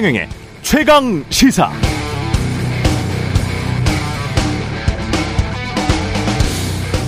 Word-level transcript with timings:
최경영의 0.00 0.28
최강 0.62 1.24
시사. 1.28 1.70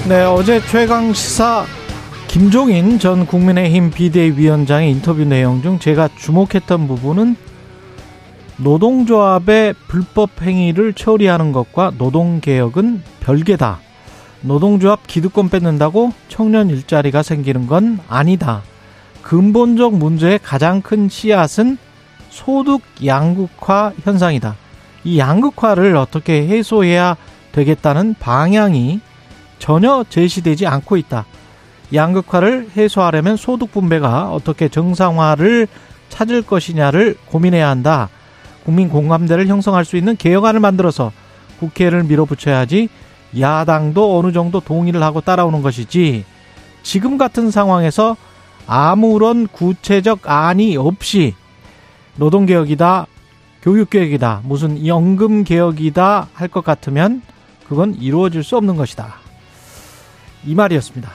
네, 0.07 0.23
어제 0.25 0.61
최강 0.67 1.15
시사 1.15 1.65
김종인 2.29 2.99
전 2.99 3.25
국민의힘 3.25 3.93
비대위원장의 3.93 4.91
인터뷰 4.91 5.25
내용 5.25 5.63
중 5.63 5.79
제가 5.79 6.11
주목했던 6.19 6.87
부분은 6.87 7.37
노동조합의 8.59 9.73
불법 9.89 10.43
행위를 10.43 10.93
처리하는 10.93 11.53
것과 11.53 11.93
노동개혁은 11.97 13.03
별개다. 13.21 13.81
노동조합 14.43 15.07
기득권 15.07 15.49
뺏는다고 15.49 16.13
청년 16.29 16.69
일자리가 16.69 17.23
생기는 17.23 17.67
건 17.67 18.01
아니다. 18.07 18.61
근본적 19.23 19.95
문제의 19.95 20.39
가장 20.43 20.83
큰 20.83 21.09
씨앗은 21.09 21.79
소득 22.33 22.81
양극화 23.05 23.93
현상이다. 24.03 24.57
이 25.05 25.19
양극화를 25.19 25.97
어떻게 25.97 26.47
해소해야 26.49 27.17
되겠다는 27.53 28.15
방향이 28.19 29.01
전혀 29.59 30.05
제시되지 30.09 30.67
않고 30.67 30.97
있다. 30.97 31.27
양극화를 31.93 32.71
해소하려면 32.75 33.37
소득 33.37 33.71
분배가 33.71 34.33
어떻게 34.33 34.69
정상화를 34.71 35.69
찾을 36.09 36.43
것이냐를 36.43 37.17
고민해야 37.27 37.69
한다. 37.69 38.09
국민 38.65 38.89
공감대를 38.89 39.47
형성할 39.49 39.85
수 39.85 39.99
있는 39.99 40.17
개혁안을 40.17 40.59
만들어서 40.59 41.13
국회를 41.61 42.05
밀어붙여야지 42.05 42.89
야당도 43.39 44.19
어느 44.19 44.33
정도 44.33 44.61
동의를 44.61 45.03
하고 45.03 45.21
따라오는 45.21 45.61
것이지 45.63 46.25
지금 46.83 47.19
같은 47.19 47.51
상황에서 47.51 48.17
아무런 48.67 49.47
구체적 49.49 50.21
안이 50.25 50.77
없이 50.77 51.35
노동개혁이다, 52.17 53.07
교육개혁이다, 53.63 54.43
무슨 54.45 54.87
연금개혁이다 54.87 56.29
할 56.33 56.49
것 56.49 56.65
같으면 56.65 57.23
그건 57.69 57.95
이루어질 57.95 58.43
수 58.43 58.57
없는 58.57 58.77
것이다. 58.77 59.15
이 60.45 60.55
말이었습니다. 60.55 61.11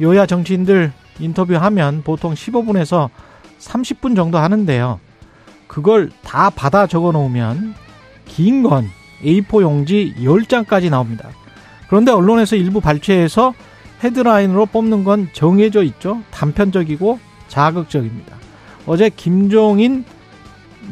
여야 0.00 0.26
정치인들 0.26 0.92
인터뷰하면 1.18 2.02
보통 2.02 2.34
15분에서 2.34 3.08
30분 3.58 4.14
정도 4.14 4.38
하는데요. 4.38 5.00
그걸 5.66 6.10
다 6.22 6.50
받아 6.50 6.86
적어 6.86 7.10
놓으면 7.12 7.74
긴 8.26 8.62
건 8.62 8.86
A4 9.24 9.62
용지 9.62 10.14
10장까지 10.18 10.90
나옵니다. 10.90 11.28
그런데 11.88 12.12
언론에서 12.12 12.54
일부 12.56 12.80
발췌해서 12.80 13.54
헤드라인으로 14.04 14.66
뽑는 14.66 15.04
건 15.04 15.30
정해져 15.32 15.82
있죠. 15.84 16.20
단편적이고 16.30 17.18
자극적입니다. 17.48 18.36
어제 18.86 19.08
김종인 19.08 20.04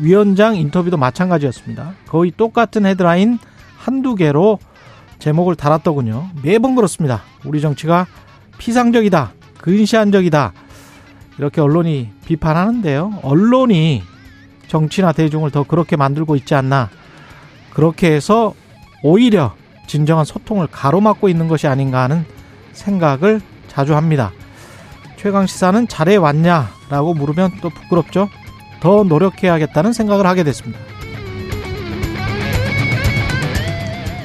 위원장 0.01 0.57
인터뷰도 0.57 0.97
마찬가지였습니다. 0.97 1.95
거의 2.09 2.33
똑같은 2.37 2.87
헤드라인 2.87 3.39
한두 3.77 4.15
개로 4.15 4.59
제목을 5.19 5.55
달았더군요. 5.55 6.31
매번 6.43 6.75
그렇습니다. 6.75 7.23
우리 7.45 7.61
정치가 7.61 8.07
피상적이다, 8.59 9.33
근시안적이다. 9.59 10.53
이렇게 11.39 11.61
언론이 11.61 12.11
비판하는데요. 12.27 13.21
언론이 13.23 14.03
정치나 14.69 15.13
대중을 15.13 15.51
더 15.51 15.63
그렇게 15.63 15.97
만들고 15.97 16.37
있지 16.37 16.55
않나. 16.55 16.91
그렇게 17.73 18.13
해서 18.13 18.55
오히려 19.03 19.55
진정한 19.87 20.25
소통을 20.25 20.67
가로막고 20.69 21.29
있는 21.29 21.49
것이 21.49 21.67
아닌가 21.67 22.03
하는 22.03 22.25
생각을 22.73 23.41
자주 23.69 23.95
합니다. 23.95 24.33
최강 25.17 25.47
시사는 25.47 25.89
잘해 25.89 26.17
왔냐라고 26.17 27.15
물으면 27.15 27.53
또 27.61 27.71
부끄럽죠. 27.71 28.29
더 28.85 29.03
노력해야겠다는 29.03 29.95
생각을 29.95 30.27
하게 30.27 30.45
됐습니다. 30.45 30.79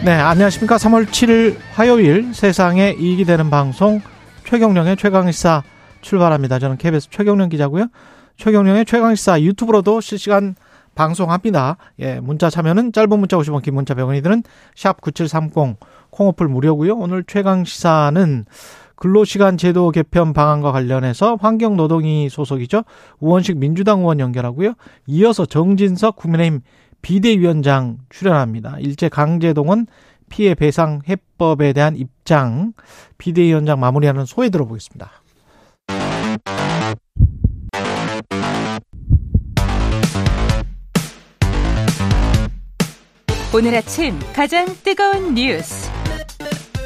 네, 0.04 0.12
안녕하십니까. 0.12 0.76
3월 0.76 1.06
7일 1.06 1.56
화요일 1.72 2.34
세상에 2.34 2.94
이익이 3.00 3.24
되는 3.24 3.50
방송 3.50 4.02
최경령의 4.44 4.98
최강시사 4.98 5.64
출발합니다. 6.02 6.60
저는 6.60 6.76
KBS 6.76 7.10
최경령 7.10 7.48
기자고요. 7.48 7.88
최경령의 8.36 8.84
최강시사 8.84 9.42
유튜브로도 9.42 10.02
실시간 10.02 10.56
방송합니다. 10.94 11.78
예, 12.00 12.20
문자 12.20 12.50
참여는 12.50 12.92
짧은 12.92 13.18
문자 13.18 13.38
50원, 13.38 13.62
긴 13.62 13.76
문자 13.76 13.94
100원이 13.94 14.22
드는 14.22 14.44
샵 14.76 15.00
9730 15.00 15.78
콩어플 16.10 16.50
무료고요. 16.50 16.98
오늘 16.98 17.24
최강시사는 17.24 18.46
근로시간 19.00 19.58
제도 19.58 19.92
개편 19.92 20.34
방안과 20.34 20.74
관련해서 20.74 21.38
환경노동위 21.40 22.28
소속이죠. 22.30 22.84
우원식 23.22 23.58
민주당 23.58 24.00
의원 24.00 24.20
연결하고요. 24.20 24.74
이어서 25.08 25.46
정진석 25.46 26.18
국민의힘 26.18 26.60
비대위원장 27.02 28.00
출연합니다. 28.10 28.76
일제 28.80 29.08
강제동원 29.08 29.88
피해 30.28 30.54
배상 30.54 31.00
해법에 31.08 31.72
대한 31.72 31.96
입장 31.96 32.74
비대위원장 33.18 33.80
마무리하는 33.80 34.26
소회 34.26 34.50
들어보겠습니다. 34.50 35.10
오늘 43.56 43.76
아침 43.76 44.20
가장 44.34 44.68
뜨거운 44.84 45.34
뉴스 45.34 45.90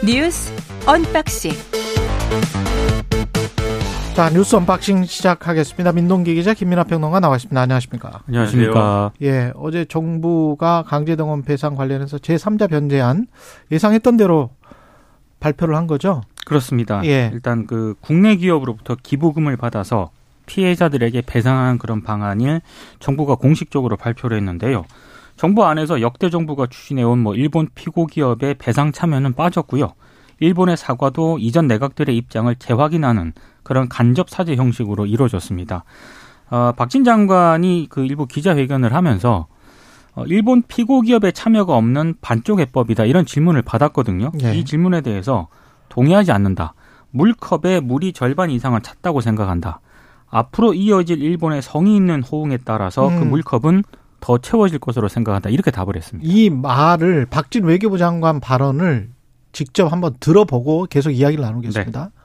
뉴스 0.05 0.53
unboxing 0.85 1.51
자 4.15 4.29
뉴스 4.29 4.55
unboxing 4.55 5.05
시작하겠습니다. 5.05 5.91
민동기 5.91 6.35
기자 6.35 6.53
김민하 6.53 6.83
평론가 6.83 7.19
나와 7.19 7.35
있습니다. 7.35 7.59
안녕하십니까? 7.59 8.21
안녕하십니까? 8.27 9.11
예, 9.23 9.51
어제 9.55 9.85
정부가 9.85 10.83
강제동원 10.83 11.41
배상 11.41 11.75
관련해서 11.75 12.17
제3자 12.17 12.69
변제안 12.69 13.25
예상했던 13.71 14.17
대로 14.17 14.51
발표를 15.39 15.75
한 15.75 15.87
거죠? 15.87 16.21
그렇습니다. 16.45 17.03
예. 17.05 17.31
일단 17.33 17.65
그 17.65 17.95
국내 18.01 18.35
기업으로부터 18.35 18.95
기부금을 19.01 19.57
받아서 19.57 20.11
피해자들에게 20.45 21.21
배상하는 21.21 21.79
그런 21.79 22.03
방안을 22.03 22.61
정부가 22.99 23.35
공식적으로 23.35 23.97
발표를 23.97 24.37
했는데요. 24.37 24.85
정부 25.37 25.65
안에서 25.65 26.01
역대 26.01 26.29
정부가 26.29 26.67
추진해온 26.67 27.17
뭐 27.19 27.33
일본 27.33 27.67
피고 27.73 28.05
기업의 28.05 28.55
배상 28.55 28.91
참여는 28.91 29.33
빠졌고요. 29.33 29.93
일본의 30.39 30.77
사과도 30.77 31.37
이전 31.39 31.67
내각들의 31.67 32.15
입장을 32.15 32.53
재확인하는 32.55 33.33
그런 33.63 33.89
간접 33.89 34.29
사죄 34.29 34.55
형식으로 34.55 35.05
이루어졌습니다. 35.05 35.83
어, 36.49 36.73
박진 36.75 37.03
장관이 37.03 37.87
그 37.89 38.05
일부 38.05 38.27
기자회견을 38.27 38.93
하면서 38.93 39.47
어, 40.15 40.23
일본 40.27 40.61
피고 40.67 41.01
기업의 41.01 41.33
참여가 41.33 41.75
없는 41.75 42.15
반쪽 42.21 42.59
해법이다 42.59 43.05
이런 43.05 43.25
질문을 43.25 43.61
받았거든요. 43.61 44.31
네. 44.35 44.57
이 44.57 44.65
질문에 44.65 45.01
대해서 45.01 45.47
동의하지 45.89 46.31
않는다. 46.31 46.73
물컵에 47.11 47.79
물이 47.81 48.13
절반 48.13 48.49
이상을 48.49 48.79
찼다고 48.81 49.21
생각한다. 49.21 49.79
앞으로 50.29 50.73
이어질 50.73 51.21
일본의 51.21 51.61
성의 51.61 51.95
있는 51.95 52.23
호응에 52.23 52.57
따라서 52.65 53.07
그 53.07 53.21
음. 53.21 53.29
물컵은 53.29 53.83
더 54.19 54.37
채워질 54.37 54.79
것으로 54.79 55.07
생각한다. 55.07 55.49
이렇게 55.49 55.69
답을 55.69 55.95
했습니다. 55.95 56.27
이 56.31 56.49
말을 56.49 57.27
박진 57.27 57.65
외교부 57.65 57.97
장관 57.97 58.39
발언을 58.39 59.09
직접 59.53 59.91
한번 59.91 60.15
들어보고 60.19 60.87
계속 60.89 61.11
이야기를 61.11 61.41
나누겠습니다. 61.43 62.11
예, 62.13 62.22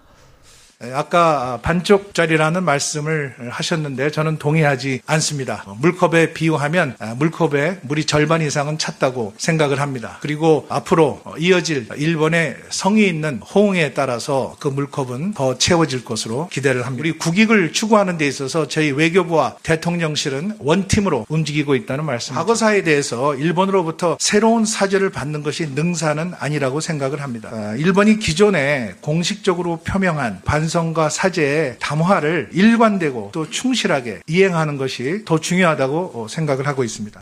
아까 0.81 1.59
반쪽짜리라는 1.63 2.63
말씀을 2.63 3.35
하셨는데 3.51 4.13
저는 4.13 4.39
동의하지 4.39 5.01
않습니다. 5.07 5.65
물컵에 5.81 6.35
비유하면 6.35 6.95
아, 7.01 7.17
물컵에 7.19 7.81
물이 7.83 8.05
절반 8.05 8.43
이상은 8.43 8.79
찼다고 8.79 9.35
생각을 9.39 9.81
합니다. 9.81 10.19
그리고 10.21 10.67
앞으로 10.69 11.21
이어질 11.37 11.89
일본의 11.97 12.57
성의 12.71 13.09
있는 13.09 13.41
호응에 13.41 13.93
따라서 13.93 14.55
그 14.61 14.69
물컵은 14.69 15.35
더 15.35 15.59
채워질 15.59 16.05
것으로 16.05 16.47
기대를 16.53 16.87
합니다. 16.87 17.01
우리 17.01 17.19
국익을 17.19 17.73
추구하는 17.73 18.17
데 18.17 18.29
있어서 18.29 18.69
저희 18.69 18.93
외교부와 18.93 19.57
대통령실은 19.65 20.59
원팀으로 20.61 21.27
움직이고 21.29 21.75
있다는 21.75 22.05
말씀. 22.05 22.37
과거사에 22.37 22.83
대해서 22.85 23.35
일본으로부터 23.35 24.17
새로운 24.21 24.65
사죄를 24.65 25.11
받는 25.11 25.43
것이 25.43 25.67
능사는 25.75 26.35
아니라고 26.39 26.79
생각을 26.79 27.21
합니다. 27.21 27.51
아, 27.53 27.75
일본이 27.77 28.21
기존에 28.21 28.95
공식적으로 29.01 29.79
표명한 29.79 30.43
반 30.45 30.68
성과 30.69 31.09
사죄의 31.09 31.77
담화를 31.81 32.51
일관되고 32.53 33.31
또 33.33 33.49
충실하게 33.49 34.21
이행하는 34.27 34.77
것이 34.77 35.25
더 35.25 35.41
중요하다고 35.41 36.29
생각을 36.29 36.67
하고 36.67 36.85
있습니다. 36.85 37.21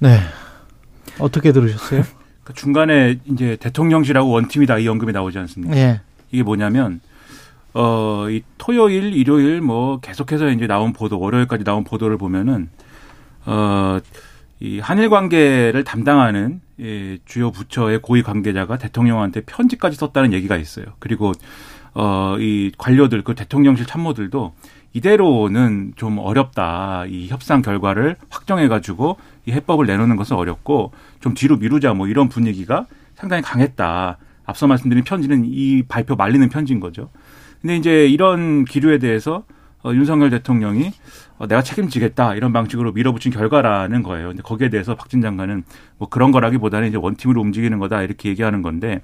네. 0.00 0.20
어떻게 1.18 1.52
들으셨어요? 1.52 2.02
그 2.44 2.54
중간에 2.54 3.18
이제 3.24 3.56
대통령실하고 3.58 4.30
원팀이다 4.30 4.78
이 4.78 4.88
언급이 4.88 5.12
나오지 5.12 5.38
않습니까? 5.38 5.76
예. 5.76 6.00
이게 6.30 6.42
뭐냐면 6.42 7.00
어, 7.74 8.30
이 8.30 8.42
토요일, 8.56 9.12
일요일 9.12 9.60
뭐 9.60 10.00
계속해서 10.00 10.48
이제 10.48 10.66
나온 10.66 10.94
보도, 10.94 11.20
월요일까지 11.20 11.62
나온 11.62 11.84
보도를 11.84 12.16
보면은 12.16 12.70
어, 13.44 13.98
이 14.60 14.78
한일 14.78 15.10
관계를 15.10 15.84
담당하는 15.84 16.62
예, 16.80 17.18
주요 17.26 17.50
부처의 17.50 18.00
고위 18.00 18.22
관계자가 18.22 18.78
대통령한테 18.78 19.42
편지까지 19.42 19.96
썼다는 19.96 20.32
얘기가 20.32 20.56
있어요. 20.56 20.86
그리고 20.98 21.32
어, 21.98 22.36
이 22.38 22.70
관료들, 22.76 23.22
그 23.22 23.34
대통령실 23.34 23.86
참모들도 23.86 24.52
이대로는 24.92 25.94
좀 25.96 26.18
어렵다. 26.18 27.06
이 27.08 27.28
협상 27.28 27.62
결과를 27.62 28.16
확정해 28.28 28.68
가지고 28.68 29.16
이 29.46 29.52
해법을 29.52 29.86
내놓는 29.86 30.16
것은 30.16 30.36
어렵고 30.36 30.92
좀 31.20 31.32
뒤로 31.32 31.56
미루자 31.56 31.94
뭐 31.94 32.06
이런 32.06 32.28
분위기가 32.28 32.84
상당히 33.14 33.42
강했다. 33.42 34.18
앞서 34.44 34.66
말씀드린 34.66 35.04
편지는 35.04 35.44
이 35.46 35.84
발표 35.88 36.16
말리는 36.16 36.46
편지인 36.50 36.80
거죠. 36.80 37.08
근데 37.62 37.76
이제 37.76 38.06
이런 38.06 38.66
기류에 38.66 38.98
대해서 38.98 39.44
어, 39.86 39.94
윤석열 39.94 40.30
대통령이 40.30 40.90
어, 41.38 41.46
내가 41.46 41.62
책임지겠다 41.62 42.34
이런 42.34 42.52
방식으로 42.52 42.92
밀어붙인 42.92 43.30
결과라는 43.30 44.02
거예요. 44.02 44.28
근데 44.28 44.42
거기에 44.42 44.68
대해서 44.68 44.96
박진 44.96 45.20
장관은 45.22 45.62
뭐 45.98 46.08
그런 46.08 46.32
거라기보다는 46.32 46.88
이제 46.88 46.96
원팀으로 46.96 47.40
움직이는 47.40 47.78
거다 47.78 48.02
이렇게 48.02 48.28
얘기하는 48.30 48.62
건데 48.62 49.00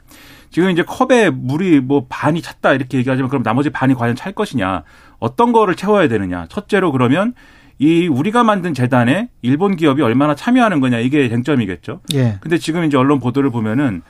지금 0.51 0.71
이제 0.71 0.83
컵에 0.83 1.31
물이 1.31 1.81
뭐 1.81 2.07
반이 2.09 2.43
찼다 2.43 2.73
이렇게 2.73 2.99
얘기하지만 2.99 3.29
그럼 3.29 3.45
나머지 3.45 3.71
반이 3.71 3.95
과연 3.95 4.17
찰 4.17 4.33
것이냐 4.33 4.83
어떤 5.21 5.53
거를 5.53 5.77
채워야 5.77 6.09
되느냐 6.09 6.47
첫째로 6.49 6.91
그러면 6.91 7.35
이 7.79 8.09
우리가 8.09 8.43
만든 8.43 8.75
재단에 8.75 9.29
일본 9.41 9.77
기업이 9.77 10.03
얼마나 10.03 10.35
참여하는 10.35 10.81
거냐 10.81 10.99
이게 10.99 11.29
쟁점이겠죠. 11.29 12.01
예. 12.15 12.39
근데 12.41 12.59
지금 12.59 12.85
이제 12.85 12.97
언론 12.97 13.21
보도를 13.21 13.51
보면은 13.51 14.03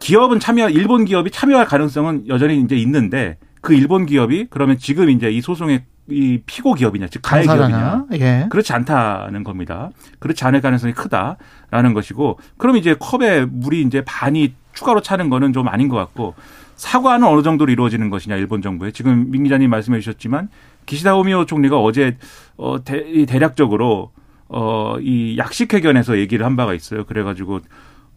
기업은 0.00 0.40
참여 0.40 0.70
일본 0.70 1.04
기업이 1.04 1.30
참여할 1.30 1.66
가능성은 1.66 2.28
여전히 2.28 2.60
이제 2.60 2.76
있는데 2.76 3.36
그 3.60 3.74
일본 3.74 4.06
기업이 4.06 4.46
그러면 4.50 4.78
지금 4.78 5.10
이제 5.10 5.30
이 5.30 5.40
소송의 5.40 5.84
이 6.10 6.40
피고 6.46 6.74
기업이냐 6.74 7.08
즉 7.08 7.20
가해 7.22 7.42
기업이냐 7.42 8.06
예. 8.14 8.46
그렇지 8.50 8.72
않다는 8.72 9.44
겁니다. 9.44 9.90
그렇지 10.18 10.44
않을 10.44 10.60
가능성이 10.60 10.94
크다라는 10.94 11.94
것이고 11.94 12.38
그럼 12.56 12.76
이제 12.76 12.94
컵에 12.98 13.44
물이 13.44 13.82
이제 13.82 14.02
반이 14.04 14.54
추가로 14.72 15.02
차는 15.02 15.28
거는 15.28 15.52
좀 15.52 15.68
아닌 15.68 15.88
것 15.88 15.96
같고 15.96 16.34
사과는 16.76 17.26
어느 17.26 17.42
정도로 17.42 17.70
이루어지는 17.72 18.08
것이냐 18.08 18.36
일본 18.36 18.62
정부에 18.62 18.92
지금 18.92 19.30
민 19.30 19.42
기자님 19.42 19.68
말씀해 19.68 20.00
주셨지만 20.00 20.48
기시다 20.86 21.16
오미오 21.16 21.44
총리가 21.44 21.78
어제 21.78 22.16
어 22.56 22.82
대, 22.82 23.04
이 23.06 23.26
대략적으로 23.26 24.12
어이 24.48 25.36
약식 25.36 25.74
회견에서 25.74 26.18
얘기를 26.18 26.46
한 26.46 26.56
바가 26.56 26.72
있어요. 26.72 27.04
그래가지고 27.04 27.60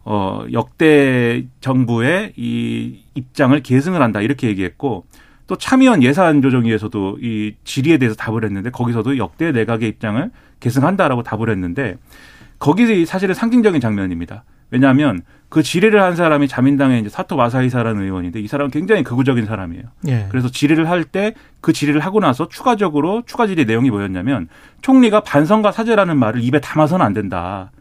어 0.04 0.44
역대 0.52 1.44
정부의 1.60 2.32
이 2.36 3.00
입장을 3.14 3.60
계승을 3.60 4.00
한다 4.00 4.20
이렇게 4.20 4.48
얘기했고 4.48 5.04
또 5.52 5.58
참의원 5.58 6.02
예산조정위에서도 6.02 7.18
이 7.20 7.56
질의에 7.64 7.98
대해서 7.98 8.16
답을 8.16 8.42
했는데 8.42 8.70
거기서도 8.70 9.18
역대 9.18 9.52
내각의 9.52 9.86
입장을 9.86 10.30
계승한다라고 10.60 11.22
답을 11.24 11.50
했는데 11.50 11.98
거기 12.58 13.04
사실은 13.04 13.34
상징적인 13.34 13.78
장면입니다. 13.78 14.44
왜냐하면 14.70 15.20
그 15.50 15.62
질의를 15.62 16.00
한 16.02 16.16
사람이 16.16 16.48
자민당의 16.48 17.00
이제 17.02 17.10
사토 17.10 17.36
마사히사라는 17.36 18.02
의원인데 18.02 18.40
이 18.40 18.46
사람은 18.48 18.70
굉장히 18.70 19.02
극우적인 19.02 19.44
사람이에요. 19.44 19.82
예. 20.08 20.26
그래서 20.30 20.48
질의를 20.50 20.88
할 20.88 21.04
때 21.04 21.34
그 21.60 21.74
질의를 21.74 22.00
하고 22.00 22.18
나서 22.20 22.48
추가적으로 22.48 23.22
추가 23.26 23.46
질의 23.46 23.66
내용이 23.66 23.90
뭐였냐면 23.90 24.48
총리가 24.80 25.20
반성과 25.20 25.70
사죄라는 25.70 26.16
말을 26.16 26.42
입에 26.42 26.60
담아서는 26.60 27.04
안 27.04 27.12
된다. 27.12 27.72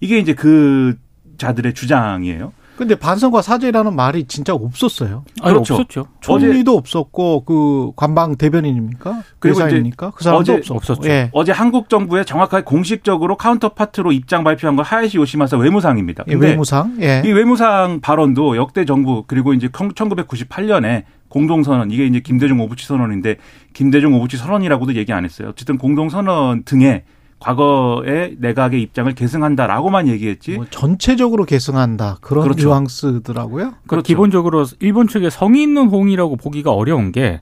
이게 0.00 0.18
이제 0.18 0.32
그 0.32 0.96
자들의 1.36 1.74
주장이에요. 1.74 2.54
근데 2.78 2.94
반성과 2.94 3.42
사죄라는 3.42 3.96
말이 3.96 4.22
진짜 4.28 4.54
없었어요. 4.54 5.24
아니, 5.42 5.52
그렇죠. 5.52 5.74
없었죠. 5.74 6.06
총리도 6.20 6.76
없었고 6.76 7.42
그 7.44 7.90
관방 7.96 8.36
대변인입니까? 8.36 9.24
대사입니까? 9.40 10.12
그 10.14 10.22
사람도 10.22 10.52
어제. 10.52 10.72
없었죠. 10.72 11.08
예. 11.08 11.28
어제 11.32 11.50
한국 11.50 11.88
정부에 11.88 12.22
정확하게 12.22 12.62
공식적으로 12.62 13.36
counterpart로 13.36 14.12
입장 14.12 14.44
발표한 14.44 14.76
건 14.76 14.84
하야시 14.84 15.16
요시마사 15.16 15.56
외무상입니다. 15.56 16.22
예, 16.28 16.34
외무상. 16.34 16.98
예. 17.00 17.20
이 17.26 17.32
외무상 17.32 17.98
발언도 18.00 18.56
역대 18.56 18.84
정부 18.84 19.24
그리고 19.26 19.54
이제 19.54 19.66
1998년에 19.66 21.02
공동선언 21.30 21.90
이게 21.90 22.06
이제 22.06 22.20
김대중 22.20 22.60
오부치 22.60 22.86
선언인데 22.86 23.38
김대중 23.72 24.14
오부치 24.14 24.36
선언이라고도 24.36 24.94
얘기 24.94 25.12
안 25.12 25.24
했어요. 25.24 25.48
어쨌든 25.48 25.78
공동선언 25.78 26.62
등에 26.62 27.02
과거의 27.40 28.36
내각의 28.38 28.82
입장을 28.82 29.12
계승한다라고만 29.14 30.08
얘기했지. 30.08 30.56
뭐 30.56 30.66
전체적으로 30.70 31.44
계승한다. 31.44 32.18
그런 32.20 32.44
그렇죠. 32.44 32.68
뉘앙스더라고요. 32.68 33.64
그러니까 33.64 33.80
그렇죠. 33.86 34.06
기본적으로 34.06 34.66
일본 34.80 35.06
측의 35.08 35.30
성의 35.30 35.62
있는 35.62 35.86
호응이라고 35.88 36.36
보기가 36.36 36.72
어려운 36.72 37.12
게 37.12 37.40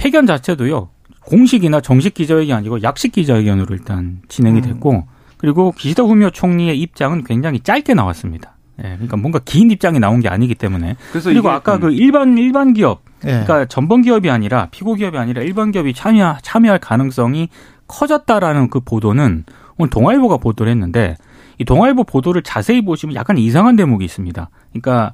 회견 0.00 0.26
자체도요. 0.26 0.88
공식이나 1.26 1.80
정식 1.80 2.14
기자회견이 2.14 2.52
아니고 2.52 2.82
약식 2.82 3.12
기자회견으로 3.12 3.74
일단 3.74 4.20
진행이 4.28 4.60
음. 4.60 4.62
됐고 4.62 5.04
그리고 5.36 5.72
기시다 5.72 6.02
후미오 6.02 6.30
총리의 6.30 6.78
입장은 6.80 7.24
굉장히 7.24 7.60
짧게 7.60 7.94
나왔습니다. 7.94 8.56
예, 8.78 8.82
그러니까 8.94 9.16
뭔가 9.16 9.38
긴 9.44 9.70
입장이 9.70 9.98
나온 9.98 10.20
게 10.20 10.28
아니기 10.28 10.54
때문에 10.54 10.96
그래서 11.10 11.28
그리고 11.28 11.48
이게, 11.48 11.54
아까 11.54 11.76
음, 11.76 11.80
그 11.80 11.92
일반 11.92 12.38
일반 12.38 12.72
기업 12.72 13.02
예. 13.24 13.28
그러니까 13.28 13.66
전범 13.66 14.02
기업이 14.02 14.30
아니라 14.30 14.68
피고 14.70 14.94
기업이 14.94 15.18
아니라 15.18 15.42
일반 15.42 15.70
기업이 15.70 15.92
참여 15.92 16.38
참여할 16.42 16.78
가능성이 16.78 17.48
커졌다라는 17.90 18.70
그 18.70 18.80
보도는 18.80 19.44
오늘 19.76 19.90
동아일보가 19.90 20.36
보도를 20.38 20.70
했는데 20.72 21.16
이 21.58 21.64
동아일보 21.64 22.04
보도를 22.04 22.42
자세히 22.42 22.82
보시면 22.82 23.14
약간 23.16 23.36
이상한 23.36 23.76
대목이 23.76 24.04
있습니다. 24.04 24.48
그러니까 24.70 25.12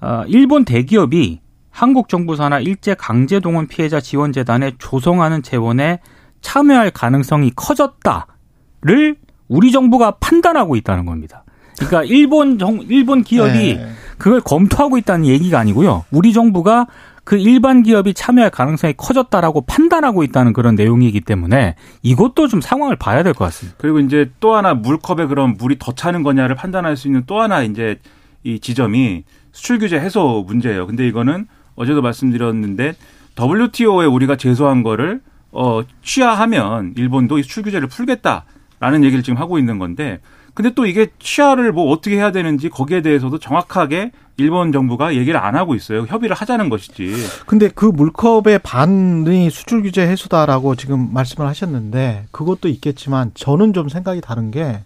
어, 0.00 0.24
일본 0.26 0.64
대기업이 0.64 1.40
한국 1.70 2.08
정부 2.08 2.36
산하 2.36 2.60
일제 2.60 2.94
강제 2.94 3.40
동원 3.40 3.66
피해자 3.66 4.00
지원 4.00 4.32
재단에 4.32 4.72
조성하는 4.78 5.42
재원에 5.42 6.00
참여할 6.42 6.90
가능성이 6.90 7.52
커졌다를 7.54 9.16
우리 9.48 9.72
정부가 9.72 10.12
판단하고 10.20 10.76
있다는 10.76 11.06
겁니다. 11.06 11.44
그러니까 11.76 12.04
일본 12.04 12.58
정 12.58 12.80
일본 12.88 13.22
기업이 13.22 13.70
예. 13.70 13.88
그걸 14.18 14.40
검토하고 14.40 14.98
있다는 14.98 15.26
얘기가 15.26 15.58
아니고요. 15.58 16.04
우리 16.10 16.32
정부가 16.32 16.86
그 17.24 17.36
일반 17.36 17.82
기업이 17.82 18.14
참여할 18.14 18.50
가능성이 18.50 18.94
커졌다라고 18.96 19.62
판단하고 19.62 20.24
있다는 20.24 20.52
그런 20.52 20.74
내용이기 20.74 21.20
때문에 21.20 21.76
이것도 22.02 22.48
좀 22.48 22.60
상황을 22.60 22.96
봐야 22.96 23.22
될 23.22 23.32
것 23.32 23.44
같습니다. 23.46 23.76
그리고 23.80 24.00
이제 24.00 24.30
또 24.40 24.54
하나 24.56 24.74
물컵에 24.74 25.26
그럼 25.26 25.54
물이 25.56 25.76
더 25.78 25.92
차는 25.92 26.22
거냐를 26.24 26.56
판단할 26.56 26.96
수 26.96 27.06
있는 27.08 27.22
또 27.26 27.40
하나 27.40 27.62
이제 27.62 28.00
이 28.42 28.58
지점이 28.58 29.24
수출 29.52 29.78
규제 29.78 29.98
해소 30.00 30.44
문제예요. 30.46 30.86
근데 30.86 31.06
이거는 31.06 31.46
어제도 31.76 32.02
말씀드렸는데 32.02 32.94
WTO에 33.40 34.06
우리가 34.06 34.36
제소한 34.36 34.82
거를 34.82 35.20
어 35.52 35.82
취하하면 36.02 36.92
일본도 36.96 37.38
이 37.38 37.42
수출 37.42 37.62
규제를 37.62 37.86
풀겠다라는 37.88 39.04
얘기를 39.04 39.22
지금 39.22 39.38
하고 39.38 39.58
있는 39.58 39.78
건데 39.78 40.20
근데 40.54 40.70
또 40.74 40.86
이게 40.86 41.08
취하를 41.18 41.72
뭐 41.72 41.90
어떻게 41.90 42.16
해야 42.16 42.30
되는지 42.32 42.68
거기에 42.68 43.00
대해서도 43.00 43.38
정확하게 43.38 44.12
일본 44.36 44.72
정부가 44.72 45.14
얘기를 45.14 45.38
안 45.40 45.56
하고 45.56 45.74
있어요. 45.74 46.02
협의를 46.02 46.36
하자는 46.36 46.68
것이지. 46.68 47.14
근데 47.46 47.68
그 47.68 47.86
물컵의 47.86 48.60
반이 48.62 49.48
수출 49.50 49.82
규제 49.82 50.06
해소다라고 50.06 50.74
지금 50.74 51.12
말씀을 51.12 51.48
하셨는데 51.48 52.26
그것도 52.32 52.68
있겠지만 52.68 53.30
저는 53.34 53.72
좀 53.72 53.88
생각이 53.88 54.20
다른 54.20 54.50
게 54.50 54.82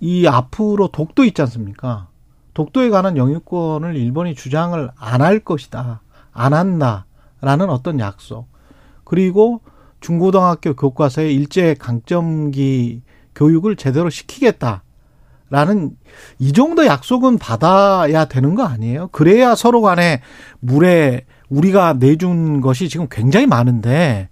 이 0.00 0.26
앞으로 0.26 0.88
독도 0.88 1.24
있지 1.24 1.40
않습니까? 1.42 2.08
독도에 2.54 2.90
관한 2.90 3.16
영유권을 3.16 3.96
일본이 3.96 4.34
주장을 4.34 4.90
안 4.96 5.22
할 5.22 5.40
것이다. 5.40 6.00
안 6.32 6.52
한다라는 6.52 7.70
어떤 7.70 7.98
약속. 7.98 8.46
그리고 9.04 9.60
중고등학교 10.00 10.74
교과서에 10.74 11.32
일제 11.32 11.74
강점기 11.74 13.02
교육을 13.36 13.76
제대로 13.76 14.10
시키겠다. 14.10 14.82
라는 15.48 15.92
이 16.40 16.52
정도 16.52 16.86
약속은 16.86 17.38
받아야 17.38 18.24
되는 18.24 18.56
거 18.56 18.64
아니에요? 18.64 19.08
그래야 19.12 19.54
서로 19.54 19.80
간에 19.80 20.20
물에 20.58 21.24
우리가 21.48 21.92
내준 22.00 22.60
것이 22.60 22.88
지금 22.88 23.06
굉장히 23.08 23.46
많은데 23.46 24.28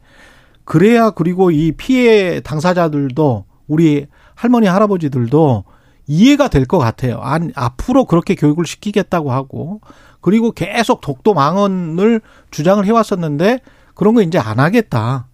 그래야 0.64 1.10
그리고 1.10 1.52
이 1.52 1.70
피해 1.70 2.40
당사자들도 2.40 3.44
우리 3.68 4.06
할머니 4.34 4.66
할아버지들도 4.66 5.64
이해가 6.08 6.48
될 6.48 6.66
것 6.66 6.78
같아요. 6.78 7.18
안, 7.20 7.52
앞으로 7.54 8.06
그렇게 8.06 8.34
교육을 8.34 8.66
시키겠다고 8.66 9.30
하고 9.30 9.80
그리고 10.20 10.50
계속 10.50 11.00
독도 11.00 11.32
망언을 11.32 12.22
주장을 12.50 12.84
해왔었는데 12.84 13.60
그런 13.94 14.14
거 14.14 14.22
이제 14.22 14.38
안 14.38 14.58
하겠다. 14.58 15.28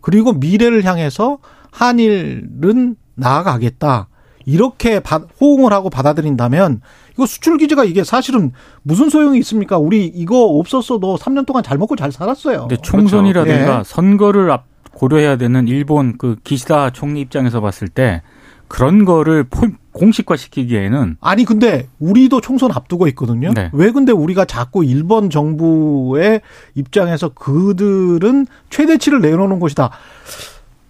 그리고 0.00 0.32
미래를 0.32 0.84
향해서 0.84 1.38
한일은 1.72 2.96
나아가겠다. 3.16 4.08
이렇게 4.44 5.02
호응을 5.40 5.72
하고 5.72 5.90
받아들인다면 5.90 6.80
이거 7.14 7.26
수출 7.26 7.58
규제가 7.58 7.84
이게 7.84 8.04
사실은 8.04 8.52
무슨 8.82 9.10
소용이 9.10 9.38
있습니까? 9.40 9.76
우리 9.76 10.06
이거 10.06 10.44
없었어도 10.44 11.16
3년 11.16 11.44
동안 11.46 11.64
잘 11.64 11.78
먹고 11.78 11.96
잘 11.96 12.12
살았어요. 12.12 12.60
근데 12.68 12.76
총선이라든가 12.76 13.64
그렇죠. 13.64 13.78
예. 13.80 13.82
선거를 13.84 14.50
앞 14.52 14.64
고려해야 14.92 15.36
되는 15.36 15.68
일본 15.68 16.16
그 16.16 16.36
기시다 16.42 16.90
총리 16.90 17.20
입장에서 17.20 17.60
봤을 17.60 17.88
때 17.88 18.22
그런 18.68 19.04
거를 19.04 19.44
포, 19.44 19.66
공식화 19.92 20.36
시키기에는 20.36 21.16
아니 21.20 21.44
근데 21.44 21.88
우리도 21.98 22.40
총선 22.40 22.70
앞두고 22.72 23.06
있거든요. 23.08 23.52
네. 23.54 23.70
왜 23.72 23.90
근데 23.90 24.12
우리가 24.12 24.44
자꾸 24.44 24.84
일본 24.84 25.30
정부의 25.30 26.40
입장에서 26.74 27.30
그들은 27.30 28.46
최대치를 28.70 29.20
내놓는 29.20 29.60
것이다. 29.60 29.90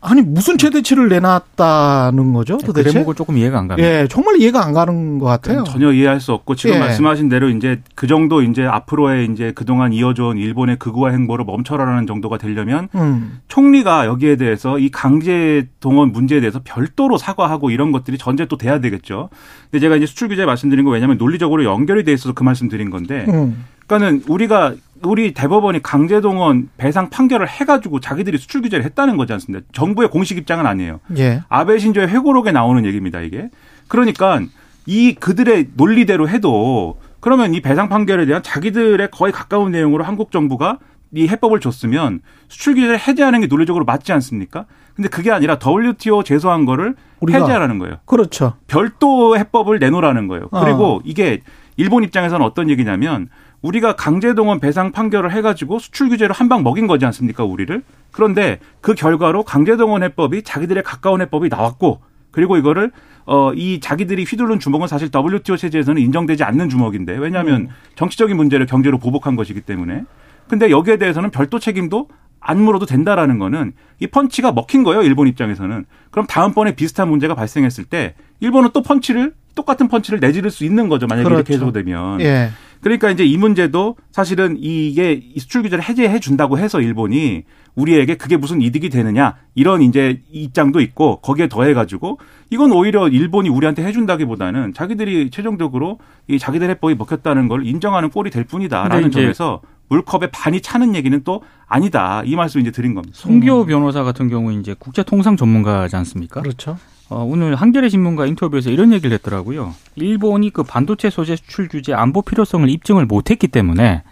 아니 0.01 0.21
무슨 0.21 0.59
최대치를 0.59 1.09
내놨다는 1.09 2.33
거죠 2.33 2.59
그 2.59 2.67
도대체? 2.67 2.93
대목을 2.93 3.15
조금 3.15 3.37
이해가 3.39 3.59
안 3.59 3.69
갑니다. 3.69 3.89
예, 3.89 4.07
정말 4.09 4.37
이해가 4.37 4.65
안 4.65 4.73
가는 4.73 5.19
것 5.19 5.27
같아요. 5.27 5.65
전혀 5.65 5.93
이해할 5.93 6.21
수 6.21 6.33
없고 6.33 6.55
지금 6.55 6.77
예. 6.77 6.79
말씀하신 6.79 7.29
대로 7.29 7.49
이제 7.49 7.81
그 7.95 8.07
정도 8.07 8.43
이제 8.43 8.65
앞으로의 8.65 9.29
이제 9.33 9.53
그동안 9.55 9.93
이어져온 9.93 10.37
일본의 10.39 10.77
극우화 10.79 11.11
행보를 11.11 11.45
멈춰라라는 11.45 12.07
정도가 12.07 12.39
되려면 12.39 12.89
음, 12.95 13.41
총리가 13.49 14.07
여기에 14.07 14.37
대해서 14.37 14.79
이 14.79 14.91
강제 14.91 15.69
동원 15.81 16.13
문제에 16.13 16.41
대해서 16.41 16.61
별도로 16.63 17.19
사과하고 17.19 17.71
이런 17.71 17.91
것들이 17.91 18.19
전제 18.19 18.47
또 18.47 18.57
돼야 18.57 18.81
되겠죠. 18.81 19.31
근데 19.71 19.81
제가 19.81 19.97
이제 19.97 20.07
수출 20.07 20.29
규제 20.29 20.45
말씀드린 20.45 20.85
거 20.85 20.91
왜냐하면 20.91 21.19
논리적으로 21.19 21.65
연결이 21.65 22.05
돼 22.05 22.13
있어서 22.13 22.33
그 22.33 22.43
말씀 22.43 22.69
드린 22.69 22.91
건데 22.91 23.25
음. 23.29 23.65
그러니까는 23.87 24.25
우리가 24.29 24.75
우리 25.03 25.35
대법원이 25.35 25.83
강제동원 25.83 26.71
배상 26.77 27.11
판결을 27.11 27.49
해가지고 27.49 28.01
자기들이 28.01 28.39
수출 28.39 28.63
규제를 28.63 28.85
했다는 28.85 29.17
거지 29.17 29.33
않습니까? 29.33 29.67
정부의 29.73 30.11
공식 30.11 30.39
입장은 30.39 30.67
아니에요. 30.67 31.01
예. 31.19 31.43
아베 31.49 31.79
신조의 31.79 32.09
회고록에 32.09 32.53
나오는 32.53 32.85
얘기입니다, 32.85 33.21
이게. 33.21 33.51
그러니까 33.89 34.41
이 34.87 35.15
그들의 35.15 35.71
논리대로 35.75 36.29
해도 36.29 36.99
그러면 37.21 37.55
이 37.55 37.61
배상 37.61 37.89
판결에 37.89 38.27
대한 38.27 38.43
자기들의 38.43 39.09
거의 39.11 39.33
가까운 39.33 39.73
내용으로 39.73 40.05
한국 40.05 40.31
정부가 40.31 40.79
이 41.13 41.29
해법을 41.29 41.61
줬으면 41.61 42.21
수출 42.49 42.75
규제를 42.75 42.99
해제하는 42.99 43.41
게 43.41 43.47
논리적으로 43.47 43.85
맞지 43.85 44.13
않습니까? 44.13 44.67
근데 44.95 45.09
그게 45.09 45.31
아니라 45.31 45.59
WTO 45.65 46.23
제소한 46.23 46.65
거를. 46.65 46.95
해제하라는 47.29 47.79
거예요. 47.79 47.97
그렇죠. 48.05 48.55
별도 48.67 49.37
해법을 49.39 49.79
내놓으라는 49.79 50.29
거예요. 50.29 50.49
어. 50.51 50.61
그리고 50.65 51.01
이게 51.05 51.43
일본 51.77 52.05
입장에서는 52.05 52.45
어떤 52.45 52.69
얘기냐면 52.71 53.29
우리가 53.63 53.97
강제동원 53.97 54.61
배상 54.61 54.93
판결을 54.93 55.33
해가지고 55.33 55.79
수출 55.79 56.09
규제를 56.09 56.35
한방 56.35 56.63
먹인 56.63 56.87
거지 56.87 57.05
않습니까, 57.07 57.45
우리를? 57.45 57.83
그런데 58.13 58.61
그 58.81 58.95
결과로 58.95 59.43
강제동원 59.43 60.03
해법이 60.03 60.43
자기들의 60.43 60.83
가까운 60.83 61.21
해법이 61.21 61.49
나왔고 61.49 62.01
그리고 62.31 62.57
이거를 62.57 62.93
어 63.25 63.53
이 63.57 63.81
자기들이 63.81 64.25
휘두른 64.25 64.61
주먹은 64.61 64.87
사실 64.87 65.11
WTO 65.13 65.57
체제에서는 65.57 66.01
인정되지 66.01 66.45
않는 66.45 66.69
주먹인데 66.69 67.17
왜냐하면 67.19 67.69
정치적인 67.97 68.37
문제를 68.37 68.67
경제로 68.67 68.99
보복한 68.99 69.35
것이기 69.35 69.63
때문에. 69.63 70.05
근데 70.49 70.71
여기에 70.71 70.99
대해서는 70.99 71.31
별도 71.31 71.59
책임도 71.59 72.09
안 72.39 72.63
물어도 72.63 72.87
된다라는 72.87 73.41
거는 73.41 73.73
이 73.99 74.07
펀치가 74.07 74.53
먹힌 74.53 74.85
거예요 74.85 75.03
일본 75.03 75.27
입장에서는. 75.27 75.87
그럼 76.13 76.27
다음번에 76.27 76.77
비슷한 76.77 77.09
문제가 77.09 77.35
발생했을 77.35 77.85
때 77.85 78.15
일본은 78.39 78.71
또 78.73 78.83
펀치를 78.83 79.35
똑같은 79.57 79.89
펀치를 79.89 80.21
내지를 80.21 80.53
수 80.53 80.65
있는 80.65 80.89
거죠 80.89 81.09
만약에 81.09 81.27
이렇게 81.29 81.43
그렇죠. 81.43 81.65
해소되면 81.65 82.21
예. 82.21 82.51
그러니까 82.81 83.11
이제 83.11 83.25
이 83.25 83.37
문제도 83.37 83.97
사실은 84.13 84.57
이게 84.61 85.13
이 85.13 85.41
수출 85.41 85.63
규제를 85.63 85.83
해제해 85.83 86.21
준다고 86.21 86.59
해서 86.59 86.81
일본이 86.81 87.43
우리에게 87.75 88.17
그게 88.17 88.37
무슨 88.37 88.63
이득이 88.63 88.91
되느냐 88.91 89.35
이런 89.55 89.83
이제 89.83 90.23
입장도 90.31 90.81
있고 90.81 91.17
거기에 91.17 91.49
더해 91.49 91.75
가지고 91.75 92.19
이건 92.51 92.71
오히려 92.71 93.09
일본이 93.09 93.49
우리한테 93.49 93.83
해준다기보다는 93.85 94.73
자기들이 94.75 95.31
최종적으로 95.31 95.99
이 96.29 96.39
자기들 96.39 96.71
해법이 96.71 96.95
먹혔다는 96.95 97.49
걸 97.49 97.67
인정하는 97.67 98.11
꼴이 98.11 98.31
될 98.31 98.45
뿐이다라는 98.45 99.11
점에서 99.11 99.63
물컵에 99.89 100.31
반이 100.33 100.61
차는 100.61 100.95
얘기는 100.95 101.19
또 101.25 101.43
아니다 101.67 102.23
이 102.25 102.37
말씀 102.37 102.61
이제 102.61 102.71
드린 102.71 102.95
겁니다. 102.95 103.17
송기호 103.19 103.67
변호사 103.67 104.03
같은 104.03 104.29
경우 104.29 104.53
이제 104.53 104.75
국제 104.79 105.03
통상 105.03 105.37
전문가지 105.37 105.97
않습니까? 105.97 106.43
그렇죠. 106.43 106.77
어, 107.09 107.25
오늘 107.25 107.55
한겨레 107.55 107.89
신문과 107.89 108.27
인터뷰에서 108.27 108.71
이런 108.71 108.93
얘기를 108.93 109.15
했더라고요. 109.15 109.75
일본이 109.95 110.51
그 110.51 110.63
반도체 110.63 111.09
소재 111.11 111.37
수출 111.37 111.69
규제 111.69 111.95
안보 111.95 112.23
필요성을 112.23 112.69
입증을 112.69 113.07
못했기 113.07 113.49
때문에 113.49 114.03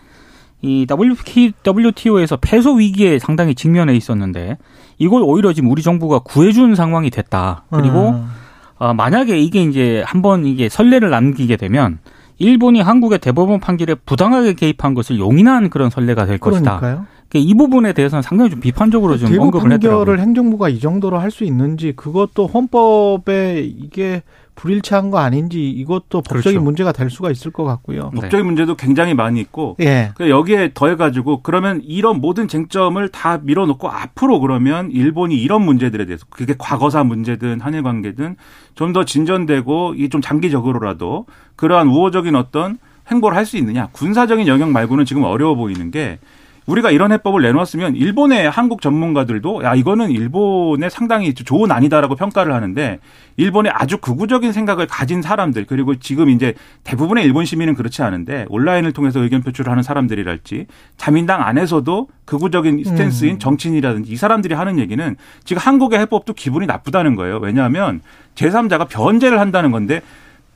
이 0.62 0.86
WTO에서 1.66 2.36
패소 2.36 2.74
위기에 2.74 3.18
상당히 3.18 3.54
직면해 3.54 3.94
있었는데 3.96 4.56
이걸 4.98 5.22
오히려 5.22 5.52
지금 5.52 5.70
우리 5.70 5.82
정부가 5.82 6.20
구해준 6.20 6.74
상황이 6.74 7.10
됐다. 7.10 7.64
그리고 7.70 8.10
음. 8.10 8.26
어, 8.78 8.94
만약에 8.94 9.38
이게 9.38 9.62
이제 9.62 10.02
한번 10.06 10.46
이게 10.46 10.68
선례를 10.68 11.10
남기게 11.10 11.56
되면 11.56 11.98
일본이 12.38 12.80
한국의 12.80 13.18
대법원 13.18 13.60
판결에 13.60 13.94
부당하게 13.94 14.54
개입한 14.54 14.94
것을 14.94 15.18
용인한 15.18 15.70
그런 15.70 15.90
선례가 15.90 16.26
될 16.26 16.38
것이다. 16.38 16.78
그러니까요. 16.78 16.90
그러니까 16.94 17.13
이 17.40 17.54
부분에 17.54 17.92
대해서는 17.92 18.22
상당히 18.22 18.50
좀 18.50 18.60
비판적으로 18.60 19.16
좀 19.18 19.28
대법 19.28 19.46
언급을 19.46 19.72
했더라고요. 19.72 20.04
판결을 20.04 20.20
행정부가 20.20 20.68
이 20.68 20.78
정도로 20.78 21.18
할 21.18 21.30
수 21.30 21.44
있는지 21.44 21.92
그것도 21.96 22.46
헌법에 22.46 23.60
이게 23.62 24.22
불일치한 24.54 25.10
거 25.10 25.18
아닌지 25.18 25.68
이것도 25.68 26.20
법적인 26.22 26.42
그렇죠. 26.42 26.60
문제가 26.62 26.92
될 26.92 27.10
수가 27.10 27.32
있을 27.32 27.50
것 27.50 27.64
같고요. 27.64 28.12
네. 28.14 28.20
법적인 28.20 28.46
문제도 28.46 28.72
굉장히 28.76 29.12
많이 29.12 29.40
있고 29.40 29.76
예. 29.80 30.12
그 30.14 30.30
여기에 30.30 30.70
더해가지고 30.74 31.42
그러면 31.42 31.80
이런 31.82 32.20
모든 32.20 32.46
쟁점을 32.46 33.08
다 33.08 33.40
밀어놓고 33.42 33.88
앞으로 33.88 34.38
그러면 34.38 34.92
일본이 34.92 35.34
이런 35.34 35.62
문제들에 35.64 36.06
대해서 36.06 36.24
그게 36.30 36.54
과거사 36.56 37.02
문제든 37.02 37.58
한일 37.60 37.82
관계든 37.82 38.36
좀 38.76 38.92
더 38.92 39.04
진전되고 39.04 39.94
이 39.96 40.08
좀 40.08 40.20
장기적으로라도 40.20 41.26
그러한 41.56 41.88
우호적인 41.88 42.36
어떤 42.36 42.78
행보를 43.10 43.36
할 43.36 43.44
수 43.44 43.56
있느냐 43.56 43.88
군사적인 43.90 44.46
영역 44.46 44.70
말고는 44.70 45.04
지금 45.04 45.24
어려워 45.24 45.56
보이는 45.56 45.90
게 45.90 46.20
우리가 46.66 46.90
이런 46.90 47.12
해법을 47.12 47.42
내놓았으면 47.42 47.96
일본의 47.96 48.48
한국 48.48 48.80
전문가들도 48.80 49.64
야 49.64 49.74
이거는 49.74 50.10
일본의 50.10 50.90
상당히 50.90 51.34
좋은 51.34 51.70
아니다라고 51.70 52.16
평가를 52.16 52.54
하는데 52.54 53.00
일본의 53.36 53.72
아주 53.74 53.98
극우적인 53.98 54.52
생각을 54.52 54.86
가진 54.86 55.20
사람들 55.20 55.66
그리고 55.66 55.96
지금 55.96 56.30
이제 56.30 56.54
대부분의 56.84 57.24
일본 57.24 57.44
시민은 57.44 57.74
그렇지 57.74 58.02
않은데 58.02 58.46
온라인을 58.48 58.92
통해서 58.92 59.20
의견 59.20 59.42
표출을 59.42 59.70
하는 59.70 59.82
사람들이랄지 59.82 60.66
자민당 60.96 61.42
안에서도 61.42 62.08
극우적인 62.24 62.82
스탠스인 62.84 63.38
정치인이라든지 63.38 64.10
이 64.10 64.16
사람들이 64.16 64.54
하는 64.54 64.78
얘기는 64.78 65.16
지금 65.44 65.60
한국의 65.60 65.98
해법도 66.00 66.32
기분이 66.32 66.66
나쁘다는 66.66 67.14
거예요. 67.16 67.38
왜냐하면 67.38 68.00
제3자가 68.36 68.88
변제를 68.88 69.38
한다는 69.38 69.70
건데 69.70 70.00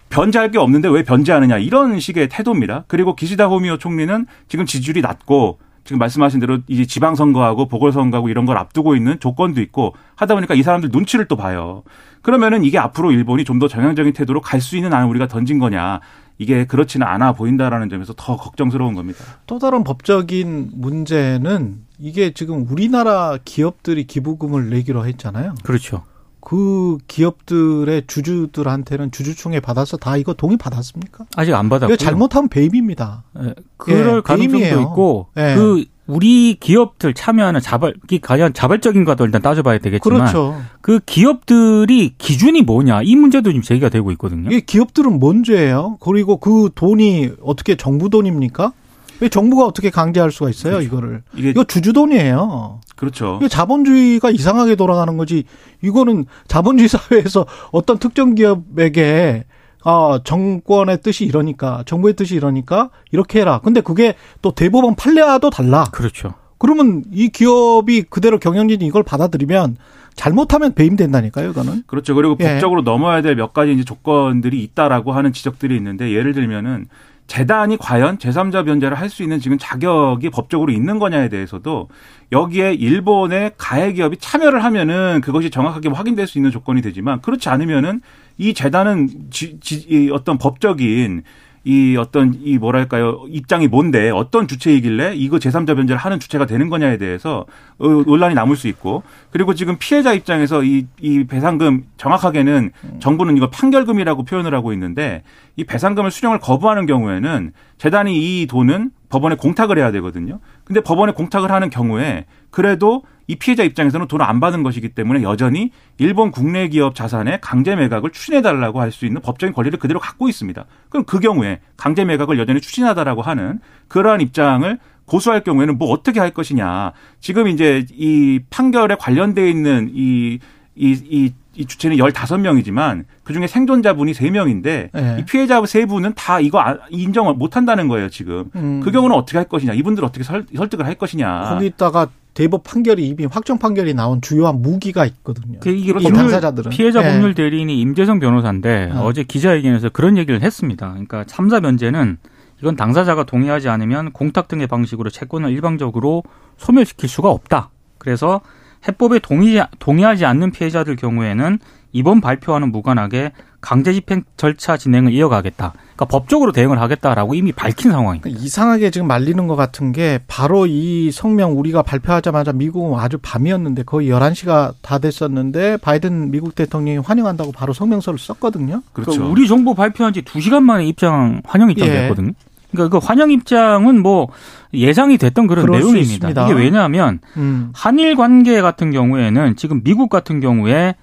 변제할 0.08 0.50
게 0.50 0.58
없는데 0.58 0.88
왜 0.88 1.02
변제하느냐 1.02 1.58
이런 1.58 2.00
식의 2.00 2.28
태도입니다. 2.30 2.84
그리고 2.86 3.14
기시다 3.14 3.46
호미오 3.46 3.76
총리는 3.76 4.26
지금 4.48 4.64
지지율이 4.64 5.02
낮고 5.02 5.58
지금 5.88 5.98
말씀하신 6.00 6.38
대로 6.38 6.58
이제 6.66 6.84
지방선거하고 6.84 7.66
보궐선거하고 7.66 8.28
이런 8.28 8.44
걸 8.44 8.58
앞두고 8.58 8.94
있는 8.94 9.18
조건도 9.20 9.62
있고 9.62 9.94
하다 10.16 10.34
보니까 10.34 10.54
이 10.54 10.62
사람들 10.62 10.90
눈치를 10.92 11.24
또 11.28 11.36
봐요. 11.36 11.82
그러면은 12.20 12.62
이게 12.62 12.76
앞으로 12.78 13.10
일본이 13.10 13.42
좀 13.44 13.58
더 13.58 13.68
정향적인 13.68 14.12
태도로 14.12 14.42
갈 14.42 14.60
수 14.60 14.76
있는 14.76 14.92
안을 14.92 15.08
우리가 15.08 15.28
던진 15.28 15.58
거냐. 15.58 16.00
이게 16.36 16.66
그렇지는 16.66 17.06
않아 17.06 17.32
보인다라는 17.32 17.88
점에서 17.88 18.12
더 18.18 18.36
걱정스러운 18.36 18.92
겁니다. 18.94 19.24
또 19.46 19.58
다른 19.58 19.82
법적인 19.82 20.72
문제는 20.74 21.78
이게 21.98 22.32
지금 22.34 22.66
우리나라 22.68 23.38
기업들이 23.42 24.04
기부금을 24.04 24.68
내기로 24.68 25.06
했잖아요. 25.06 25.54
그렇죠. 25.64 26.04
그 26.40 26.98
기업들의 27.08 28.04
주주들한테는 28.06 29.10
주주총회 29.10 29.60
받아서 29.60 29.96
다 29.96 30.16
이거 30.16 30.34
동의 30.34 30.56
받았습니까? 30.56 31.26
아직 31.36 31.54
안 31.54 31.68
받았고요. 31.68 31.96
잘못하면 31.96 32.48
배임입니다. 32.48 33.24
예, 33.42 33.54
그럴 33.76 34.16
예, 34.16 34.20
가능성도 34.20 34.58
배임이에요. 34.58 34.80
있고 34.80 35.26
예. 35.36 35.54
그 35.56 35.84
우리 36.06 36.56
기업들 36.58 37.12
참여하는 37.12 37.60
자발 37.60 37.94
이 38.10 38.18
과연 38.18 38.54
자발적인가도 38.54 39.26
일단 39.26 39.42
따져봐야 39.42 39.78
되겠지만 39.78 40.20
그렇죠. 40.20 40.58
그 40.80 41.00
기업들이 41.04 42.14
기준이 42.16 42.62
뭐냐 42.62 43.02
이 43.02 43.14
문제도 43.14 43.50
지금 43.50 43.62
제기가 43.62 43.90
되고 43.90 44.10
있거든요. 44.12 44.48
이게 44.48 44.60
기업들은 44.60 45.18
뭔 45.18 45.44
죄예요? 45.44 45.98
그리고 46.00 46.38
그 46.38 46.70
돈이 46.74 47.32
어떻게 47.42 47.76
정부 47.76 48.08
돈입니까? 48.08 48.72
왜 49.20 49.28
정부가 49.28 49.64
어떻게 49.64 49.90
강제할 49.90 50.30
수가 50.30 50.50
있어요, 50.50 50.74
그렇죠. 50.74 50.86
이거를? 50.86 51.22
이게 51.36 51.50
이거 51.50 51.64
주주 51.64 51.92
돈이에요. 51.92 52.80
그렇죠. 52.96 53.36
이게 53.40 53.48
자본주의가 53.48 54.30
이상하게 54.30 54.74
돌아가는 54.76 55.16
거지. 55.16 55.44
이거는 55.82 56.26
자본주의 56.46 56.88
사회에서 56.90 57.46
어떤 57.72 57.98
특정 57.98 58.34
기업에게 58.34 59.44
아, 59.84 60.18
정권의 60.24 61.00
뜻이 61.02 61.24
이러니까, 61.24 61.82
정부의 61.86 62.14
뜻이 62.14 62.34
이러니까 62.34 62.90
이렇게 63.12 63.40
해라. 63.40 63.60
근데 63.62 63.80
그게 63.80 64.14
또 64.42 64.52
대법원 64.52 64.96
판례와도 64.96 65.50
달라. 65.50 65.84
그렇죠. 65.92 66.34
그러면 66.58 67.04
이 67.12 67.28
기업이 67.28 68.02
그대로 68.10 68.38
경영진이 68.40 68.84
이걸 68.84 69.04
받아들이면 69.04 69.76
잘못하면 70.16 70.74
배임된다니까요, 70.74 71.50
이거는. 71.50 71.84
그렇죠. 71.86 72.16
그리고 72.16 72.36
예. 72.40 72.44
법적으로 72.54 72.82
넘어야 72.82 73.22
될 73.22 73.36
몇 73.36 73.52
가지 73.54 73.72
이제 73.72 73.84
조건들이 73.84 74.64
있다라고 74.64 75.12
하는 75.12 75.32
지적들이 75.32 75.76
있는데 75.76 76.12
예를 76.12 76.32
들면은 76.34 76.86
재단이 77.28 77.76
과연 77.76 78.18
제3자 78.18 78.64
변제를 78.64 78.98
할 78.98 79.08
수 79.08 79.22
있는 79.22 79.38
지금 79.38 79.56
자격이 79.58 80.30
법적으로 80.30 80.72
있는 80.72 80.98
거냐에 80.98 81.28
대해서도 81.28 81.88
여기에 82.32 82.74
일본의 82.74 83.52
가해 83.56 83.92
기업이 83.92 84.16
참여를 84.18 84.64
하면은 84.64 85.20
그것이 85.22 85.50
정확하게 85.50 85.88
확인될 85.90 86.26
수 86.26 86.38
있는 86.38 86.50
조건이 86.50 86.82
되지만 86.82 87.20
그렇지 87.22 87.48
않으면은 87.48 88.00
이 88.38 88.52
재단은 88.54 89.08
지, 89.30 89.58
지, 89.60 89.76
이 89.88 90.10
어떤 90.10 90.36
법적인 90.38 91.22
이 91.68 91.98
어떤 91.98 92.32
이 92.42 92.56
뭐랄까요 92.56 93.26
입장이 93.28 93.68
뭔데 93.68 94.08
어떤 94.08 94.48
주체이길래 94.48 95.16
이거 95.16 95.36
제3자 95.36 95.76
변제를 95.76 95.98
하는 95.98 96.18
주체가 96.18 96.46
되는 96.46 96.70
거냐에 96.70 96.96
대해서 96.96 97.44
어, 97.76 97.86
논란이 97.86 98.34
남을 98.34 98.56
수 98.56 98.68
있고 98.68 99.02
그리고 99.30 99.52
지금 99.52 99.76
피해자 99.78 100.14
입장에서 100.14 100.64
이, 100.64 100.86
이 100.98 101.24
배상금 101.24 101.84
정확하게는 101.98 102.70
정부는 103.00 103.36
이걸 103.36 103.50
판결금이라고 103.50 104.24
표현을 104.24 104.54
하고 104.54 104.72
있는데 104.72 105.22
이 105.56 105.64
배상금을 105.64 106.10
수령을 106.10 106.38
거부하는 106.38 106.86
경우에는 106.86 107.52
재단이 107.76 108.16
이 108.16 108.46
돈은 108.46 108.90
법원에 109.10 109.36
공탁을 109.36 109.76
해야 109.76 109.92
되거든요. 109.92 110.38
근데 110.68 110.82
법원에 110.82 111.12
공탁을 111.12 111.50
하는 111.50 111.70
경우에 111.70 112.26
그래도 112.50 113.02
이 113.26 113.36
피해자 113.36 113.62
입장에서는 113.62 114.06
돈을 114.06 114.24
안 114.24 114.38
받은 114.38 114.62
것이기 114.62 114.90
때문에 114.90 115.22
여전히 115.22 115.70
일본 115.98 116.30
국내 116.30 116.68
기업 116.68 116.94
자산의 116.94 117.40
강제 117.40 117.74
매각을 117.74 118.10
추진해 118.10 118.42
달라고 118.42 118.80
할 118.80 118.92
수 118.92 119.06
있는 119.06 119.20
법적인 119.22 119.54
권리를 119.54 119.78
그대로 119.78 119.98
갖고 119.98 120.28
있습니다. 120.28 120.64
그럼 120.88 121.04
그 121.04 121.20
경우에 121.20 121.60
강제 121.76 122.04
매각을 122.04 122.38
여전히 122.38 122.60
추진하다라고 122.60 123.22
하는 123.22 123.60
그러한 123.88 124.20
입장을 124.20 124.78
고수할 125.06 125.42
경우에는 125.42 125.78
뭐 125.78 125.90
어떻게 125.90 126.20
할 126.20 126.30
것이냐. 126.30 126.92
지금 127.20 127.48
이제 127.48 127.86
이 127.92 128.40
판결에 128.50 128.96
관련돼 128.96 129.48
있는 129.50 129.90
이, 129.94 130.38
이, 130.76 130.92
이, 131.10 131.32
이 131.58 131.66
주체는 131.66 131.96
15명이지만 131.96 133.04
그중에 133.24 133.48
생존자분이 133.48 134.12
3명인데 134.12 134.90
네. 134.92 135.16
이 135.18 135.24
피해자 135.24 135.60
세 135.66 135.86
분은 135.86 136.12
다 136.14 136.38
이거 136.38 136.60
아- 136.60 136.78
인정을 136.90 137.34
못 137.34 137.56
한다는 137.56 137.88
거예요, 137.88 138.08
지금. 138.08 138.44
음. 138.54 138.80
그 138.82 138.92
경우는 138.92 139.14
어떻게 139.16 139.36
할 139.38 139.48
것이냐. 139.48 139.72
이분들 139.74 140.04
어떻게 140.04 140.22
설, 140.22 140.46
설득을 140.56 140.86
할 140.86 140.94
것이냐. 140.94 141.50
거기다가 141.54 142.08
대법 142.34 142.62
판결이 142.62 143.04
이미 143.08 143.24
확정 143.24 143.58
판결이 143.58 143.94
나온 143.94 144.20
주요한 144.20 144.62
무기가 144.62 145.04
있거든요. 145.06 145.58
그 145.60 145.70
이게 145.70 145.92
법률- 145.92 146.12
당사자들은 146.12 146.70
피해자 146.70 147.00
예. 147.04 147.12
법률 147.12 147.34
대리인이 147.34 147.80
임재성 147.80 148.20
변호사인데 148.20 148.92
어. 148.94 149.06
어. 149.06 149.12
제 149.12 149.24
기자회견에서 149.24 149.88
그런 149.88 150.16
얘기를 150.16 150.40
했습니다. 150.40 150.90
그러니까 150.90 151.24
참사 151.24 151.58
면제는 151.58 152.18
이건 152.60 152.76
당사자가 152.76 153.24
동의하지 153.24 153.68
않으면 153.68 154.12
공탁 154.12 154.46
등의 154.46 154.68
방식으로 154.68 155.10
채권을 155.10 155.50
일방적으로 155.50 156.22
소멸시킬 156.58 157.08
수가 157.08 157.28
없다. 157.30 157.70
그래서 157.98 158.40
해법에 158.86 159.18
동의, 159.20 159.64
동의하지 159.78 160.24
않는 160.24 160.52
피해자들 160.52 160.96
경우에는 160.96 161.58
이번 161.92 162.20
발표와는 162.20 162.70
무관하게 162.70 163.32
강제 163.60 163.92
집행 163.92 164.22
절차 164.36 164.76
진행을 164.76 165.12
이어가겠다. 165.12 165.72
그러니까 165.72 166.04
법적으로 166.04 166.52
대응을 166.52 166.80
하겠다라고 166.80 167.34
이미 167.34 167.50
밝힌 167.50 167.90
상황입니다. 167.90 168.24
그러니까 168.24 168.44
이상하게 168.44 168.90
지금 168.90 169.08
말리는 169.08 169.46
것 169.48 169.56
같은 169.56 169.90
게 169.90 170.20
바로 170.28 170.66
이 170.66 171.10
성명 171.10 171.58
우리가 171.58 171.82
발표하자마자 171.82 172.52
미국은 172.52 172.98
아주 173.00 173.18
밤이었는데 173.20 173.82
거의 173.82 174.08
11시가 174.10 174.74
다 174.80 174.98
됐었는데 174.98 175.78
바이든 175.78 176.30
미국 176.30 176.54
대통령이 176.54 176.98
환영한다고 176.98 177.50
바로 177.50 177.72
성명서를 177.72 178.18
썼거든요. 178.18 178.82
그렇죠. 178.92 179.10
그러니까 179.10 179.32
우리 179.32 179.48
정부 179.48 179.74
발표한 179.74 180.12
지 180.12 180.22
두시간 180.22 180.62
만에 180.62 180.86
입장 180.86 181.42
환영 181.44 181.70
입장 181.70 181.88
예. 181.88 181.92
됐거든요. 182.02 182.32
그러니까 182.70 182.98
그 182.98 183.04
환영 183.04 183.30
입장은 183.30 184.02
뭐 184.02 184.28
예상이 184.74 185.16
됐던 185.18 185.46
그런 185.46 185.66
내용입니다. 185.70 186.30
이게 186.30 186.52
왜냐하면 186.52 187.20
음. 187.36 187.70
한일 187.74 188.16
관계 188.16 188.60
같은 188.60 188.90
경우에는 188.90 189.56
지금 189.56 189.82
미국 189.82 190.10
같은 190.10 190.40
경우에 190.40 190.94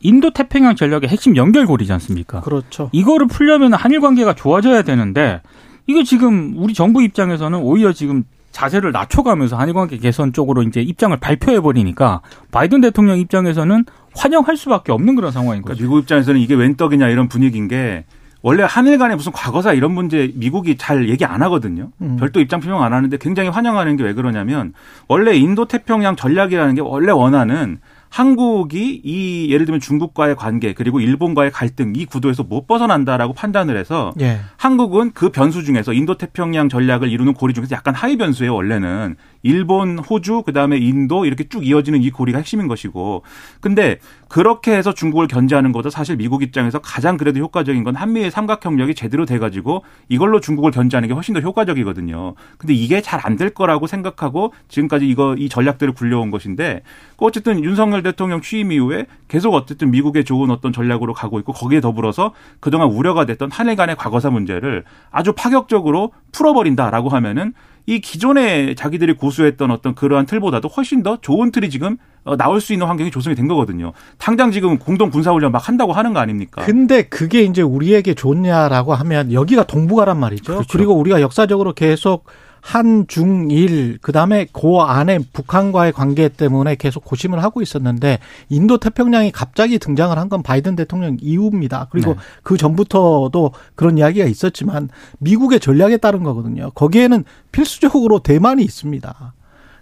인도 0.00 0.32
태평양 0.32 0.74
전략의 0.74 1.08
핵심 1.08 1.36
연결고리지 1.36 1.92
않습니까? 1.92 2.40
그렇죠. 2.40 2.88
이거를 2.92 3.28
풀려면 3.28 3.72
한일 3.74 4.00
관계가 4.00 4.34
좋아져야 4.34 4.82
되는데 4.82 5.40
이거 5.86 6.02
지금 6.02 6.54
우리 6.56 6.74
정부 6.74 7.02
입장에서는 7.02 7.58
오히려 7.58 7.92
지금 7.92 8.24
자세를 8.50 8.92
낮춰가면서 8.92 9.56
한일 9.56 9.74
관계 9.74 9.96
개선 9.98 10.32
쪽으로 10.32 10.62
이제 10.62 10.80
입장을 10.80 11.16
발표해 11.18 11.60
버리니까 11.60 12.20
바이든 12.50 12.82
대통령 12.82 13.18
입장에서는 13.18 13.84
환영할 14.14 14.56
수밖에 14.56 14.92
없는 14.92 15.14
그런 15.14 15.32
상황인 15.32 15.62
거죠. 15.62 15.76
그러니까 15.76 15.82
미국 15.82 16.02
입장에서는 16.02 16.40
이게 16.40 16.54
웬 16.54 16.76
떡이냐 16.76 17.08
이런 17.08 17.28
분위기인 17.28 17.68
게 17.68 18.04
원래 18.42 18.64
한일 18.68 18.98
간에 18.98 19.14
무슨 19.14 19.32
과거사 19.32 19.72
이런 19.72 19.92
문제 19.92 20.32
미국이 20.34 20.76
잘 20.76 21.08
얘기 21.08 21.24
안 21.24 21.42
하거든요. 21.42 21.90
음. 22.00 22.16
별도 22.18 22.40
입장 22.40 22.60
표명 22.60 22.82
안 22.82 22.92
하는데 22.92 23.16
굉장히 23.18 23.48
환영하는 23.48 23.96
게 23.96 24.02
왜 24.02 24.14
그러냐면 24.14 24.72
원래 25.06 25.34
인도 25.36 25.66
태평양 25.66 26.16
전략이라는 26.16 26.74
게 26.74 26.80
원래 26.80 27.12
원하는 27.12 27.78
한국이 28.08 29.00
이 29.02 29.48
예를 29.50 29.64
들면 29.64 29.80
중국과의 29.80 30.36
관계 30.36 30.74
그리고 30.74 31.00
일본과의 31.00 31.50
갈등 31.50 31.94
이 31.96 32.04
구도에서 32.04 32.42
못 32.42 32.66
벗어난다라고 32.66 33.32
판단을 33.32 33.76
해서 33.78 34.12
예. 34.20 34.40
한국은 34.58 35.12
그 35.14 35.30
변수 35.30 35.64
중에서 35.64 35.94
인도 35.94 36.18
태평양 36.18 36.68
전략을 36.68 37.08
이루는 37.08 37.32
고리 37.32 37.54
중에서 37.54 37.74
약간 37.74 37.94
하위 37.94 38.18
변수예요 38.18 38.54
원래는 38.54 39.16
일본, 39.42 39.98
호주, 39.98 40.42
그다음에 40.42 40.78
인도 40.78 41.24
이렇게 41.26 41.44
쭉 41.48 41.66
이어지는 41.66 42.02
이 42.02 42.10
고리가 42.10 42.38
핵심인 42.38 42.68
것이고 42.68 43.22
근데 43.60 43.98
그렇게 44.28 44.74
해서 44.74 44.94
중국을 44.94 45.26
견제하는 45.26 45.72
것도 45.72 45.90
사실 45.90 46.16
미국 46.16 46.42
입장에서 46.42 46.78
가장 46.78 47.16
그래도 47.16 47.40
효과적인 47.40 47.84
건 47.84 47.96
한미의 47.96 48.30
삼각협력이 48.30 48.94
제대로 48.94 49.26
돼 49.26 49.38
가지고 49.38 49.84
이걸로 50.08 50.40
중국을 50.40 50.70
견제하는 50.70 51.08
게 51.08 51.14
훨씬 51.14 51.34
더 51.34 51.40
효과적이거든요. 51.40 52.34
근데 52.56 52.72
이게 52.72 53.00
잘 53.00 53.20
안 53.24 53.32
될 53.36 53.50
거라고 53.50 53.86
생각하고 53.86 54.52
지금까지 54.68 55.08
이거 55.08 55.34
이 55.36 55.48
전략들을 55.48 55.94
굴려온 55.94 56.30
것인데 56.30 56.82
그 57.16 57.24
어쨌든 57.24 57.64
윤석열 57.64 58.02
대통령 58.02 58.40
취임 58.40 58.72
이후에 58.72 59.06
계속 59.28 59.54
어쨌든 59.54 59.90
미국의 59.90 60.24
좋은 60.24 60.50
어떤 60.50 60.72
전략으로 60.72 61.14
가고 61.14 61.38
있고 61.38 61.52
거기에 61.52 61.80
더불어서 61.80 62.32
그동안 62.60 62.88
우려가 62.88 63.24
됐던 63.24 63.50
한일 63.50 63.76
간의 63.76 63.96
과거사 63.96 64.30
문제를 64.30 64.84
아주 65.10 65.32
파격적으로 65.32 66.12
풀어버린다라고 66.32 67.08
하면은 67.08 67.54
이 67.86 68.00
기존에 68.00 68.74
자기들이 68.74 69.14
고수했던 69.14 69.70
어떤 69.70 69.94
그러한 69.94 70.26
틀보다도 70.26 70.68
훨씬 70.68 71.02
더 71.02 71.18
좋은 71.20 71.50
틀이 71.50 71.70
지금 71.70 71.96
어, 72.24 72.36
나올 72.36 72.60
수 72.60 72.72
있는 72.72 72.86
환경이 72.86 73.10
조성이 73.10 73.34
된 73.34 73.48
거거든요. 73.48 73.92
당장 74.18 74.52
지금 74.52 74.78
공동 74.78 75.10
군사훈련 75.10 75.50
막 75.50 75.68
한다고 75.68 75.92
하는 75.92 76.12
거 76.12 76.20
아닙니까? 76.20 76.62
근데 76.64 77.02
그게 77.02 77.42
이제 77.42 77.62
우리에게 77.62 78.14
좋냐라고 78.14 78.94
하면 78.94 79.32
여기가 79.32 79.64
동북아란 79.64 80.18
말이죠. 80.18 80.52
그렇죠. 80.52 80.68
그리고 80.70 80.94
우리가 80.94 81.20
역사적으로 81.20 81.72
계속 81.72 82.26
한, 82.62 83.06
중, 83.08 83.50
일, 83.50 83.98
그 84.00 84.12
다음에 84.12 84.46
그 84.52 84.76
안에 84.78 85.18
북한과의 85.32 85.92
관계 85.92 86.28
때문에 86.28 86.76
계속 86.76 87.04
고심을 87.04 87.42
하고 87.42 87.60
있었는데 87.60 88.20
인도 88.48 88.78
태평양이 88.78 89.32
갑자기 89.32 89.78
등장을 89.78 90.16
한 90.16 90.28
건 90.28 90.42
바이든 90.42 90.76
대통령 90.76 91.18
이후입니다. 91.20 91.88
그리고 91.90 92.14
네. 92.14 92.20
그 92.42 92.56
전부터도 92.56 93.52
그런 93.74 93.98
이야기가 93.98 94.24
있었지만 94.24 94.88
미국의 95.18 95.58
전략에 95.60 95.96
따른 95.98 96.22
거거든요. 96.22 96.70
거기에는 96.70 97.24
필수적으로 97.50 98.20
대만이 98.20 98.62
있습니다. 98.62 99.34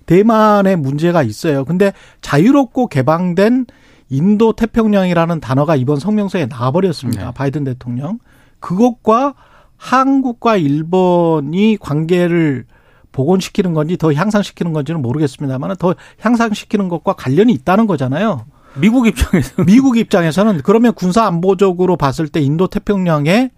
대만의 0.07 0.77
문제가 0.77 1.23
있어요. 1.23 1.65
근데 1.67 1.93
자유롭고 2.23 2.89
개방된 2.89 3.67
인도 4.09 4.55
태평양이라는 4.55 5.39
단어가 5.39 5.77
이번 5.77 6.01
성명서에 6.01 6.47
나와버렸습니다. 6.47 7.27
네. 7.27 7.33
바이든 7.33 7.63
대통령. 7.65 8.19
그것과 8.59 9.35
한국과 9.81 10.59
일본이 10.59 11.79
관계를 11.81 12.67
복원시키는 13.13 13.73
건지 13.73 13.97
더 13.97 14.13
향상시키는 14.13 14.75
건지는 14.75 15.01
모르겠습니다만 15.01 15.75
더 15.77 15.95
향상시키는 16.19 16.89
것과 16.89 17.15
관련이 17.15 17.53
있다는 17.55 17.87
거잖아요. 17.87 18.45
미국 18.77 19.07
입장에서 19.07 19.55
미국 19.65 19.97
입장에서는 19.97 20.61
그러면 20.63 20.93
군사 20.93 21.25
안보적으로 21.25 21.97
봤을 21.97 22.29
때 22.29 22.41
인도 22.41 22.67
태평양에 22.67 23.51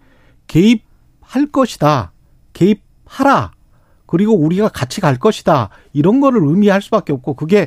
개입할 0.46 1.46
것이다. 1.50 2.12
개입하라. 2.52 3.50
그리고 4.06 4.34
우리가 4.34 4.68
같이 4.68 5.00
갈 5.00 5.18
것이다. 5.18 5.70
이런 5.92 6.20
거를 6.20 6.40
의미할 6.44 6.80
수밖에 6.82 7.12
없고 7.12 7.34
그게 7.34 7.66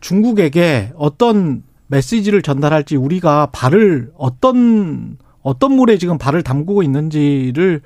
중국에게 0.00 0.92
어떤 0.96 1.62
메시지를 1.86 2.42
전달할지 2.42 2.96
우리가 2.96 3.46
발을 3.52 4.12
어떤 4.18 5.16
어떤 5.42 5.72
물에 5.74 5.98
지금 5.98 6.18
발을 6.18 6.42
담그고 6.42 6.82
있는지를 6.82 7.80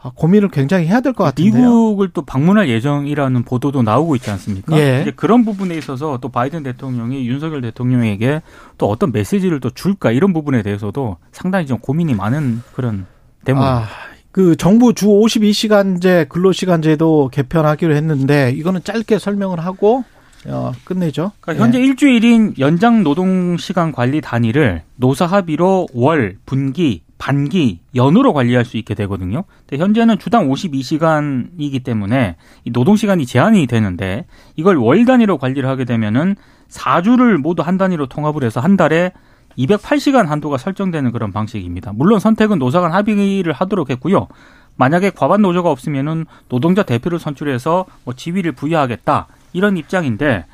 아, 0.00 0.12
고민을 0.14 0.48
굉장히 0.50 0.86
해야 0.86 1.00
될 1.00 1.12
것 1.12 1.24
같은데요. 1.24 1.52
미국을 1.60 2.10
또 2.14 2.22
방문할 2.22 2.68
예정이라는 2.68 3.42
보도도 3.42 3.82
나오고 3.82 4.14
있지 4.14 4.30
않습니까? 4.30 4.78
예. 4.78 5.00
이제 5.02 5.10
그런 5.10 5.44
부분에 5.44 5.76
있어서 5.76 6.18
또 6.20 6.28
바이든 6.28 6.62
대통령이 6.62 7.26
윤석열 7.26 7.62
대통령에게 7.62 8.42
또 8.78 8.88
어떤 8.88 9.10
메시지를 9.10 9.58
또 9.58 9.70
줄까 9.70 10.12
이런 10.12 10.32
부분에 10.32 10.62
대해서도 10.62 11.16
상당히 11.32 11.66
좀 11.66 11.78
고민이 11.80 12.14
많은 12.14 12.62
그런 12.74 13.06
대목입니다. 13.44 13.76
아, 13.76 13.86
그 14.30 14.54
정부 14.54 14.94
주 14.94 15.06
52시간제 15.08 16.28
근로시간제도 16.28 17.30
개편하기로 17.32 17.96
했는데 17.96 18.52
이거는 18.56 18.84
짧게 18.84 19.18
설명을 19.18 19.58
하고 19.58 20.04
어, 20.46 20.72
끝내죠. 20.84 21.32
그러니까 21.40 21.64
현재 21.64 21.80
일주일인 21.80 22.54
연장 22.58 23.02
노동 23.02 23.56
시간 23.56 23.92
관리 23.92 24.20
단위를 24.20 24.82
노사 24.96 25.26
합의로 25.26 25.88
월, 25.92 26.36
분기, 26.46 27.02
반기, 27.18 27.80
연으로 27.94 28.32
관리할 28.32 28.64
수 28.64 28.76
있게 28.76 28.94
되거든요. 28.94 29.44
근데 29.66 29.82
현재는 29.82 30.18
주당 30.18 30.48
52시간이기 30.48 31.82
때문에 31.82 32.36
이 32.64 32.70
노동 32.70 32.96
시간이 32.96 33.26
제한이 33.26 33.66
되는데 33.66 34.26
이걸 34.56 34.76
월 34.76 35.04
단위로 35.04 35.38
관리를 35.38 35.68
하게 35.68 35.84
되면은 35.84 36.36
4주를 36.70 37.38
모두 37.38 37.62
한 37.62 37.76
단위로 37.76 38.06
통합을 38.06 38.44
해서 38.44 38.60
한 38.60 38.76
달에 38.76 39.12
208시간 39.58 40.26
한도가 40.26 40.56
설정되는 40.58 41.10
그런 41.10 41.32
방식입니다. 41.32 41.92
물론 41.92 42.20
선택은 42.20 42.58
노사 42.58 42.80
간 42.80 42.92
합의를 42.92 43.52
하도록 43.52 43.90
했고요. 43.90 44.28
만약에 44.76 45.10
과반 45.10 45.42
노조가 45.42 45.70
없으면은 45.70 46.26
노동자 46.48 46.84
대표를 46.84 47.18
선출해서 47.18 47.84
뭐 48.04 48.14
지위를 48.14 48.52
부여하겠다 48.52 49.26
이런 49.58 49.76
입장인데 49.76 50.46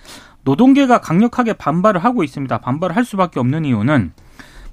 노동계가 0.43 1.01
강력하게 1.01 1.53
반발을 1.53 2.03
하고 2.03 2.25
있습니다. 2.25 2.59
반발을 2.59 2.97
할 2.97 3.05
수밖에 3.05 3.39
없는 3.39 3.65
이유는 3.67 4.13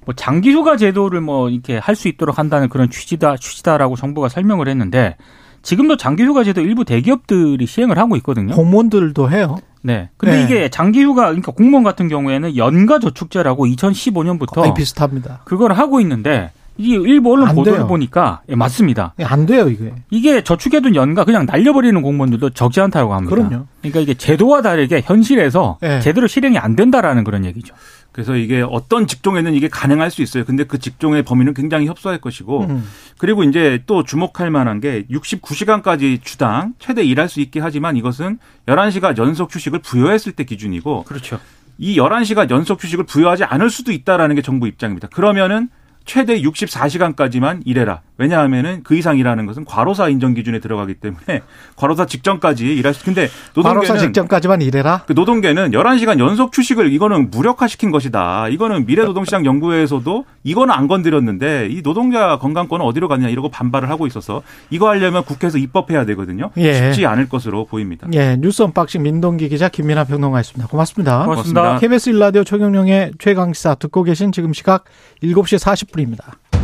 뭐 0.04 0.14
장기휴가 0.14 0.76
제도를 0.76 1.20
뭐 1.20 1.48
이렇게 1.48 1.78
할 1.78 1.94
수 1.94 2.08
있도록 2.08 2.38
한다는 2.38 2.68
그런 2.68 2.90
취지다 2.90 3.36
취지다라고 3.36 3.94
정부가 3.94 4.28
설명을 4.28 4.68
했는데 4.68 5.16
지금도 5.62 5.96
장기휴가 5.96 6.42
제도 6.42 6.60
일부 6.60 6.84
대기업들이 6.84 7.64
시행을 7.66 7.98
하고 7.98 8.16
있거든요. 8.16 8.54
공무원들도 8.54 9.30
해요. 9.30 9.58
네. 9.82 10.08
근데 10.16 10.36
네. 10.36 10.42
이게 10.44 10.68
장기휴가 10.68 11.26
그러니까 11.26 11.52
공무원 11.52 11.84
같은 11.84 12.08
경우에는 12.08 12.56
연가 12.56 12.98
저축제라고 12.98 13.66
2015년부터 13.66 14.54
거의 14.54 14.74
비슷합니다. 14.74 15.42
그걸 15.44 15.72
하고 15.72 16.00
있는데 16.00 16.50
이 16.78 16.90
일부 16.92 17.32
언론 17.32 17.48
안 17.48 17.54
보도를 17.54 17.80
돼요. 17.80 17.86
보니까 17.86 18.42
예, 18.48 18.54
맞습니다. 18.54 19.14
예, 19.20 19.24
안 19.24 19.46
돼요, 19.46 19.68
이게. 19.68 19.92
이게 20.10 20.42
저축해둔 20.42 20.94
연가 20.94 21.24
그냥 21.24 21.46
날려버리는 21.46 22.00
공무원들도 22.00 22.50
적지 22.50 22.80
않다고 22.80 23.14
합니다. 23.14 23.34
그럼요. 23.34 23.66
그러니까 23.80 24.00
이게 24.00 24.14
제도와 24.14 24.62
다르게 24.62 25.02
현실에서 25.04 25.78
예. 25.82 26.00
제대로 26.00 26.26
실행이 26.26 26.58
안 26.58 26.74
된다라는 26.74 27.24
그런 27.24 27.44
얘기죠. 27.44 27.74
그래서 28.12 28.36
이게 28.36 28.62
어떤 28.62 29.06
직종에는 29.06 29.54
이게 29.54 29.68
가능할 29.68 30.10
수 30.10 30.22
있어요. 30.22 30.44
근데 30.44 30.64
그 30.64 30.78
직종의 30.78 31.22
범위는 31.22 31.54
굉장히 31.54 31.86
협소할 31.86 32.18
것이고 32.18 32.64
음. 32.64 32.84
그리고 33.16 33.42
이제 33.42 33.82
또 33.86 34.04
주목할 34.04 34.50
만한 34.50 34.80
게 34.80 35.04
69시간까지 35.10 36.22
주당 36.22 36.74
최대 36.78 37.02
일할 37.02 37.28
수 37.30 37.40
있게 37.40 37.60
하지만 37.60 37.96
이것은 37.96 38.38
11시간 38.66 39.16
연속 39.16 39.54
휴식을 39.54 39.78
부여했을 39.80 40.32
때 40.32 40.44
기준이고 40.44 41.04
그렇죠. 41.04 41.40
이 41.78 41.96
11시간 41.96 42.50
연속 42.50 42.84
휴식을 42.84 43.06
부여하지 43.06 43.44
않을 43.44 43.70
수도 43.70 43.92
있다라는 43.92 44.36
게 44.36 44.42
정부 44.42 44.68
입장입니다. 44.68 45.08
그러면은 45.08 45.68
최대 46.04 46.40
64시간까지만 46.40 47.62
일해라. 47.64 48.02
왜냐하면은 48.18 48.82
그 48.84 48.94
이상 48.94 49.18
일하는 49.18 49.46
것은 49.46 49.64
과로사 49.64 50.08
인정 50.08 50.34
기준에 50.34 50.60
들어가기 50.60 50.94
때문에 50.94 51.42
과로사 51.76 52.06
직전까지 52.06 52.66
일할 52.76 52.94
수. 52.94 53.04
근데 53.04 53.28
과로사 53.54 53.72
노동계는 53.74 54.00
직전까지만 54.00 54.62
일해라. 54.62 55.04
그 55.06 55.12
노동계는 55.12 55.72
11시간 55.72 56.18
연속 56.18 56.56
휴식을 56.56 56.92
이거는 56.92 57.30
무력화시킨 57.30 57.90
것이다. 57.90 58.48
이거는 58.48 58.86
미래노동시장 58.86 59.44
연구회에서도 59.44 60.24
이거는 60.44 60.74
안 60.74 60.86
건드렸는데 60.88 61.68
이 61.70 61.82
노동자 61.82 62.38
건강권은 62.38 62.84
어디로 62.84 63.08
갔냐 63.08 63.28
이러고 63.28 63.48
반발을 63.48 63.88
하고 63.90 64.06
있어서 64.06 64.42
이거 64.70 64.88
하려면 64.88 65.24
국회에서 65.24 65.58
입법해야 65.58 66.04
되거든요. 66.06 66.50
예. 66.58 66.74
쉽지 66.74 67.06
않을 67.06 67.28
것으로 67.28 67.64
보입니다. 67.66 68.06
예, 68.12 68.36
뉴스 68.38 68.62
unboxing 68.62 69.02
민동기 69.02 69.48
기자 69.48 69.68
김민하 69.68 70.04
평론가였습니다. 70.04 70.68
고맙습니다. 70.68 71.24
고맙습니다. 71.24 71.78
KBS 71.78 72.10
일라디오 72.10 72.44
최경영의 72.44 73.12
최강시사 73.18 73.76
듣고 73.76 74.02
계신 74.02 74.32
지금 74.32 74.52
시각 74.52 74.84
7시 75.22 75.58
40분입니다. 75.58 76.61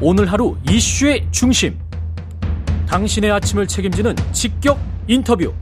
오늘 0.00 0.30
하루 0.30 0.56
이슈의 0.68 1.26
중심. 1.30 1.78
당신의 2.86 3.30
아침을 3.30 3.66
책임지는 3.66 4.16
직격 4.32 4.78
인터뷰. 5.06 5.52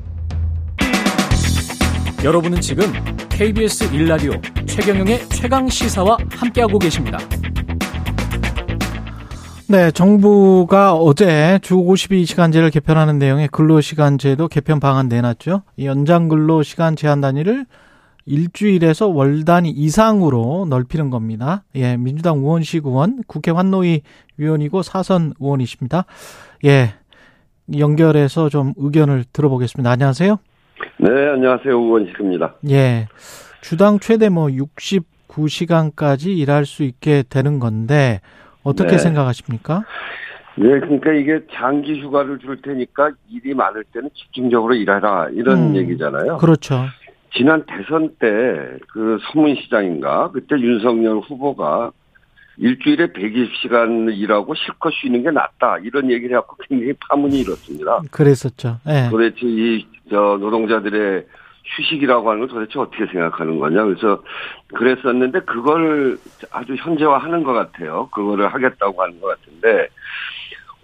여러분은 2.25 2.61
지금 2.61 2.85
KBS 3.29 3.95
일라디오 3.95 4.33
최경영의 4.67 5.29
최강 5.31 5.69
시사와 5.69 6.19
함께하고 6.31 6.79
계십니다. 6.79 7.19
네, 9.69 9.91
정부가 9.93 10.95
어제 10.95 11.61
주 11.63 11.77
52시간제를 11.77 12.73
개편하는 12.73 13.19
내용의 13.19 13.49
근로시간제도 13.49 14.49
개편 14.49 14.81
방안 14.81 15.09
내놨죠. 15.09 15.63
이 15.77 15.87
연장 15.87 16.29
근로시간 16.29 16.97
제한 16.97 17.21
단위를 17.21 17.67
일주일에서 18.31 19.09
월 19.09 19.45
단위 19.45 19.71
이상으로 19.71 20.67
넓히는 20.71 21.11
겁니다. 21.11 21.65
예, 21.75 21.97
민주당 21.97 22.39
우원식 22.39 22.87
의원, 22.87 23.23
국회 23.27 23.51
환노위 23.51 24.03
위원이고 24.37 24.83
사선 24.83 25.33
의원이십니다. 25.41 26.05
예, 26.65 26.95
연결해서 27.77 28.49
좀 28.49 28.73
의견을 28.77 29.25
들어보겠습니다. 29.33 29.91
안녕하세요. 29.91 30.39
네, 30.99 31.11
안녕하세요. 31.11 31.77
우원식입니다. 31.77 32.55
예, 32.71 33.09
주당 33.63 33.99
최대 33.99 34.29
뭐 34.29 34.47
69시간까지 34.47 36.27
일할 36.39 36.67
수 36.67 36.85
있게 36.85 37.25
되는 37.29 37.59
건데 37.59 38.21
어떻게 38.63 38.93
네. 38.93 38.99
생각하십니까? 38.99 39.83
네, 40.57 40.79
그러니까 40.81 41.13
이게 41.13 41.41
장기 41.53 42.01
휴가를 42.01 42.39
줄 42.39 42.61
테니까 42.63 43.11
일이 43.29 43.55
많을 43.55 43.83
때는 43.93 44.11
집중적으로 44.15 44.75
일하라 44.75 45.31
이런 45.33 45.71
음, 45.71 45.77
얘기잖아요. 45.77 46.37
그렇죠. 46.37 46.85
지난 47.33 47.65
대선 47.67 48.11
때 48.19 48.79
그 48.93 49.19
서문시장인가 49.33 50.31
그때 50.33 50.57
윤석열 50.57 51.19
후보가 51.19 51.93
일주일에 52.57 53.07
120시간 53.09 54.13
일하고 54.15 54.55
실컷 54.55 54.91
쉬는 54.93 55.23
게 55.23 55.31
낫다 55.31 55.79
이런 55.79 56.11
얘기를 56.11 56.37
해갖고 56.37 56.57
굉장히 56.69 56.93
파문이 57.09 57.41
일었습니다. 57.41 58.03
그랬었죠. 58.11 58.79
예. 58.89 59.09
도대체 59.11 59.39
이 59.43 59.87
저 60.11 60.37
노동자들의 60.41 61.25
휴식이라고 61.65 62.29
하는 62.29 62.41
걸 62.41 62.49
도대체 62.49 62.81
어떻게 62.81 63.07
생각하는 63.07 63.61
거냐. 63.61 63.85
그래서 63.85 64.23
그랬었는데 64.75 65.41
그걸 65.43 66.19
아주 66.51 66.75
현재화하는 66.75 67.45
것 67.45 67.53
같아요. 67.53 68.09
그거를 68.13 68.53
하겠다고 68.53 69.01
하는 69.01 69.21
것 69.21 69.29
같은데 69.29 69.87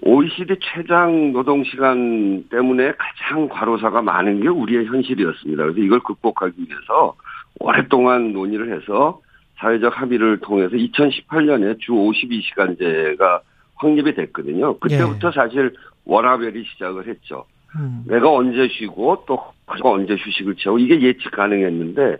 OECD 0.03 0.57
최장 0.61 1.33
노동 1.33 1.65
시간 1.65 2.45
때문에 2.51 2.93
가장 2.99 3.49
과로사가 3.49 4.03
많은 4.03 4.41
게 4.41 4.49
우리의 4.49 4.87
현실이었습니다. 4.87 5.63
그래서 5.63 5.81
이걸 5.81 6.01
극복하기 6.01 6.55
위해서 6.59 7.15
오랫동안 7.59 8.33
논의를 8.33 8.77
해서 8.77 9.21
사회적 9.59 9.99
합의를 10.01 10.41
통해서 10.41 10.77
2018년에 10.77 11.81
주 11.81 11.93
52시간제가 11.93 13.41
확립이 13.77 14.15
됐거든요. 14.15 14.79
그때부터 14.79 15.33
사실 15.33 15.75
워라벨이 16.05 16.65
시작을 16.65 17.07
했죠. 17.09 17.47
음. 17.77 18.05
내가 18.07 18.31
언제 18.31 18.69
쉬고 18.69 19.25
또 19.27 19.41
언제 19.83 20.15
휴식을 20.15 20.57
취하고 20.57 20.79
이게 20.79 21.01
예측 21.01 21.31
가능했는데 21.33 22.19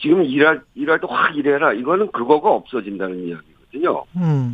지금 0.00 0.24
일할 0.24 0.60
일할 0.74 1.00
때 1.00 1.06
확 1.08 1.36
일해라 1.36 1.72
이거는 1.72 2.10
그거가 2.10 2.50
없어진다는 2.50 3.28
이야기거든요. 3.28 4.04
음. 4.16 4.52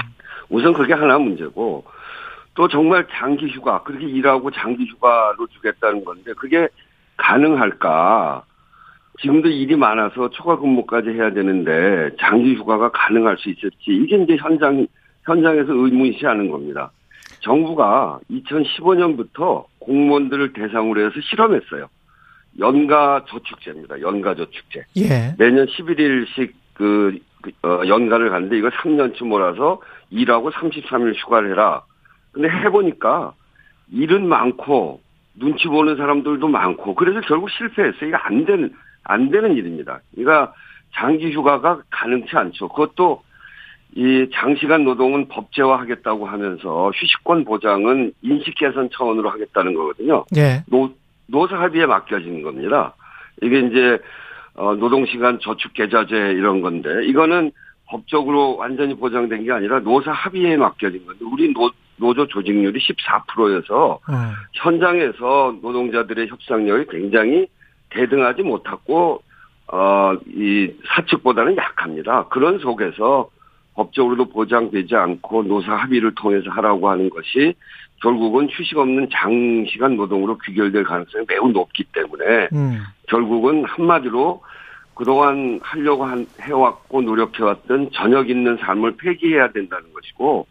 우선 0.51 0.73
그게 0.75 0.93
하나 0.95 1.19
문제고 1.19 1.85
또 2.59 2.67
정말 2.67 3.07
장기 3.13 3.47
휴가 3.47 3.85
그렇게 3.85 4.05
일하고 4.05 4.51
장기 4.51 4.85
휴가로 4.87 5.47
주겠다는 5.47 6.05
건데 6.05 6.33
그게 6.37 6.67
가능할까? 7.17 8.43
지금도 9.21 9.49
일이 9.49 9.77
많아서 9.77 10.29
초과 10.31 10.59
근무까지 10.59 11.11
해야 11.11 11.33
되는데 11.33 12.11
장기 12.19 12.57
휴가가 12.57 12.91
가능할 12.91 13.37
수 13.39 13.49
있을지 13.49 13.77
이게 13.91 14.17
이제 14.17 14.35
현장 14.41 14.89
현장에서 15.23 15.73
의문시하는 15.73 16.51
겁니다. 16.51 16.91
정부가 17.43 18.19
2015년부터 18.29 19.67
공무원들을 19.79 20.53
대상으로 20.53 21.01
해서 21.01 21.15
실험했어요. 21.31 21.87
연가 22.59 23.25
저축제입니다. 23.29 24.01
연가 24.01 24.35
저축제. 24.35 24.85
예. 24.97 25.33
매년 25.39 25.67
11일씩 25.67 26.51
그, 26.75 27.17
그, 27.41 27.53
어, 27.63 27.87
연가를 27.87 28.31
가는데 28.31 28.59
이거 28.59 28.69
3년치 28.71 29.25
몰아서 29.25 29.81
일하고 30.11 30.51
33일 30.51 31.15
휴가를 31.23 31.53
해라. 31.53 31.85
근데 32.33 32.49
해보니까 32.49 33.33
일은 33.93 34.29
많고 34.29 35.01
눈치 35.35 35.69
보는 35.69 35.97
사람들도 35.97 36.49
많고 36.49 36.95
그래서 36.95 37.21
결국 37.23 37.51
실패했어요. 37.51 38.09
이거 38.09 38.17
안 38.19 38.45
되는, 38.45 38.73
안 39.05 39.31
되는 39.31 39.55
일입니다. 39.55 40.01
그러니까 40.15 40.53
장기 40.95 41.33
휴가가 41.33 41.81
가능치 41.91 42.37
않죠. 42.37 42.69
그것도 42.69 43.23
이 43.95 44.29
장시간 44.35 44.85
노동은 44.85 45.29
법제화하겠다고 45.29 46.27
하면서 46.27 46.91
휴식권 46.91 47.45
보장은 47.45 48.13
인식 48.23 48.55
개선 48.57 48.89
차원으로 48.93 49.31
하겠다는 49.31 49.75
거거든요. 49.75 50.25
예. 50.37 50.63
노, 50.67 50.91
노사 51.27 51.59
합의에 51.59 51.87
맡겨진 51.87 52.43
겁니다. 52.43 52.95
이게 53.43 53.61
이제, 53.61 53.99
어, 54.55 54.75
노동 54.75 55.07
시간 55.07 55.39
저축 55.41 55.73
계좌제 55.73 56.15
이런 56.15 56.61
건데, 56.61 57.07
이거는 57.07 57.51
법적으로 57.87 58.57
완전히 58.57 58.95
보장된 58.95 59.45
게 59.45 59.53
아니라 59.53 59.81
노사 59.81 60.13
합의에 60.13 60.57
맡겨진 60.57 61.07
건데, 61.07 61.25
우리 61.25 61.53
노, 61.53 61.71
노조 61.99 62.27
조직률이 62.27 62.79
14%여서 62.81 63.93
어. 63.95 64.33
현장에서 64.55 65.57
노동자들의 65.63 66.29
협상력이 66.29 66.87
굉장히 66.91 67.47
대등하지 67.91 68.43
못하고, 68.43 69.23
어, 69.67 70.15
이 70.27 70.71
사측보다는 70.89 71.57
약합니다. 71.57 72.29
그런 72.29 72.59
속에서 72.59 73.31
법적으로도 73.75 74.31
보장되지 74.31 74.97
않고 74.97 75.45
노사 75.45 75.75
합의를 75.75 76.15
통해서 76.17 76.51
하라고 76.51 76.91
하는 76.91 77.09
것이 77.11 77.55
결국은 78.03 78.49
휴식 78.51 78.77
없는 78.77 79.09
장시간 79.13 79.97
노동으로 79.97 80.39
귀결될 80.39 80.85
가능성이 80.85 81.25
매우 81.29 81.49
높기 81.49 81.85
때문에 81.93 82.49
음. 82.53 82.81
결국은 83.09 83.65
한마디로 83.65 84.43
그동안 84.95 85.61
하려고 85.63 86.05
한, 86.05 86.27
해왔고 86.41 87.03
노력해왔던 87.03 87.91
저녁 87.93 88.29
있는 88.29 88.57
삶을 88.57 88.97
폐기해야 88.97 89.53
된다는 89.53 89.93
것이고 89.93 90.47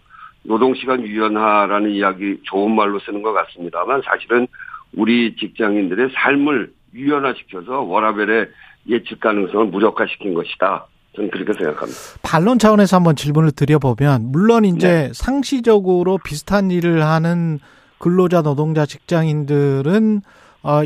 노동시간 0.47 1.01
유연화라는 1.01 1.91
이야기 1.91 2.39
좋은 2.43 2.73
말로 2.73 2.99
쓰는 2.99 3.21
것 3.21 3.33
같습니다만 3.33 4.01
사실은 4.05 4.47
우리 4.95 5.35
직장인들의 5.35 6.11
삶을 6.15 6.71
유연화시켜서 6.93 7.81
워라벨의 7.81 8.47
예측 8.87 9.19
가능성을 9.19 9.67
무력화시킨 9.67 10.33
것이다. 10.33 10.87
저는 11.15 11.29
그렇게 11.31 11.51
생각합니다. 11.53 11.99
반론 12.23 12.59
차원에서 12.59 12.95
한번 12.95 13.15
질문을 13.15 13.51
드려보면 13.51 14.31
물론 14.31 14.63
네. 14.63 14.69
이제 14.69 15.11
상시적으로 15.13 16.17
비슷한 16.23 16.71
일을 16.71 17.03
하는 17.03 17.59
근로자 17.99 18.41
노동자 18.41 18.85
직장인들은 18.85 20.21
어 20.63 20.81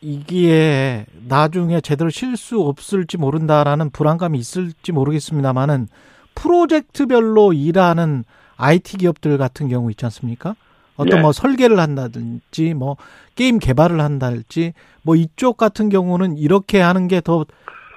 이기에 0.00 1.06
나중에 1.28 1.80
제대로 1.80 2.10
쉴 2.10 2.36
수 2.36 2.60
없을지 2.60 3.18
모른다라는 3.18 3.90
불안감이 3.90 4.38
있을지 4.38 4.92
모르겠습니다만은 4.92 5.88
프로젝트별로 6.34 7.52
일하는 7.52 8.24
IT 8.56 8.98
기업들 8.98 9.38
같은 9.38 9.68
경우 9.68 9.90
있지 9.90 10.04
않습니까? 10.06 10.54
어떤 10.96 11.16
네. 11.16 11.22
뭐 11.22 11.32
설계를 11.32 11.80
한다든지 11.80 12.74
뭐 12.74 12.96
게임 13.34 13.58
개발을 13.58 14.00
한다든지 14.00 14.74
뭐 15.02 15.16
이쪽 15.16 15.56
같은 15.56 15.88
경우는 15.88 16.36
이렇게 16.38 16.80
하는 16.80 17.08
게 17.08 17.20
더 17.20 17.44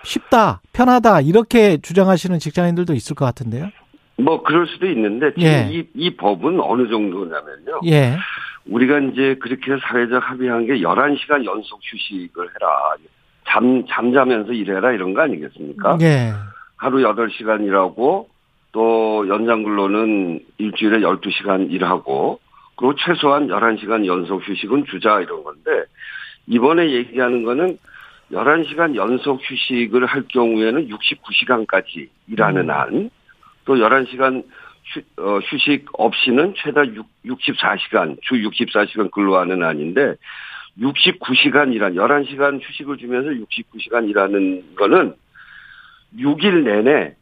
쉽다, 0.07 0.61
편하다 0.73 1.21
이렇게 1.21 1.77
주장하시는 1.77 2.39
직장인들도 2.39 2.93
있을 2.93 3.15
것 3.15 3.25
같은데요. 3.25 3.69
뭐 4.17 4.41
그럴 4.41 4.65
수도 4.67 4.89
있는데 4.89 5.33
지금 5.33 5.43
예. 5.43 5.69
이, 5.71 5.87
이 5.93 6.15
법은 6.15 6.59
어느 6.61 6.87
정도냐면요. 6.89 7.81
예. 7.85 8.15
우리가 8.65 8.99
이제 8.99 9.35
그렇게 9.39 9.77
사회적 9.81 10.23
합의한 10.23 10.65
게 10.65 10.79
11시간 10.79 11.45
연속 11.45 11.79
휴식을 11.83 12.43
해라. 12.43 12.95
잠, 13.47 13.85
잠자면서 13.87 14.53
일해라 14.53 14.91
이런 14.91 15.13
거 15.13 15.21
아니겠습니까? 15.21 15.97
예. 16.01 16.33
하루 16.77 16.97
8시간 16.99 17.65
일하고 17.65 18.29
또 18.77 19.27
연장 19.27 19.63
근로는 19.63 20.39
일주일에 20.59 20.99
12시간 20.99 21.71
일하고 21.71 22.39
그리고 22.75 22.93
최소한 22.93 23.47
11시간 23.47 24.05
연속 24.05 24.47
휴식은 24.47 24.85
주자 24.85 25.19
이런 25.19 25.43
건데 25.43 25.85
이번에 26.45 26.91
얘기하는 26.91 27.41
거는 27.41 27.79
11시간 28.31 28.93
연속 28.95 29.41
휴식을 29.41 30.05
할 30.05 30.25
경우에는 30.27 30.89
69시간까지 30.89 32.09
일하는 32.27 32.65
음. 32.65 32.69
한, 32.69 33.09
또 33.65 33.73
11시간 33.77 34.43
휴, 34.93 35.23
어, 35.23 35.39
휴식 35.39 35.87
없이는 35.93 36.53
최다 36.57 36.85
6, 36.85 37.07
64시간, 37.25 38.15
주 38.21 38.35
64시간 38.35 39.09
근로하는 39.09 39.63
한인데 39.63 40.13
69시간 40.79 41.73
일한, 41.73 41.95
11시간 41.95 42.61
휴식을 42.61 42.97
주면서 42.97 43.31
69시간 43.31 44.07
일하는 44.07 44.75
거는 44.75 45.15
6일 46.19 46.63
내내 46.63 47.16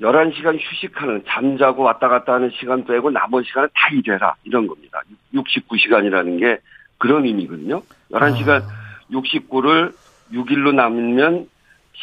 11시간 0.00 0.58
휴식하는, 0.60 1.24
잠자고 1.26 1.82
왔다 1.82 2.08
갔다 2.08 2.34
하는 2.34 2.50
시간 2.58 2.84
빼고 2.84 3.10
나머지 3.10 3.48
시간은 3.48 3.68
다 3.74 3.88
일해라. 3.92 4.34
이런 4.44 4.66
겁니다. 4.66 5.02
69시간이라는 5.34 6.38
게 6.38 6.58
그런 6.98 7.24
의미거든요. 7.24 7.82
11시간 8.12 8.62
아. 8.62 8.68
69를 9.10 9.92
6일로 10.32 10.74
나누면 10.74 11.48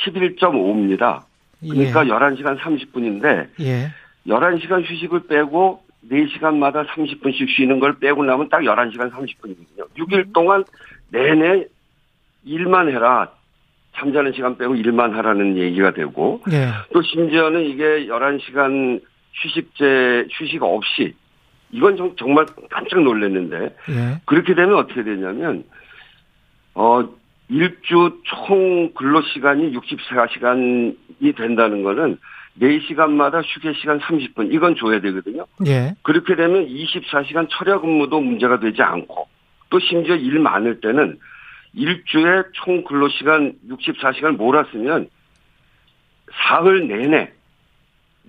11.5입니다. 0.03 1.21
그러니까 1.62 2.05
예. 2.05 2.10
11시간 2.10 2.60
30분인데 2.60 3.47
예. 3.62 3.91
11시간 4.27 4.84
휴식을 4.84 5.27
빼고 5.27 5.84
4시간마다 6.12 6.86
30분씩 6.88 7.49
쉬는 7.55 7.79
걸 7.79 7.97
빼고 7.99 8.23
나면 8.23 8.49
딱 8.49 8.60
11시간 8.62 9.12
30분이거든요. 9.12 9.89
6일 9.97 10.34
동안 10.34 10.63
내내 11.10 11.65
일만 12.43 12.89
해라. 12.89 13.31
잠자는 13.95 14.34
시간 14.34 14.58
빼고 14.58 14.75
일만 14.75 15.13
하라는 15.15 15.58
얘기가 15.58 15.91
되고 15.91 16.41
예. 16.51 16.69
또 16.93 17.01
심지어는 17.01 17.65
이게 17.65 18.08
11시간 18.08 19.01
휴식제 19.34 20.27
휴식 20.31 20.63
없이 20.63 21.13
이건 21.71 21.97
좀 21.97 22.15
정말 22.17 22.45
깜짝 22.69 23.01
놀랐는데 23.01 23.75
예. 23.89 24.21
그렇게 24.25 24.53
되면 24.53 24.75
어떻게 24.75 25.03
되냐면 25.03 25.63
어 26.73 27.08
일주 27.49 28.21
총 28.23 28.93
근로 28.93 29.21
시간이 29.21 29.73
64시간이 29.73 31.36
된다는 31.36 31.84
거는 31.84 32.17
4시간마다 32.62 33.43
휴게 33.43 33.73
시간 33.73 33.99
30분 33.99 34.53
이건 34.53 34.75
줘야 34.77 34.99
되거든요. 35.01 35.45
예. 35.67 35.93
그렇게 36.01 36.36
되면 36.36 36.65
24시간 36.67 37.47
철야 37.49 37.79
근무도 37.79 38.19
문제가 38.21 38.60
되지 38.60 38.81
않고 38.81 39.27
또 39.69 39.79
심지어 39.79 40.15
일 40.15 40.39
많을 40.39 40.79
때는 40.79 41.17
일주에 41.75 42.43
총 42.53 42.83
근로 42.83 43.09
시간 43.09 43.53
64시간 43.69 44.38
몰았으면 44.38 45.09
사흘 46.33 46.88
내내 46.88 47.31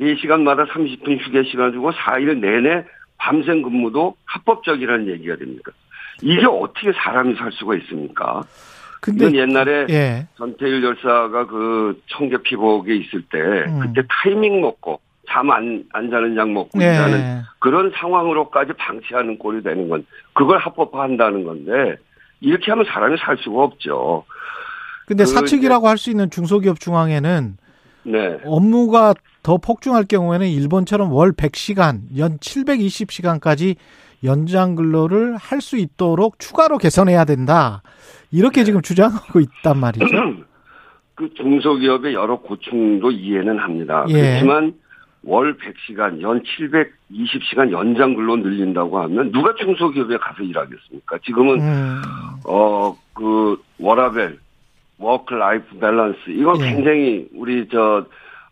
4시간마다 0.00 0.68
30분 0.68 1.18
휴게 1.20 1.44
시간 1.44 1.72
주고 1.72 1.90
4일 1.92 2.38
내내 2.38 2.85
밤샘 3.18 3.62
근무도 3.62 4.16
합법적이라는 4.24 5.09
얘기가 5.09 5.37
됩니다. 5.37 5.72
이게 6.22 6.44
어떻게 6.46 6.92
사람이 6.92 7.35
살 7.37 7.52
수가 7.52 7.76
있습니까? 7.76 8.42
근데 9.00 9.26
이건 9.26 9.37
옛날에 9.37 9.87
예. 9.90 10.26
전태일 10.37 10.82
열사가 10.82 11.46
그 11.46 12.00
청계 12.06 12.38
피복에 12.42 12.94
있을 12.96 13.22
때 13.30 13.38
음. 13.38 13.80
그때 13.80 14.02
타이밍 14.09 14.61
먹고 14.61 15.00
잠안 15.28 15.85
안 15.92 16.11
자는 16.11 16.37
약 16.37 16.50
먹고 16.50 16.80
예. 16.80 17.42
그런 17.59 17.92
상황으로까지 17.94 18.72
방치하는 18.74 19.38
꼴이 19.38 19.62
되는 19.62 19.88
건 19.88 20.06
그걸 20.32 20.59
합법화한다는 20.59 21.44
건데 21.44 21.96
이렇게 22.40 22.70
하면 22.70 22.85
사람이 22.87 23.16
살 23.18 23.37
수가 23.38 23.62
없죠. 23.62 24.25
근데 25.07 25.25
그 25.25 25.31
사측이라고 25.31 25.88
할 25.88 25.99
수 25.99 26.11
있는 26.11 26.31
중소기업 26.31 26.81
중앙에는 26.81 27.57
네. 28.05 28.38
업무가 28.44 29.14
더 29.42 29.57
폭증할 29.59 30.05
경우에는 30.05 30.46
일본처럼 30.49 31.12
월 31.12 31.33
100시간, 31.33 32.01
연 32.18 32.38
720시간까지 32.38 33.77
연장 34.25 34.75
근로를 34.75 35.37
할 35.37 35.61
수 35.61 35.77
있도록 35.77 36.38
추가로 36.38 36.79
개선해야 36.79 37.25
된다. 37.25 37.83
이렇게 38.33 38.64
지금 38.64 38.83
주장하고 38.83 39.40
있단 39.40 39.79
말이죠. 39.79 40.05
그 41.14 41.31
중소기업의 41.35 42.14
여러 42.14 42.40
고충도 42.40 43.11
이해는 43.11 43.59
합니다. 43.59 44.05
예. 44.09 44.12
그렇지만 44.12 44.75
월 45.27 45.57
100시간, 45.59 46.23
연 46.23 46.41
720시간 46.43 47.73
연장 47.73 48.15
근로 48.15 48.37
늘린다고 48.37 49.01
하면 49.01 49.33
누가 49.33 49.53
중소기업에 49.57 50.17
가서 50.19 50.43
일하겠습니까? 50.45 51.19
지금은 51.25 51.61
음, 51.61 52.03
어, 52.45 52.97
그, 53.12 53.61
워라벨, 53.79 54.39
work 54.99 55.35
life 55.35 55.79
balance, 55.79 56.31
이건 56.31 56.61
예. 56.61 56.71
굉장히 56.71 57.29
우리 57.35 57.69
저, 57.69 58.07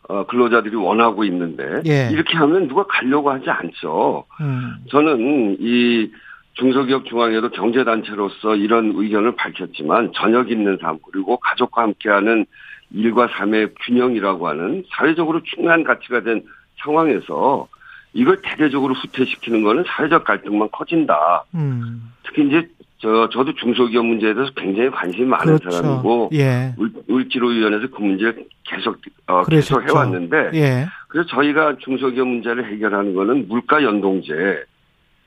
어, 0.08 0.26
근로자들이 0.26 0.74
원하고 0.74 1.24
있는데, 1.24 1.80
예. 1.86 2.08
이렇게 2.10 2.36
하면 2.36 2.66
누가 2.66 2.84
가려고 2.88 3.30
하지 3.30 3.48
않죠. 3.48 4.24
음, 4.40 4.74
저는 4.90 5.58
이 5.60 6.10
중소기업 6.54 7.04
중앙에도 7.06 7.50
경제단체로서 7.50 8.56
이런 8.56 8.92
의견을 8.96 9.36
밝혔지만, 9.36 10.10
저녁 10.12 10.50
있는 10.50 10.76
삶, 10.80 10.98
그리고 11.08 11.36
가족과 11.36 11.82
함께하는 11.82 12.46
일과 12.90 13.28
삶의 13.28 13.74
균형이라고 13.86 14.48
하는 14.48 14.84
사회적으로 14.90 15.40
중요한 15.44 15.84
가치가 15.84 16.20
된 16.20 16.42
상황에서 16.84 17.66
이걸 18.12 18.40
대대적으로 18.42 18.94
후퇴시키는 18.94 19.62
거는 19.64 19.84
사회적 19.86 20.24
갈등만 20.24 20.68
커진다. 20.70 21.44
음. 21.54 22.12
특히 22.24 22.46
이제 22.46 22.68
저 22.98 23.28
저도 23.30 23.52
중소기업 23.54 24.06
문제에 24.06 24.32
대해서 24.34 24.52
굉장히 24.54 24.88
관심이 24.90 25.26
많은 25.26 25.58
그렇죠. 25.58 25.70
사람이고 25.70 26.30
예. 26.34 26.74
울- 26.78 26.92
울지로위원회에서 27.08 27.88
그 27.88 28.00
문제를 28.00 28.46
계속 28.62 28.98
어, 29.26 29.42
그러셨죠. 29.42 29.80
계속 29.80 29.88
해왔는데 29.90 30.50
예. 30.54 30.86
그래서 31.08 31.28
저희가 31.28 31.76
중소기업 31.80 32.26
문제를 32.26 32.70
해결하는 32.72 33.14
거는 33.14 33.48
물가 33.48 33.82
연동제 33.82 34.64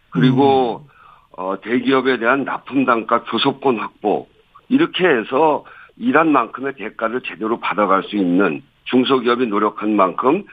그리고 0.10 0.86
음. 0.88 0.92
어, 1.38 1.56
대기업에 1.62 2.18
대한 2.18 2.46
납품 2.46 2.86
단가 2.86 3.22
교섭권 3.24 3.78
확보 3.80 4.28
이렇게 4.70 5.06
해서 5.06 5.64
일한 5.98 6.32
만큼의 6.32 6.74
대가를 6.76 7.22
제대로 7.22 7.60
받아갈 7.60 8.02
수 8.04 8.16
있는 8.16 8.64
중소기업이 8.86 9.48
노력한 9.48 9.96
만큼 9.96 10.46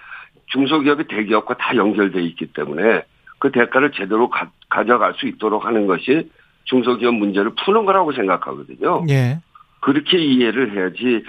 중소기업이 0.47 1.05
대기업과 1.09 1.57
다 1.57 1.75
연결돼 1.77 2.23
있기 2.23 2.47
때문에 2.47 3.03
그 3.39 3.51
대가를 3.53 3.93
제대로 3.93 4.29
가, 4.31 4.51
가져갈 4.71 5.15
수 5.15 5.27
있도록 5.27 5.65
하는 5.65 5.87
것이 5.87 6.31
중소기업 6.65 7.15
문제를 7.15 7.53
푸는 7.65 7.85
거라고 7.85 8.13
생각하거든요. 8.13 9.05
예. 9.11 9.39
그렇게 9.81 10.19
이해를 10.19 10.73
해야지 10.75 11.23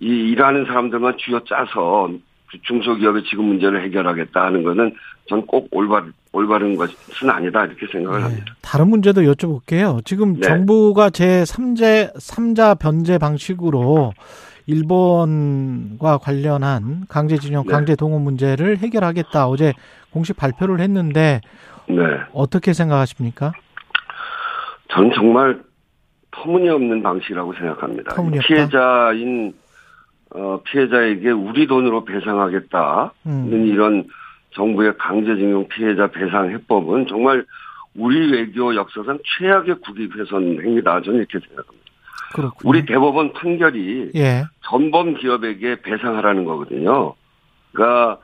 이 0.00 0.06
일하는 0.06 0.66
사람들만 0.66 1.16
쥐어짜서 1.18 2.10
중소기업의 2.62 3.24
지금 3.24 3.44
문제를 3.46 3.82
해결하겠다 3.84 4.42
하는 4.42 4.62
거는 4.62 4.94
전 5.28 5.40
꼭 5.46 5.68
올바른 5.70 6.12
올바른 6.32 6.76
것은 6.76 7.30
아니다 7.30 7.64
이렇게 7.64 7.86
생각을 7.90 8.20
예. 8.20 8.24
합니다. 8.24 8.54
다른 8.60 8.88
문제도 8.88 9.22
여쭤볼게요. 9.22 10.04
지금 10.04 10.34
네. 10.34 10.40
정부가 10.42 11.08
제 11.10 11.44
3제, 11.44 12.12
삼자 12.20 12.74
변제 12.74 13.18
방식으로 13.18 14.12
일본과 14.66 16.18
관련한 16.18 17.06
강제징용, 17.08 17.64
네. 17.66 17.72
강제동원 17.72 18.22
문제를 18.22 18.78
해결하겠다. 18.78 19.48
어제 19.48 19.72
공식 20.10 20.36
발표를 20.36 20.80
했는데 20.80 21.40
네, 21.86 21.96
어떻게 22.32 22.72
생각하십니까? 22.72 23.52
저는 24.88 25.12
정말 25.14 25.60
터무니없는 26.30 27.02
방식이라고 27.02 27.52
생각합니다. 27.54 28.14
터무니없다? 28.14 28.46
피해자인 28.46 29.54
어, 30.30 30.60
피해자에게 30.64 31.30
우리 31.30 31.66
돈으로 31.66 32.04
배상하겠다는 32.04 33.10
음. 33.26 33.66
이런 33.66 34.04
정부의 34.50 34.96
강제징용 34.98 35.68
피해자 35.68 36.08
배상 36.08 36.50
해법은 36.50 37.06
정말 37.08 37.44
우리 37.94 38.32
외교 38.32 38.74
역사상 38.74 39.18
최악의 39.38 39.76
국익 39.80 40.16
훼손 40.16 40.60
행위다. 40.60 41.02
저는 41.02 41.20
이렇게 41.20 41.38
생각합니다. 41.38 41.83
그렇군요. 42.34 42.68
우리 42.68 42.84
대법원 42.84 43.32
판결이 43.32 44.10
예. 44.16 44.42
전범 44.64 45.14
기업에게 45.14 45.82
배상하라는 45.82 46.44
거거든요. 46.44 47.14
그러니까 47.72 48.18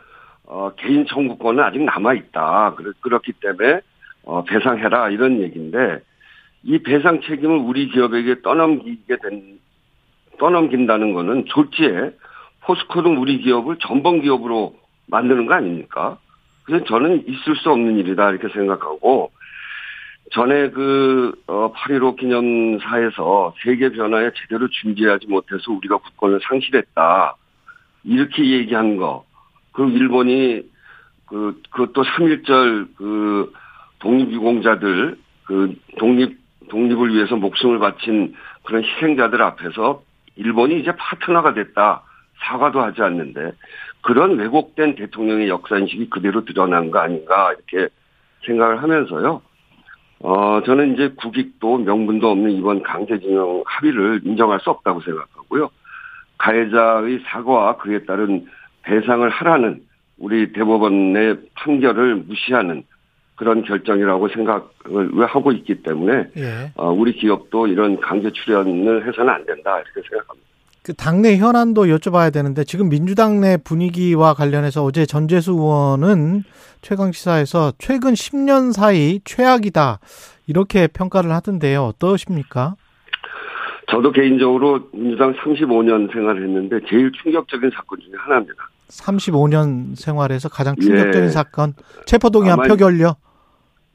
어, 0.46 0.72
개인 0.76 1.06
청구권은 1.06 1.62
아직 1.62 1.80
남아 1.84 2.14
있다. 2.14 2.74
그렇기 3.00 3.32
때문에 3.34 3.80
어, 4.24 4.42
배상해라 4.42 5.10
이런 5.10 5.40
얘기인데 5.40 6.00
이 6.64 6.78
배상 6.82 7.20
책임을 7.20 7.56
우리 7.56 7.88
기업에게 7.88 8.42
떠넘기게 8.42 9.16
된 9.22 9.60
떠넘긴다는 10.40 11.12
거는 11.12 11.44
졸지에 11.46 12.10
포스코 12.62 13.02
등 13.02 13.20
우리 13.20 13.38
기업을 13.38 13.76
전범 13.80 14.22
기업으로 14.22 14.74
만드는 15.06 15.46
거 15.46 15.54
아닙니까? 15.54 16.18
그래서 16.64 16.84
저는 16.86 17.28
있을 17.28 17.54
수 17.56 17.70
없는 17.70 17.96
일이다 17.98 18.30
이렇게 18.30 18.48
생각하고 18.48 19.30
전에 20.30 20.70
그, 20.70 21.32
어, 21.46 21.72
8.15 21.72 22.16
기념사에서 22.16 23.54
세계 23.62 23.90
변화에 23.90 24.30
제대로 24.36 24.68
준비하지 24.68 25.26
못해서 25.26 25.72
우리가 25.72 25.98
국권을 25.98 26.40
상실했다. 26.48 27.36
이렇게 28.04 28.50
얘기한 28.50 28.96
거. 28.96 29.24
그리고 29.72 29.90
일본이 29.90 30.62
그, 31.26 31.60
그것도 31.70 32.02
3.1절 32.02 32.96
그 32.96 33.52
독립유공자들, 34.00 35.18
그 35.44 35.74
독립, 35.98 36.38
독립을 36.68 37.14
위해서 37.14 37.36
목숨을 37.36 37.78
바친 37.78 38.34
그런 38.64 38.84
희생자들 38.84 39.42
앞에서 39.42 40.02
일본이 40.36 40.80
이제 40.80 40.92
파트너가 40.96 41.54
됐다. 41.54 42.02
사과도 42.42 42.80
하지 42.80 43.02
않는데 43.02 43.52
그런 44.00 44.38
왜곡된 44.38 44.94
대통령의 44.94 45.48
역사인식이 45.48 46.08
그대로 46.08 46.44
드러난 46.44 46.90
거 46.90 47.00
아닌가 47.00 47.52
이렇게 47.52 47.92
생각을 48.46 48.82
하면서요. 48.82 49.42
어, 50.20 50.62
저는 50.64 50.94
이제 50.94 51.08
국익도 51.16 51.78
명분도 51.78 52.30
없는 52.30 52.50
이번 52.50 52.82
강제징용 52.82 53.62
합의를 53.66 54.20
인정할 54.24 54.60
수 54.60 54.70
없다고 54.70 55.00
생각하고요. 55.00 55.70
가해자의 56.38 57.20
사과와 57.26 57.76
그에 57.78 58.04
따른 58.04 58.46
배상을 58.82 59.28
하라는 59.28 59.82
우리 60.18 60.52
대법원의 60.52 61.38
판결을 61.54 62.16
무시하는 62.16 62.84
그런 63.36 63.62
결정이라고 63.62 64.28
생각을 64.28 65.26
하고 65.26 65.52
있기 65.52 65.82
때문에 65.82 66.28
예. 66.36 66.70
어, 66.74 66.90
우리 66.90 67.12
기업도 67.14 67.66
이런 67.68 67.98
강제 67.98 68.30
출연을 68.30 69.06
해서는 69.06 69.32
안 69.32 69.46
된다 69.46 69.80
이렇게 69.80 70.06
생각합니다. 70.06 70.49
그 70.82 70.94
당내 70.94 71.36
현안도 71.36 71.84
여쭤봐야 71.84 72.32
되는데 72.32 72.64
지금 72.64 72.88
민주당 72.88 73.40
내 73.40 73.56
분위기와 73.58 74.32
관련해서 74.34 74.82
어제 74.82 75.04
전재수 75.04 75.52
의원은 75.52 76.44
최강 76.80 77.12
시사에서 77.12 77.72
최근 77.78 78.14
10년 78.14 78.72
사이 78.72 79.20
최악이다 79.24 79.98
이렇게 80.46 80.86
평가를 80.86 81.30
하던데요. 81.32 81.84
어떠십니까? 81.84 82.76
저도 83.90 84.12
개인적으로 84.12 84.88
민주당 84.92 85.34
35년 85.34 86.10
생활을 86.12 86.44
했는데 86.44 86.78
제일 86.88 87.12
충격적인 87.12 87.70
사건 87.74 88.00
중에 88.00 88.12
하나입니다. 88.16 88.70
35년 88.88 89.96
생활에서 89.96 90.48
가장 90.48 90.76
충격적인 90.76 91.24
예. 91.24 91.28
사건 91.28 91.74
체포동의안 92.06 92.62
표결요. 92.62 93.14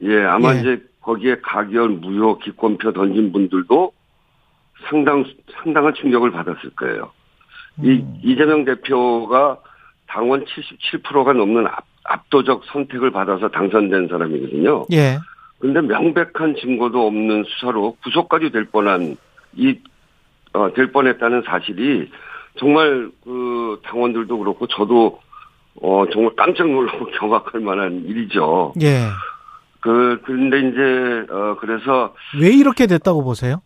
예, 0.02 0.22
아마 0.24 0.54
예. 0.54 0.60
이제 0.60 0.82
거기에 1.00 1.38
가결, 1.42 1.88
무효, 1.88 2.38
기권표 2.38 2.92
던진 2.92 3.32
분들도 3.32 3.92
상당 4.88 5.24
상당한 5.62 5.94
충격을 5.94 6.30
받았을 6.30 6.70
거예요. 6.76 7.10
이 7.82 7.90
음. 7.90 8.20
이재명 8.22 8.64
대표가 8.64 9.58
당원 10.06 10.44
77%가 10.44 11.32
넘는 11.32 11.66
압, 11.66 11.84
압도적 12.04 12.64
선택을 12.66 13.10
받아서 13.10 13.48
당선된 13.48 14.08
사람이거든요. 14.08 14.86
예. 14.92 15.18
근데 15.58 15.80
명백한 15.80 16.56
증거도 16.60 17.06
없는 17.06 17.44
수사로 17.44 17.96
구속까지 18.02 18.50
될 18.50 18.66
뻔한 18.66 19.16
이, 19.54 19.78
어, 20.52 20.72
될 20.74 20.92
뻔했다는 20.92 21.42
사실이 21.46 22.10
정말 22.58 23.10
그 23.24 23.80
당원들도 23.84 24.38
그렇고 24.38 24.66
저도 24.66 25.20
어, 25.82 26.04
정말 26.12 26.34
깜짝 26.36 26.68
놀라고 26.68 27.06
경악할 27.18 27.60
만한 27.60 28.04
일이죠. 28.06 28.74
예. 28.80 29.08
그, 29.80 30.20
근데 30.24 30.58
이제, 30.60 31.32
어, 31.32 31.56
그래서 31.60 32.14
왜 32.40 32.50
이렇게 32.50 32.86
됐다고 32.86 33.22
보세요? 33.22 33.62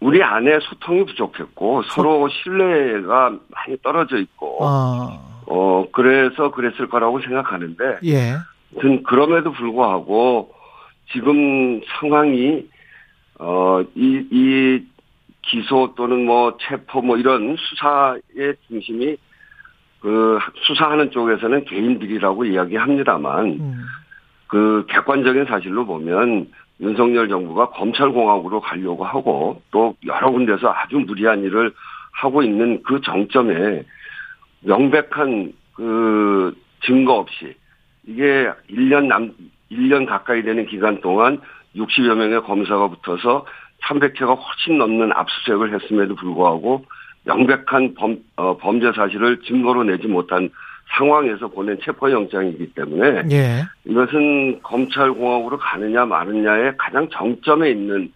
우리 0.00 0.22
안에 0.22 0.60
소통이 0.60 1.06
부족했고 1.06 1.82
서로 1.84 2.28
신뢰가 2.28 3.38
많이 3.48 3.76
떨어져 3.82 4.18
있고, 4.18 4.58
아, 4.62 5.18
어, 5.46 5.86
그래서 5.92 6.50
그랬을 6.50 6.88
거라고 6.88 7.20
생각하는데, 7.20 7.98
예. 8.04 8.34
그럼에도 9.06 9.52
불구하고 9.52 10.52
지금 11.12 11.80
상황이 11.98 12.66
어이이 13.38 14.84
기소 15.42 15.94
또는 15.96 16.24
뭐 16.26 16.56
체포 16.60 17.00
뭐 17.00 17.16
이런 17.16 17.56
수사의 17.56 18.56
중심이 18.66 19.16
그 20.00 20.38
수사하는 20.66 21.10
쪽에서는 21.10 21.64
개인들이라고 21.64 22.44
이야기합니다만 22.44 23.46
음. 23.46 23.84
그 24.48 24.86
객관적인 24.88 25.46
사실로 25.46 25.86
보면 25.86 26.48
윤석열 26.80 27.28
정부가 27.28 27.70
검찰공화국으로 27.70 28.60
가려고 28.60 29.04
하고 29.04 29.62
또 29.70 29.96
여러 30.06 30.30
군데서 30.30 30.68
아주 30.68 30.98
무리한 30.98 31.42
일을 31.42 31.72
하고 32.12 32.42
있는 32.42 32.82
그 32.82 33.00
정점에 33.00 33.84
명백한 34.60 35.52
그 35.74 36.54
증거 36.82 37.14
없이 37.14 37.54
이게 38.06 38.50
1년 38.70 39.06
남, 39.06 39.32
1년 39.70 40.06
가까이 40.06 40.42
되는 40.42 40.66
기간 40.66 41.00
동안 41.00 41.40
60여 41.74 42.14
명의 42.14 42.42
검사가 42.42 42.88
붙어서 42.88 43.46
300회가 43.82 44.38
훨씬 44.38 44.78
넘는 44.78 45.12
압수수색을 45.12 45.74
했음에도 45.74 46.14
불구하고 46.14 46.84
명백한 47.24 47.94
범, 47.94 48.18
어, 48.36 48.56
범죄 48.56 48.92
사실을 48.92 49.40
증거로 49.42 49.84
내지 49.84 50.06
못한 50.06 50.50
상황에서 50.96 51.48
보낸 51.48 51.78
체포영장이기 51.82 52.72
때문에 52.74 53.24
예. 53.30 53.64
이것은 53.84 54.60
검찰공화국으로 54.62 55.58
가느냐 55.58 56.04
마느냐의 56.04 56.74
가장 56.78 57.08
정점에 57.10 57.70
있는 57.70 58.12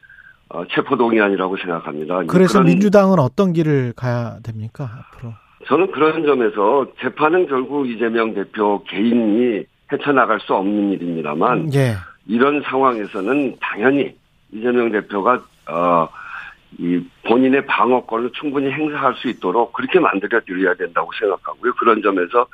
어, 0.49 0.65
체포동의안이라고 0.67 1.57
생각합니다. 1.59 2.23
그래서 2.27 2.61
민주당은 2.61 3.19
어떤 3.19 3.53
길을 3.53 3.93
가야 3.95 4.39
됩니까 4.43 4.91
앞으로? 5.15 5.33
저는 5.67 5.93
그런 5.93 6.25
점에서 6.25 6.87
재판은 7.01 7.47
결국 7.47 7.89
이재명 7.89 8.35
대표 8.35 8.83
개인이 8.85 9.65
헤쳐나갈 9.93 10.41
수 10.41 10.55
없는 10.55 10.93
일입니다만 10.93 11.73
예. 11.75 11.95
이런 12.27 12.63
상황에서는 12.63 13.57
당연히 13.61 14.15
이재명 14.53 14.91
대표가 14.91 15.43
어, 15.69 16.09
이 16.79 17.03
본인의 17.27 17.67
방어권을 17.67 18.31
충분히 18.33 18.71
행사할 18.71 19.15
수 19.17 19.29
있도록 19.29 19.73
그렇게 19.73 19.99
만들어 19.99 20.41
드려야 20.47 20.75
된다고 20.75 21.11
생각하고요. 21.19 21.73
그런 21.75 22.01
점에서 22.03 22.47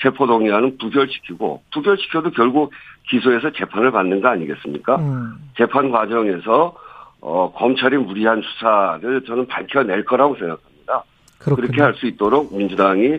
체포 0.00 0.26
동의안은 0.26 0.78
부결시키고 0.78 1.62
부결시켜도 1.72 2.30
결국 2.32 2.72
기소해서 3.08 3.50
재판을 3.52 3.90
받는 3.90 4.20
거 4.20 4.28
아니겠습니까? 4.28 4.96
음. 4.96 5.34
재판 5.56 5.90
과정에서 5.90 6.74
어, 7.20 7.52
검찰이 7.56 7.96
무리한 7.98 8.42
수사를 8.42 9.24
저는 9.24 9.46
밝혀낼 9.46 10.04
거라고 10.04 10.34
생각합니다. 10.36 11.04
그렇군요. 11.38 11.66
그렇게 11.68 11.82
할 11.82 11.94
수 11.94 12.06
있도록 12.06 12.54
민주당이 12.56 13.18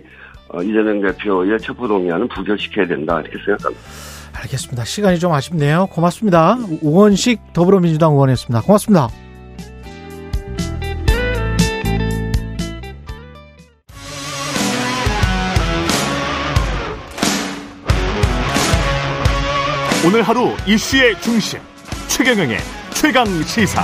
어, 0.49 0.61
이재명 0.61 1.01
대표의 1.01 1.57
체포 1.59 1.87
동의안은 1.87 2.27
부결시켜야 2.27 2.85
된다 2.85 3.19
이렇게 3.21 3.37
생각합니다. 3.43 3.81
알겠습니다. 4.35 4.83
시간이 4.83 5.19
좀 5.19 5.31
아쉽네요. 5.31 5.87
고맙습니다. 5.87 6.57
우원식 6.81 7.53
더불어민주당 7.53 8.11
의원이었습니다. 8.13 8.61
고맙습니다. 8.65 9.22
오늘 20.05 20.21
하루 20.21 20.49
이슈의 20.67 21.21
중심 21.21 21.61
최경영의 22.09 22.57
최강 22.93 23.25
시사. 23.43 23.83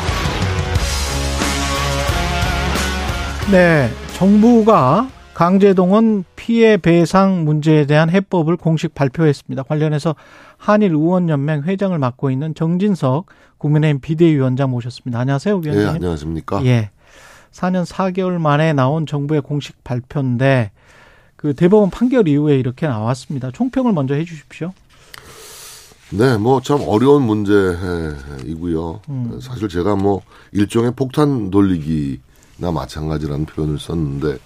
네, 3.50 3.90
정부가 4.18 5.08
강제동원 5.34 6.26
피해 6.36 6.76
배상 6.76 7.46
문제에 7.46 7.86
대한 7.86 8.10
해법을 8.10 8.58
공식 8.58 8.94
발표했습니다. 8.94 9.64
관련해서 9.64 10.14
한일 10.58 10.92
의원연맹 10.92 11.64
회장을 11.64 11.98
맡고 11.98 12.32
있는 12.32 12.54
정진석 12.54 13.28
국민의힘 13.58 14.02
비대위원장 14.02 14.72
모셨습니다. 14.72 15.20
안녕하세요, 15.20 15.62
예, 15.64 15.70
위원장님. 15.70 15.96
안녕하십니까. 15.96 16.66
예. 16.66 16.90
4년 17.54 17.86
4개월 17.86 18.42
만에 18.42 18.74
나온 18.74 19.06
정부의 19.06 19.40
공식 19.40 19.86
발표인데 19.86 20.72
그 21.38 21.54
대법원 21.54 21.92
판결 21.92 22.28
이후에 22.28 22.60
이렇게 22.60 22.88
나왔습니다. 22.88 23.52
총평을 23.52 23.94
먼저 23.94 24.16
해 24.16 24.26
주십시오. 24.26 24.74
네, 26.12 26.38
뭐 26.38 26.60
참 26.62 26.82
어려운 26.88 27.24
문제이고요. 27.24 29.02
음. 29.10 29.40
사실 29.42 29.70
제가 29.70 29.96
뭐 29.96 30.22
일종의 30.52 30.94
폭탄 30.96 31.52
돌리기나 31.52 32.72
마찬가지라는 32.74 33.46
표현을 33.46 33.78
썼는데 33.78 34.40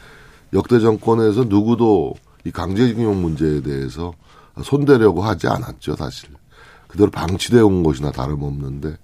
역대 0.54 0.80
정권에서 0.80 1.46
누구도 1.46 2.16
이 2.46 2.52
강제징용 2.52 3.22
문제에 3.22 3.62
대해서 3.62 4.14
손대려고 4.62 5.24
하지 5.24 5.48
않았죠, 5.48 5.96
사실. 5.96 6.30
그대로 6.88 7.10
방치되어 7.10 7.66
온 7.66 7.82
것이나 7.82 8.12
다름없는데, 8.12 8.98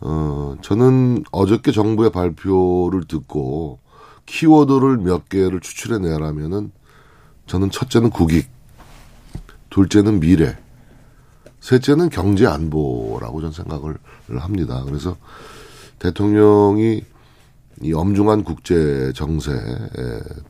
어, 0.00 0.54
저는 0.62 1.24
어저께 1.32 1.72
정부의 1.72 2.12
발표를 2.12 3.04
듣고 3.08 3.80
키워드를 4.26 4.98
몇 4.98 5.28
개를 5.28 5.58
추출해내라면은 5.60 6.70
저는 7.46 7.70
첫째는 7.70 8.10
국익, 8.10 8.48
둘째는 9.70 10.20
미래, 10.20 10.56
셋째는 11.60 12.08
경제 12.10 12.46
안보라고 12.46 13.40
저는 13.40 13.52
생각을 13.52 13.96
합니다. 14.38 14.82
그래서 14.86 15.16
대통령이 15.98 17.02
이 17.82 17.92
엄중한 17.92 18.44
국제 18.44 19.12
정세 19.14 19.52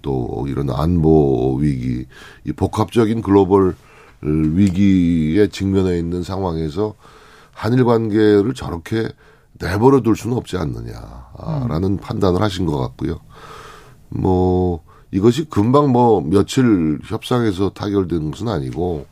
또 0.03 0.47
이런 0.49 0.71
안보 0.71 1.57
위기 1.57 2.07
이 2.45 2.53
복합적인 2.53 3.23
글로벌 3.23 3.75
위기에 4.23 5.49
직면해 5.49 5.99
있는 5.99 6.23
상황에서 6.23 6.95
한일 7.53 7.85
관계를 7.85 8.55
저렇게 8.55 9.09
내버려 9.61 10.01
둘 10.01 10.17
수는 10.17 10.37
없지 10.37 10.57
않느냐라는 10.57 11.99
판단을 11.99 12.41
하신 12.41 12.67
것 12.67 12.79
같고요. 12.79 13.21
뭐 14.09 14.83
이것이 15.11 15.49
금방 15.49 15.91
뭐 15.91 16.21
며칠 16.21 16.99
협상해서 17.05 17.71
타결되는 17.71 18.31
것은 18.31 18.49
아니고 18.49 19.07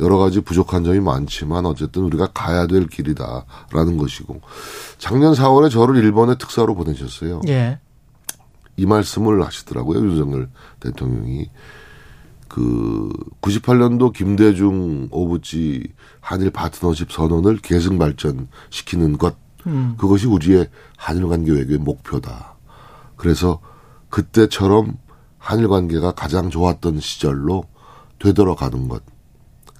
여러 0.00 0.16
가지 0.18 0.40
부족한 0.40 0.82
점이 0.84 1.00
많지만 1.00 1.66
어쨌든 1.66 2.02
우리가 2.02 2.28
가야 2.32 2.66
될 2.66 2.86
길이다라는 2.86 3.96
것이고 3.98 4.40
작년 4.98 5.32
4월에 5.34 5.70
저를 5.70 5.96
일본에 5.96 6.36
특사로 6.36 6.74
보내셨어요. 6.74 7.42
예. 7.48 7.78
이 8.76 8.86
말씀을 8.86 9.44
하시더라고요. 9.44 10.00
윤석열 10.00 10.48
대통령이. 10.80 11.50
그 12.48 13.12
98년도 13.42 14.12
김대중 14.12 15.06
오부지 15.12 15.84
한일 16.20 16.50
파트너십 16.50 17.12
선언을 17.12 17.58
계승 17.58 17.96
발전시키는 17.98 19.18
것 19.18 19.36
음. 19.66 19.94
그것이 19.98 20.26
우리의 20.26 20.68
한일 20.96 21.28
관계 21.28 21.52
외교의 21.52 21.78
목표다. 21.78 22.56
그래서 23.16 23.60
그때처럼 24.08 24.96
한일 25.38 25.68
관계가 25.68 26.12
가장 26.12 26.50
좋았던 26.50 27.00
시절로 27.00 27.64
되돌아가는 28.18 28.88
것 28.88 29.02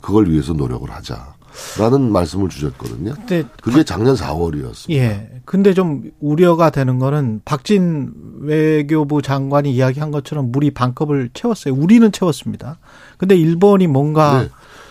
그걸 0.01 0.31
위해서 0.31 0.53
노력을 0.53 0.91
하자 0.91 1.35
라는 1.79 2.13
말씀을 2.13 2.49
주셨거든요. 2.49 3.15
근데 3.15 3.45
그게 3.63 3.85
작년 3.85 4.15
4월이었습니다. 4.15 4.91
예. 4.93 5.43
근데 5.45 5.75
좀 5.75 6.11
우려가 6.21 6.71
되는 6.71 6.99
거는 6.99 7.43
박진 7.45 8.13
외교부 8.41 9.21
장관이 9.21 9.73
이야기한 9.75 10.11
것처럼 10.11 10.53
물이 10.53 10.71
반컵을 10.73 11.31
채웠어요. 11.35 11.75
우리는 11.75 12.11
채웠습니다. 12.13 12.79
근데 13.19 13.37
일본이 13.37 13.87
뭔가 13.87 14.43
네. 14.43 14.49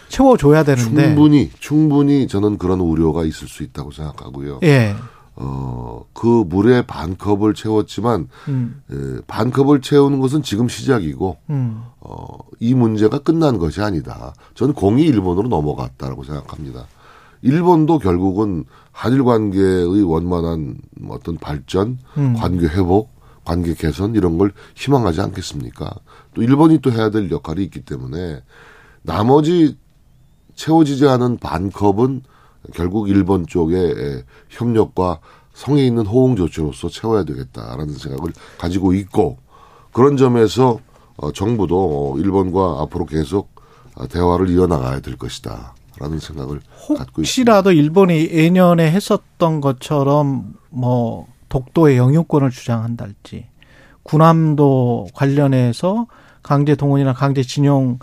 채워줘야 0.09 0.63
되는데. 0.63 1.05
충분히 1.07 1.49
충분히 1.59 2.27
저는 2.27 2.57
그런 2.57 2.81
우려가 2.81 3.23
있을 3.23 3.47
수 3.47 3.63
있다고 3.63 3.91
생각하고요. 3.91 4.59
예. 4.63 4.95
어, 5.35 6.05
그 6.13 6.43
물에 6.47 6.81
반 6.85 7.17
컵을 7.17 7.53
채웠지만 7.53 8.27
음. 8.47 8.81
에, 8.91 9.21
반 9.27 9.51
컵을 9.51 9.81
채우는 9.81 10.19
것은 10.19 10.43
지금 10.43 10.67
시작이고 10.67 11.37
음. 11.49 11.83
어, 12.01 12.25
이 12.59 12.73
문제가 12.73 13.19
끝난 13.19 13.57
것이 13.57 13.81
아니다. 13.81 14.33
저는 14.55 14.73
공이 14.73 15.03
일본으로 15.03 15.47
넘어갔다라고 15.47 16.23
생각합니다. 16.23 16.85
일본도 17.41 17.99
결국은 17.99 18.65
한일 18.91 19.23
관계의 19.23 20.03
원만한 20.03 20.77
어떤 21.09 21.37
발전, 21.37 21.97
음. 22.17 22.33
관계 22.33 22.67
회복, 22.67 23.09
관계 23.45 23.73
개선 23.73 24.15
이런 24.15 24.37
걸 24.37 24.51
희망하지 24.75 25.21
않겠습니까? 25.21 25.89
또 26.33 26.43
일본이 26.43 26.79
또 26.79 26.91
해야 26.91 27.09
될 27.09 27.31
역할이 27.31 27.63
있기 27.63 27.81
때문에 27.81 28.43
나머지 29.01 29.77
채워지지 30.55 31.07
않은 31.07 31.37
반 31.37 31.71
컵은 31.71 32.23
결국 32.73 33.09
일본 33.09 33.45
쪽의 33.47 34.23
협력과 34.49 35.19
성에 35.53 35.85
있는 35.85 36.05
호응 36.05 36.35
조치로서 36.35 36.89
채워야 36.89 37.23
되겠다라는 37.23 37.93
생각을 37.93 38.31
가지고 38.57 38.93
있고 38.93 39.37
그런 39.91 40.17
점에서 40.17 40.79
어, 41.17 41.31
정부도 41.31 42.15
일본과 42.17 42.81
앞으로 42.81 43.05
계속 43.05 43.49
어, 43.95 44.07
대화를 44.07 44.49
이어나가야 44.49 45.01
될 45.01 45.17
것이다 45.17 45.73
라는 45.99 46.19
생각을 46.19 46.59
갖고 46.59 46.95
있습니다. 46.95 47.17
혹시라도 47.17 47.71
일본이 47.73 48.29
예년에 48.31 48.89
했었던 48.89 49.59
것처럼 49.59 50.53
뭐 50.69 51.27
독도의 51.49 51.97
영유권을 51.97 52.51
주장한달지 52.51 53.47
군함도 54.03 55.09
관련해서 55.13 56.07
강제 56.41 56.75
동원이나 56.75 57.13
강제 57.13 57.43
진용 57.43 57.99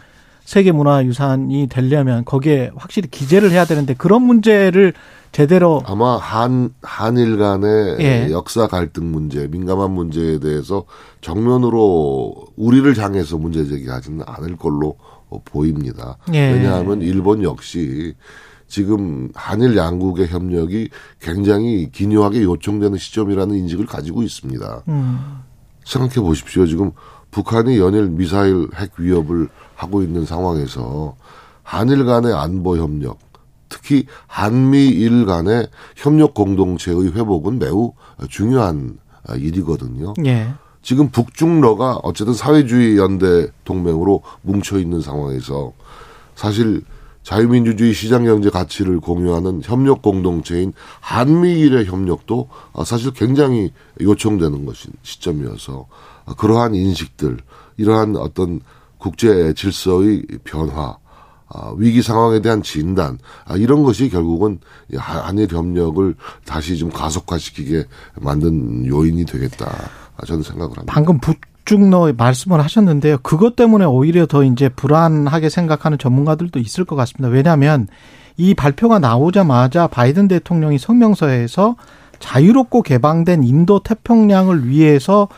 세계 0.46 0.70
문화유산이 0.72 1.66
되려면 1.66 2.24
거기에 2.24 2.70
확실히 2.76 3.10
기재를 3.10 3.50
해야 3.50 3.64
되는데 3.64 3.94
그런 3.94 4.22
문제를 4.22 4.94
제대로 5.32 5.82
아마 5.84 6.16
한 6.16 6.70
한일 6.82 7.36
간의 7.36 7.96
예. 7.98 8.30
역사 8.30 8.68
갈등 8.68 9.10
문제, 9.10 9.48
민감한 9.48 9.90
문제에 9.90 10.38
대해서 10.38 10.84
정면으로 11.20 12.46
우리를 12.56 12.96
향해서 12.96 13.36
문제 13.36 13.66
제기하지는 13.66 14.24
않을 14.24 14.56
걸로 14.56 14.96
어, 15.28 15.42
보입니다. 15.44 16.16
예. 16.32 16.52
왜냐하면 16.52 17.02
일본 17.02 17.42
역시 17.42 18.14
지금 18.68 19.30
한일 19.34 19.76
양국의 19.76 20.28
협력이 20.28 20.90
굉장히 21.20 21.90
기묘하게 21.90 22.44
요청되는 22.44 22.96
시점이라는 22.96 23.56
인식을 23.56 23.84
가지고 23.86 24.22
있습니다. 24.22 24.84
음, 24.88 25.40
생각해 25.84 26.14
보십시오. 26.14 26.66
지금 26.66 26.92
북한이 27.32 27.78
연일 27.78 28.08
미사일 28.08 28.68
핵 28.76 28.92
위협을 28.96 29.48
하고 29.76 30.02
있는 30.02 30.24
상황에서 30.24 31.14
한일 31.62 32.04
간의 32.04 32.32
안보 32.32 32.76
협력, 32.76 33.18
특히 33.68 34.06
한미일 34.26 35.26
간의 35.26 35.68
협력 35.94 36.34
공동체의 36.34 37.12
회복은 37.12 37.60
매우 37.60 37.92
중요한 38.28 38.98
일이거든요. 39.36 40.14
예. 40.24 40.48
지금 40.82 41.10
북중러가 41.10 42.00
어쨌든 42.02 42.32
사회주의 42.32 42.96
연대 42.96 43.48
동맹으로 43.64 44.22
뭉쳐 44.42 44.78
있는 44.78 45.00
상황에서 45.00 45.72
사실 46.36 46.82
자유민주주의 47.24 47.92
시장경제 47.92 48.50
가치를 48.50 49.00
공유하는 49.00 49.62
협력 49.64 50.00
공동체인 50.00 50.72
한미일의 51.00 51.86
협력도 51.86 52.48
사실 52.84 53.10
굉장히 53.12 53.72
요청되는 54.00 54.64
것인 54.64 54.92
시점이어서 55.02 55.88
그러한 56.36 56.76
인식들, 56.76 57.38
이러한 57.78 58.14
어떤 58.14 58.60
국제 59.06 59.54
질서의 59.54 60.24
변화, 60.42 60.96
아, 61.48 61.72
위기 61.76 62.02
상황에 62.02 62.40
대한 62.40 62.60
진단 62.60 63.18
아, 63.44 63.56
이런 63.56 63.84
것이 63.84 64.08
결국은 64.08 64.58
이 64.92 64.96
한일 64.96 65.46
협력을 65.52 66.12
다시 66.44 66.76
좀 66.76 66.90
가속화시키게 66.90 67.84
만든 68.20 68.84
요인이 68.84 69.24
되겠다. 69.26 69.66
아, 70.16 70.26
저는 70.26 70.42
생각을 70.42 70.76
합니다. 70.76 70.92
방금 70.92 71.20
북중러 71.20 72.14
말씀을 72.16 72.60
하셨는데요. 72.64 73.18
그것 73.22 73.54
때문에 73.54 73.84
오히려 73.84 74.26
더 74.26 74.42
이제 74.42 74.68
불안하게 74.68 75.50
생각하는 75.50 75.98
전문가들도 75.98 76.58
있을 76.58 76.84
것 76.84 76.96
같습니다. 76.96 77.28
왜냐하면 77.28 77.86
이 78.36 78.54
발표가 78.54 78.98
나오자마자 78.98 79.86
바이든 79.86 80.26
대통령이 80.26 80.78
성명서에서 80.78 81.76
자유롭고 82.18 82.82
개방된 82.82 83.44
인도 83.44 83.78
태평양을 83.78 84.66
위해서 84.66 85.28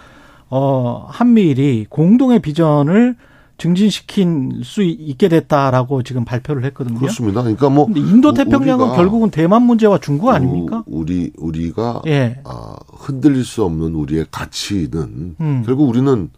어 0.48 1.06
한미일이 1.10 1.84
공동의 1.90 2.40
비전을 2.40 3.16
증진시킨 3.58 4.62
수 4.64 4.82
있게 4.82 5.28
됐다라고 5.28 6.02
지금 6.04 6.24
발표를 6.24 6.64
했거든요. 6.66 6.98
그렇습니다. 6.98 7.42
그러니까 7.42 7.68
뭐 7.68 7.86
인도 7.94 8.32
태평양은 8.32 8.94
결국은 8.94 9.30
대만 9.30 9.62
문제와 9.62 9.98
중국 9.98 10.30
아닙니까? 10.30 10.84
우- 10.86 11.00
우리 11.00 11.32
우리가 11.36 12.02
예. 12.06 12.40
아, 12.44 12.76
흔들릴 12.88 13.44
수 13.44 13.64
없는 13.64 13.94
우리의 13.94 14.26
가치는 14.30 15.36
음. 15.40 15.62
결국 15.66 15.88
우리는 15.88 16.30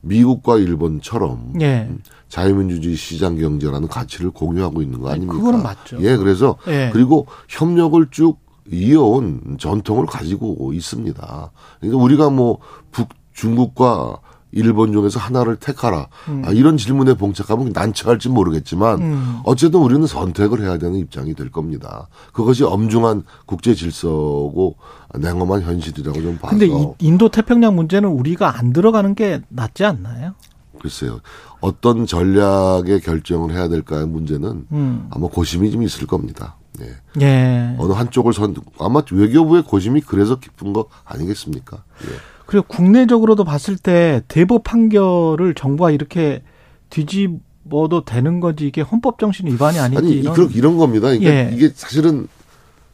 미국과 0.00 0.56
일본처럼 0.58 1.54
예. 1.60 1.90
자유민주주의 2.28 2.96
시장 2.96 3.36
경제라는 3.36 3.88
가치를 3.88 4.30
공유하고 4.30 4.82
있는 4.82 5.00
거 5.00 5.10
아닙니까? 5.10 5.34
그거는 5.34 5.62
맞죠. 5.62 5.98
예, 6.00 6.16
그래서 6.16 6.56
예. 6.66 6.90
그리고 6.92 7.26
협력을 7.48 8.06
쭉 8.10 8.38
이어온 8.72 9.56
전통을 9.58 10.06
가지고 10.06 10.72
있습니다. 10.72 11.50
그러니까 11.80 12.02
우리가 12.02 12.30
뭐 12.30 12.58
북, 12.90 13.08
중국과 13.34 14.18
일본 14.54 14.92
중에서 14.92 15.18
하나를 15.18 15.56
택하라. 15.56 16.06
아, 16.44 16.50
이런 16.50 16.76
질문에 16.76 17.14
봉착하면 17.14 17.72
난처할지 17.74 18.28
모르겠지만 18.28 19.02
음. 19.02 19.38
어쨌든 19.44 19.80
우리는 19.80 20.06
선택을 20.06 20.60
해야 20.62 20.78
되는 20.78 20.96
입장이 20.98 21.34
될 21.34 21.50
겁니다. 21.50 22.08
그것이 22.32 22.64
엄중한 22.64 23.24
국제 23.46 23.74
질서고 23.74 24.76
냉엄한 25.18 25.62
현실이라고 25.62 26.22
좀 26.22 26.38
봐서 26.38 26.56
근데 26.56 26.66
이- 26.66 26.88
인도 27.06 27.28
태평양 27.28 27.74
문제는 27.74 28.08
우리가 28.08 28.58
안 28.58 28.72
들어가는 28.72 29.14
게 29.14 29.40
낫지 29.48 29.84
않나요? 29.84 30.34
글쎄요. 30.80 31.20
어떤 31.60 32.06
전략의 32.06 33.00
결정을 33.00 33.52
해야 33.54 33.68
될까의 33.68 34.06
문제는 34.06 34.66
음. 34.72 35.06
아마 35.10 35.26
고심이 35.28 35.70
좀 35.70 35.82
있을 35.82 36.06
겁니다. 36.06 36.56
예. 36.80 36.90
예. 37.22 37.76
어느 37.78 37.92
한쪽을 37.92 38.32
선 38.32 38.54
아마 38.80 39.00
외교부의 39.10 39.62
고심이 39.62 40.00
그래서 40.00 40.40
깊은 40.40 40.72
거 40.72 40.86
아니겠습니까? 41.04 41.84
예. 42.04 42.33
그리고 42.46 42.66
국내적으로도 42.68 43.44
봤을 43.44 43.76
때 43.76 44.22
대법 44.28 44.64
판결을 44.64 45.54
정부가 45.54 45.90
이렇게 45.90 46.42
뒤집어도 46.90 48.04
되는 48.04 48.40
거지 48.40 48.66
이게 48.66 48.80
헌법 48.80 49.18
정신 49.18 49.46
위반이 49.46 49.78
아닌지 49.78 49.98
아니 49.98 50.12
이런 50.12 50.34
이런, 50.34 50.50
이런 50.50 50.76
겁니다. 50.76 51.08
그러니까 51.08 51.30
예. 51.30 51.50
이게 51.52 51.70
사실은 51.74 52.28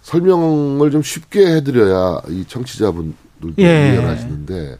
설명을 0.02 0.90
좀 0.90 1.02
쉽게 1.02 1.46
해드려야 1.46 2.22
이 2.28 2.44
청취자분들도 2.46 3.54
예. 3.58 3.62
이해를 3.62 4.08
하시는데, 4.08 4.78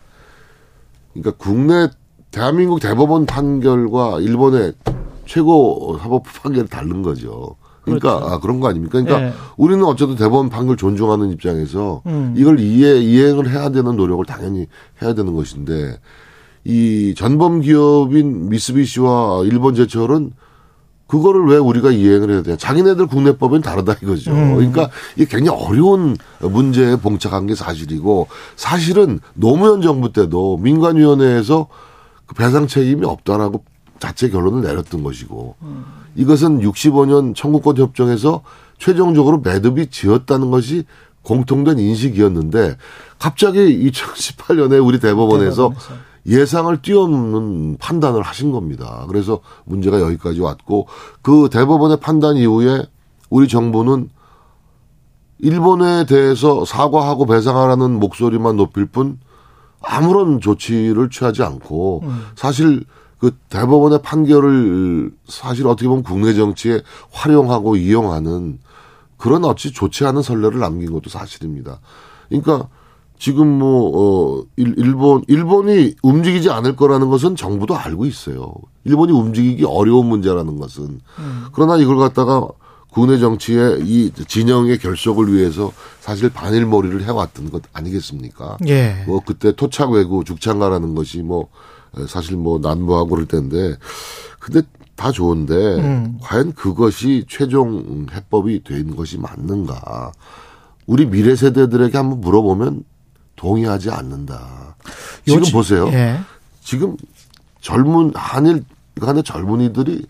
그러니까 1.13 1.33
국내 1.37 1.89
대한민국 2.31 2.81
대법원 2.81 3.27
판결과 3.27 4.21
일본의 4.21 4.73
최고 5.27 5.99
사법 6.01 6.23
판결이 6.25 6.69
다른 6.69 7.03
거죠. 7.03 7.57
그러니까 7.99 8.19
그렇죠. 8.19 8.35
아, 8.35 8.41
그런 8.41 8.61
거 8.61 8.69
아닙니까? 8.69 9.01
그러니까 9.01 9.29
예. 9.29 9.33
우리는 9.57 9.85
어쨌든 9.85 10.17
대법원 10.17 10.49
판결 10.49 10.77
존중하는 10.77 11.31
입장에서 11.33 12.03
음. 12.07 12.35
이걸 12.37 12.61
이해 12.61 12.99
이행을 12.99 13.51
해야 13.51 13.71
되는 13.71 13.97
노력을 13.97 14.25
당연히 14.25 14.67
해야 15.03 15.15
되는 15.15 15.35
것인데 15.35 15.99
이 16.65 17.15
전범 17.17 17.61
기업인 17.61 18.49
미쓰비시와 18.49 19.43
일본 19.45 19.75
제철은 19.75 20.33
그거를 21.07 21.45
왜 21.47 21.57
우리가 21.57 21.91
이행을 21.91 22.31
해야 22.31 22.43
되냐. 22.43 22.57
자기네들 22.57 23.09
국내법은 23.09 23.63
다르다 23.63 23.97
이거죠. 24.01 24.31
음. 24.31 24.55
그러니까 24.55 24.91
이게 25.17 25.25
굉장히 25.25 25.59
어려운 25.61 26.17
문제에 26.41 26.97
봉착한 26.97 27.47
게 27.47 27.57
사실이고 27.57 28.29
사실은 28.55 29.19
노무현 29.35 29.83
정부 29.83 30.13
때도 30.13 30.59
민관위원회에서 30.59 31.67
그 32.27 32.35
배상 32.37 32.69
책임이 32.69 33.05
없다라고 33.05 33.65
자체 33.99 34.31
결론을 34.31 34.63
내렸던 34.63 35.03
것이고 35.03 35.57
이것은 36.17 36.61
65년 36.61 37.35
청구권 37.35 37.77
협정에서 37.77 38.43
최종적으로 38.79 39.39
매듭이 39.39 39.89
지었다는 39.89 40.51
것이 40.51 40.85
공통된 41.23 41.79
인식이었는데 41.79 42.77
갑자기 43.19 43.91
2018년에 43.91 44.85
우리 44.85 44.99
대법원에서 44.99 45.73
예상을 46.27 46.81
뛰어넘는 46.83 47.77
판단을 47.79 48.23
하신 48.23 48.53
겁니다. 48.53 49.05
그래서 49.09 49.41
문제가 49.65 50.01
여기까지 50.01 50.41
왔고 50.41 50.87
그 51.23 51.49
대법원의 51.53 51.99
판단 52.01 52.37
이후에 52.37 52.83
우리 53.29 53.49
정부는 53.49 54.11
일본에 55.39 56.05
대해서 56.05 56.65
사과하고 56.65 57.27
배상하라는 57.27 57.99
목소리만 57.99 58.57
높일 58.57 58.87
뿐 58.87 59.19
아무런 59.83 60.41
조치를 60.41 61.09
취하지 61.09 61.43
않고 61.43 62.05
사실 62.37 62.85
그 63.21 63.37
대법원의 63.51 64.01
판결을 64.03 65.13
사실 65.29 65.67
어떻게 65.67 65.87
보면 65.89 66.03
국내 66.03 66.33
정치에 66.35 66.81
활용하고 67.13 67.77
이용하는 67.77 68.59
그런 69.19 69.45
어찌 69.45 69.71
좋지 69.73 70.07
않은 70.07 70.23
선례를 70.23 70.59
남긴 70.59 70.93
것도 70.93 71.11
사실입니다. 71.11 71.81
그러니까 72.29 72.69
지금 73.19 73.47
뭐, 73.59 74.39
어, 74.41 74.45
일- 74.57 74.75
일본, 74.79 75.23
일본이 75.29 75.95
움직이지 76.03 76.49
않을 76.49 76.75
거라는 76.77 77.11
것은 77.11 77.37
정부도 77.37 77.77
알고 77.77 78.07
있어요. 78.07 78.55
일본이 78.85 79.13
움직이기 79.13 79.67
어려운 79.67 80.07
문제라는 80.07 80.59
것은. 80.59 81.01
그러나 81.53 81.77
이걸 81.77 81.99
갖다가 81.99 82.49
국내 82.89 83.19
정치의 83.19 83.83
이 83.83 84.11
진영의 84.27 84.79
결속을 84.79 85.31
위해서 85.35 85.71
사실 86.01 86.31
반일머리를 86.31 87.05
해왔던 87.05 87.51
것 87.51 87.63
아니겠습니까? 87.75 88.57
예. 88.69 89.05
뭐 89.07 89.21
그때 89.25 89.53
토착 89.55 89.91
외구 89.91 90.25
죽창가라는 90.25 90.95
것이 90.95 91.21
뭐 91.23 91.49
사실 92.09 92.37
뭐 92.37 92.59
난무하고 92.59 93.11
그럴 93.11 93.27
텐데 93.27 93.77
근데 94.39 94.63
다 94.97 95.11
좋은데 95.13 95.55
음. 95.55 96.19
과연 96.23 96.53
그것이 96.53 97.25
최종 97.29 98.07
해법이 98.13 98.65
된 98.65 98.95
것이 98.97 99.19
맞는가? 99.19 100.13
우리 100.87 101.07
미래 101.07 101.35
세대들에게 101.37 101.97
한번 101.97 102.21
물어보면 102.21 102.85
동의하지 103.37 103.91
않는다. 103.91 104.77
지금 105.25 105.41
요지- 105.41 105.53
보세요. 105.53 105.89
예. 105.89 106.19
지금 106.63 106.97
젊은 107.61 108.13
한일 108.15 108.65
간의 109.01 109.23
젊은이들이 109.23 110.05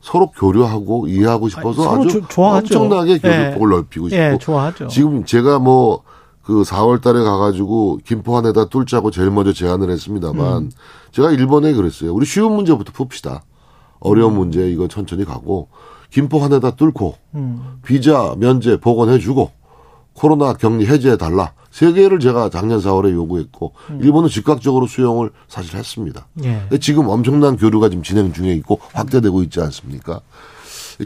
서로 0.00 0.30
교류하고 0.30 1.08
이해하고 1.08 1.48
싶어서 1.48 1.82
서로 1.82 2.02
아주 2.04 2.22
조-. 2.28 2.42
엄청나게 2.44 3.18
교류폭을 3.18 3.72
예. 3.72 3.76
넓히고 3.76 4.08
싶고 4.08 4.22
예, 4.22 4.38
좋아하죠. 4.40 4.86
지금 4.88 5.24
제가 5.24 5.58
뭐 5.58 6.02
그 6.46 6.62
4월 6.62 7.02
달에 7.02 7.24
가가지고 7.24 7.98
김포한에다 8.04 8.66
뚫자고 8.66 9.10
제일 9.10 9.32
먼저 9.32 9.52
제안을 9.52 9.90
했습니다만 9.90 10.62
음. 10.62 10.70
제가 11.10 11.32
일본에 11.32 11.72
그랬어요. 11.72 12.14
우리 12.14 12.24
쉬운 12.24 12.52
문제부터 12.54 12.92
풉시다. 12.92 13.40
어려운 13.98 14.34
음. 14.34 14.38
문제 14.38 14.70
이건 14.70 14.88
천천히 14.88 15.24
가고 15.24 15.68
김포한에다 16.10 16.76
뚫고 16.76 17.16
음. 17.34 17.78
비자 17.84 18.36
면제 18.38 18.78
복원해주고 18.78 19.50
코로나 20.12 20.52
격리 20.52 20.86
해제해달라. 20.86 21.52
세 21.72 21.92
개를 21.92 22.20
제가 22.20 22.48
작년 22.48 22.78
4월에 22.78 23.12
요구했고 23.12 23.72
일본은 24.00 24.28
즉각적으로 24.28 24.86
수용을 24.86 25.30
사실 25.48 25.76
했습니다. 25.76 26.26
예. 26.44 26.66
지금 26.78 27.08
엄청난 27.08 27.56
교류가 27.56 27.90
지금 27.90 28.02
진행 28.02 28.32
중에 28.32 28.52
있고 28.54 28.80
확대되고 28.94 29.42
있지 29.42 29.60
않습니까? 29.60 30.20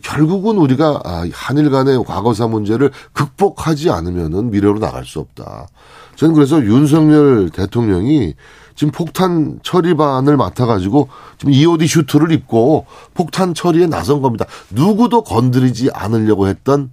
결국은 0.02 0.58
우리가 0.58 1.00
아, 1.04 1.26
한일 1.32 1.70
간의 1.70 2.04
과거사 2.04 2.46
문제를 2.46 2.90
극복하지 3.12 3.90
않으면은 3.90 4.50
미래로 4.50 4.78
나갈 4.78 5.04
수 5.04 5.18
없다. 5.18 5.68
저는 6.16 6.34
그래서 6.34 6.62
윤석열 6.62 7.50
대통령이 7.50 8.34
지금 8.74 8.92
폭탄 8.92 9.58
처리반을 9.62 10.36
맡아가지고 10.36 11.08
지금 11.38 11.52
EOD 11.52 11.86
슈트를 11.86 12.32
입고 12.32 12.86
폭탄 13.14 13.52
처리에 13.52 13.86
나선 13.86 14.22
겁니다. 14.22 14.46
누구도 14.70 15.22
건드리지 15.22 15.90
않으려고 15.92 16.46
했던 16.46 16.90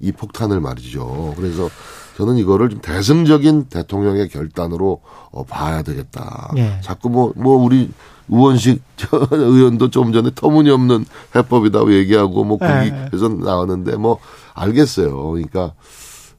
이 0.00 0.12
폭탄을 0.12 0.60
말이죠. 0.60 1.34
그래서 1.36 1.68
저는 2.16 2.36
이거를 2.36 2.70
좀 2.70 2.80
대승적인 2.80 3.66
대통령의 3.66 4.28
결단으로 4.28 5.00
어, 5.30 5.44
봐야 5.44 5.82
되겠다. 5.82 6.50
예. 6.56 6.80
자꾸 6.82 7.10
뭐, 7.10 7.32
뭐, 7.36 7.56
우리 7.56 7.90
우원식 8.28 8.82
전 8.96 9.26
의원도 9.30 9.90
좀 9.90 10.12
전에 10.12 10.30
터무니없는 10.34 11.04
해법이다고 11.34 11.94
얘기하고 11.94 12.44
뭐 12.44 12.58
예. 12.62 12.90
국익에서 12.90 13.28
나왔는데 13.28 13.96
뭐 13.96 14.18
알겠어요. 14.54 15.30
그러니까 15.30 15.72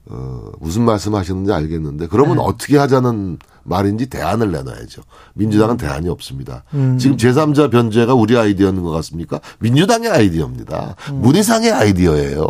어, 0.05 0.51
무슨 0.59 0.83
말씀 0.83 1.15
하셨는지 1.15 1.53
알겠는데 1.53 2.07
그러면 2.07 2.37
네. 2.37 2.43
어떻게 2.43 2.77
하자는 2.77 3.37
말인지 3.63 4.07
대안을 4.07 4.51
내놔야죠. 4.51 5.03
민주당은 5.35 5.77
대안이 5.77 6.09
없습니다. 6.09 6.63
음. 6.73 6.97
지금 6.97 7.17
제3자 7.17 7.69
변제가 7.69 8.15
우리 8.15 8.35
아이디어인 8.35 8.81
것 8.81 8.89
같습니까? 8.91 9.39
민주당의 9.59 10.09
아이디어입니다. 10.09 10.95
문희상의 11.13 11.71
아이디어예요. 11.71 12.41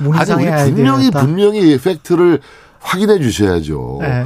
음. 0.00 0.04
문희상의 0.04 0.48
아니, 0.50 0.62
우리 0.70 0.74
분명히 0.74 1.04
아이디어였다. 1.06 1.20
분명히 1.20 1.78
팩트를 1.78 2.40
확인해 2.80 3.18
주셔야죠. 3.18 4.00
예. 4.02 4.24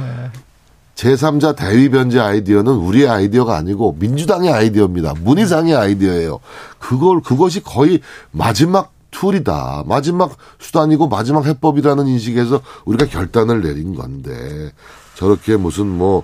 제3자 0.99 1.55
대위 1.55 1.89
변제 1.89 2.19
아이디어는 2.19 2.73
우리의 2.73 3.07
아이디어가 3.07 3.55
아니고 3.55 3.95
민주당의 3.99 4.51
아이디어입니다. 4.51 5.13
문희상의 5.21 5.73
아이디어예요. 5.75 6.39
그걸 6.77 7.21
그것이 7.21 7.63
거의 7.63 8.01
마지막 8.31 8.91
툴이다. 9.11 9.85
마지막 9.87 10.35
수단이고 10.59 11.07
마지막 11.07 11.45
해법이라는 11.45 12.05
인식에서 12.05 12.61
우리가 12.85 13.05
결단을 13.05 13.61
내린 13.63 13.95
건데 13.95 14.71
저렇게 15.15 15.55
무슨 15.55 15.87
뭐 15.87 16.23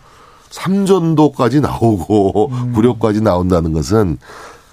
삼전도까지 0.49 1.61
나오고 1.61 2.51
구력까지 2.73 3.21
나온다는 3.21 3.71
것은 3.71 4.17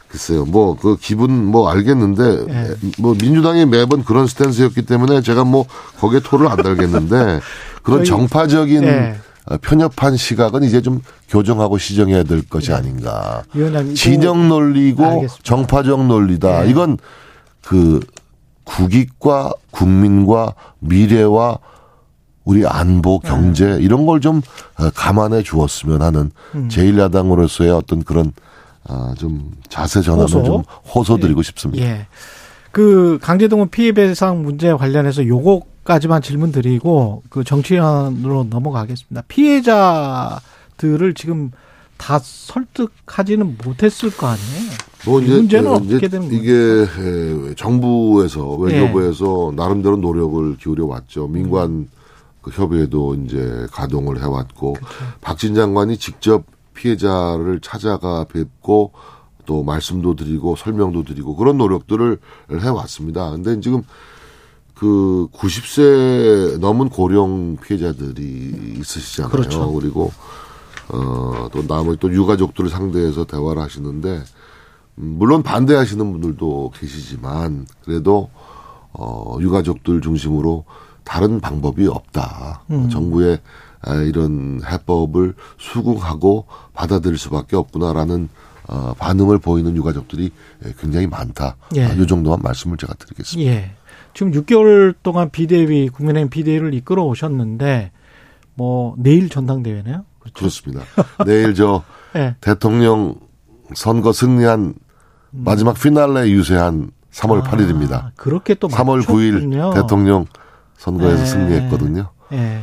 글쎄요. 0.08 0.44
뭐 0.44 0.76
그 0.76 0.96
기분 1.00 1.46
뭐 1.46 1.70
알겠는데 1.70 2.46
예. 2.50 2.74
뭐 2.98 3.14
민주당이 3.14 3.66
매번 3.66 4.04
그런 4.04 4.26
스탠스였기 4.26 4.82
때문에 4.82 5.22
제가 5.22 5.44
뭐 5.44 5.64
거기에 6.00 6.20
토를 6.20 6.48
안 6.48 6.58
달겠는데 6.58 7.40
그런 7.82 8.04
정파적인 8.04 8.82
예. 8.82 9.16
어, 9.46 9.56
편협한 9.58 10.16
시각은 10.16 10.62
이제 10.62 10.80
좀 10.80 11.00
교정하고 11.28 11.78
시정해야 11.78 12.22
될 12.22 12.42
것이 12.48 12.72
아닌가. 12.72 13.42
위원장님, 13.54 13.94
진영 13.94 14.48
논리고 14.48 15.04
알겠습니다. 15.04 15.42
정파적 15.42 16.06
논리다. 16.06 16.66
예. 16.66 16.70
이건 16.70 16.98
그 17.60 18.00
국익과 18.64 19.52
국민과 19.70 20.54
미래와 20.78 21.58
우리 22.44 22.66
안보, 22.66 23.20
네. 23.22 23.28
경제 23.28 23.78
이런 23.80 24.06
걸좀 24.06 24.42
어, 24.78 24.90
감안해 24.94 25.42
주었으면 25.42 26.02
하는 26.02 26.30
음. 26.54 26.68
제1야당으로서의 26.68 27.76
어떤 27.76 28.02
그런 28.02 28.32
아, 28.88 29.14
좀 29.16 29.52
자세 29.68 30.02
전환을 30.02 30.24
호소? 30.24 30.42
좀 30.42 30.62
호소드리고 30.92 31.42
싶습니다. 31.42 31.84
예. 31.84 32.06
그 32.72 33.18
강제동원 33.22 33.68
피해 33.68 33.92
배상 33.92 34.42
문제 34.42 34.72
관련해서 34.72 35.26
요거 35.26 35.60
까지만 35.84 36.22
질문 36.22 36.52
드리고 36.52 37.22
그 37.28 37.44
정치안으로 37.44 38.46
넘어가겠습니다. 38.50 39.22
피해자들을 39.28 41.14
지금 41.14 41.50
다 41.96 42.18
설득하지는 42.20 43.58
못했을 43.64 44.10
거 44.10 44.26
아니에요. 44.26 44.70
뭐이 45.06 45.24
이제, 45.24 45.34
문제는 45.34 45.70
어, 45.70 45.74
어떻게 45.74 46.08
되는 46.08 46.32
이게 46.32 46.52
에, 46.52 47.54
정부에서 47.56 48.54
외교부에서 48.54 49.52
나름대로 49.54 49.96
노력을 49.96 50.56
기울여 50.56 50.86
왔죠. 50.86 51.28
민관 51.28 51.88
그 52.42 52.50
협의회도 52.50 53.14
이제 53.14 53.66
가동을 53.70 54.20
해왔고 54.20 54.76
박진 55.20 55.54
장관이 55.54 55.96
직접 55.96 56.44
피해자를 56.74 57.60
찾아가 57.60 58.24
뵙고 58.24 58.92
또 59.46 59.62
말씀도 59.62 60.16
드리고 60.16 60.56
설명도 60.56 61.04
드리고 61.04 61.36
그런 61.36 61.56
노력들을 61.58 62.18
해왔습니다. 62.60 63.30
근데 63.30 63.60
지금 63.60 63.82
그 64.82 65.28
90세 65.32 66.58
넘은 66.58 66.88
고령 66.88 67.58
피해자들이 67.62 68.78
있으시잖아요. 68.80 69.30
그렇죠. 69.30 69.72
그리고 69.72 70.10
어, 70.88 71.48
또 71.52 71.64
나머지 71.68 72.00
또 72.00 72.12
유가족들을 72.12 72.68
상대해서 72.68 73.24
대화를 73.24 73.62
하시는데, 73.62 74.24
음, 74.98 75.14
물론 75.18 75.44
반대하시는 75.44 76.10
분들도 76.10 76.72
계시지만, 76.74 77.66
그래도, 77.84 78.30
어, 78.92 79.36
유가족들 79.40 80.00
중심으로 80.00 80.64
다른 81.04 81.40
방법이 81.40 81.86
없다. 81.86 82.64
음. 82.72 82.88
정부의 82.90 83.40
아, 83.82 83.94
이런 83.94 84.62
해법을 84.64 85.34
수긍하고 85.58 86.46
받아들일 86.72 87.18
수밖에 87.18 87.54
없구나라는 87.54 88.28
어, 88.68 88.94
반응을 88.98 89.38
보이는 89.38 89.76
유가족들이 89.76 90.30
예, 90.64 90.74
굉장히 90.78 91.06
많다. 91.06 91.56
예. 91.76 91.84
아, 91.84 91.92
이 91.92 92.06
정도만 92.06 92.40
말씀을 92.42 92.76
제가 92.76 92.94
드리겠습니다. 92.94 93.50
예. 93.50 93.76
지금 94.14 94.32
6개월 94.32 94.94
동안 95.02 95.30
비대위 95.30 95.88
국민의힘 95.88 96.28
비대위를 96.30 96.74
이끌어 96.74 97.02
오셨는데 97.04 97.90
뭐 98.54 98.94
내일 98.98 99.28
전당대회네요. 99.28 100.04
그렇죠. 100.20 100.34
그렇습니다. 100.38 100.82
내일 101.24 101.54
저 101.54 101.82
예. 102.16 102.36
대통령 102.40 103.14
선거 103.74 104.12
승리한 104.12 104.74
마지막 105.30 105.74
피날레 105.80 106.30
유세한 106.30 106.90
3월 107.10 107.42
아, 107.44 107.50
8일입니다. 107.50 108.10
그렇게 108.16 108.54
또 108.54 108.68
3월 108.68 109.02
9일 109.02 109.32
맞췄군요. 109.32 109.70
대통령 109.74 110.26
선거에서 110.76 111.16
네. 111.22 111.26
승리했거든요. 111.26 112.08
예. 112.32 112.62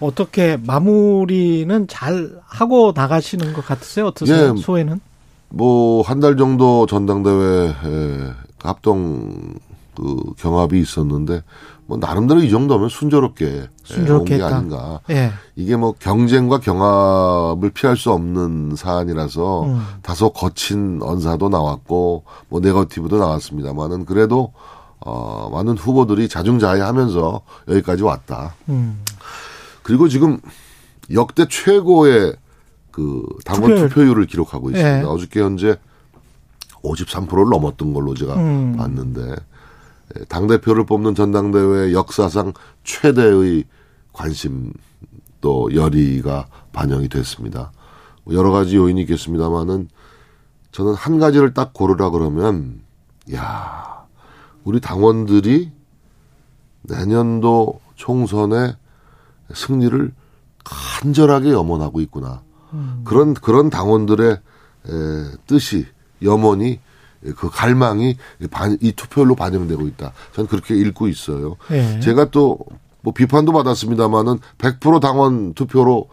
어떻게 0.00 0.56
마무리는 0.56 1.86
잘 1.88 2.30
하고 2.44 2.92
나가시는 2.94 3.52
것 3.52 3.64
같으세요? 3.66 4.06
어떠세요? 4.06 4.54
예. 4.56 4.60
소회는? 4.60 5.00
뭐 5.50 6.02
한 6.02 6.20
달 6.20 6.36
정도 6.36 6.86
전당대회 6.86 7.68
에, 7.68 8.32
합동 8.62 9.54
그 9.98 10.16
경합이 10.36 10.78
있었는데 10.78 11.42
뭐 11.86 11.98
나름대로 11.98 12.40
이 12.40 12.50
정도면 12.50 12.88
순조롭게 12.88 13.68
순조롭게 13.82 14.34
온게 14.34 14.44
했다. 14.44 14.56
아닌가. 14.56 15.00
예. 15.10 15.32
이게 15.56 15.74
뭐 15.74 15.92
경쟁과 15.98 16.60
경합을 16.60 17.70
피할 17.70 17.96
수 17.96 18.12
없는 18.12 18.76
사안이라서 18.76 19.64
음. 19.64 19.82
다소 20.02 20.30
거친 20.30 21.00
언사도 21.02 21.48
나왔고 21.48 22.22
뭐 22.48 22.60
네거티브도 22.60 23.18
나왔습니다만은 23.18 24.04
그래도 24.04 24.52
어 25.00 25.50
많은 25.52 25.76
후보들이 25.76 26.28
자중자애하면서 26.28 27.40
여기까지 27.68 28.04
왔다. 28.04 28.54
음. 28.68 29.02
그리고 29.82 30.08
지금 30.08 30.38
역대 31.12 31.46
최고의 31.48 32.34
그 32.92 33.24
당원 33.44 33.70
투표율. 33.70 33.88
투표율. 33.88 34.18
을 34.18 34.26
기록하고 34.26 34.70
있습니다. 34.70 35.00
예. 35.00 35.02
어저께 35.04 35.40
현재 35.40 35.76
53%를 36.84 37.46
넘었던 37.50 37.92
걸로 37.92 38.14
제가 38.14 38.34
음. 38.36 38.76
봤는데 38.76 39.34
당 40.28 40.46
대표를 40.46 40.86
뽑는 40.86 41.14
전당대회 41.14 41.92
역사상 41.92 42.52
최대의 42.84 43.64
관심 44.12 44.72
또 45.40 45.72
열의가 45.74 46.48
반영이 46.72 47.08
됐습니다. 47.08 47.72
뭐 48.24 48.34
여러 48.34 48.50
가지 48.50 48.76
요인이 48.76 49.00
있겠습니다만은 49.02 49.88
저는 50.72 50.94
한 50.94 51.18
가지를 51.18 51.54
딱 51.54 51.72
고르라 51.72 52.10
그러면 52.10 52.80
야 53.34 54.06
우리 54.64 54.80
당원들이 54.80 55.72
내년도 56.82 57.80
총선의 57.94 58.76
승리를 59.52 60.12
간절하게 60.64 61.50
염원하고 61.52 62.00
있구나. 62.00 62.42
그런 63.04 63.34
그런 63.34 63.70
당원들의 63.70 64.30
에, 64.30 64.40
뜻이 65.46 65.86
염원이 66.22 66.80
그 67.36 67.50
갈망이 67.50 68.16
반, 68.50 68.78
이 68.80 68.92
투표율로 68.92 69.34
반영되고 69.34 69.86
있다. 69.88 70.12
저는 70.34 70.48
그렇게 70.48 70.74
읽고 70.76 71.08
있어요. 71.08 71.56
예. 71.70 72.00
제가 72.00 72.30
또 72.30 72.58
뭐 73.02 73.12
비판도 73.12 73.52
받았습니다만은 73.52 74.38
100% 74.58 75.00
당원 75.00 75.54
투표로 75.54 76.08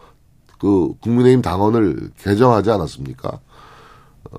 그 0.58 0.94
국민의힘 1.00 1.42
당원을 1.42 2.10
개정하지 2.18 2.70
않았습니까? 2.70 3.40
어, 4.30 4.38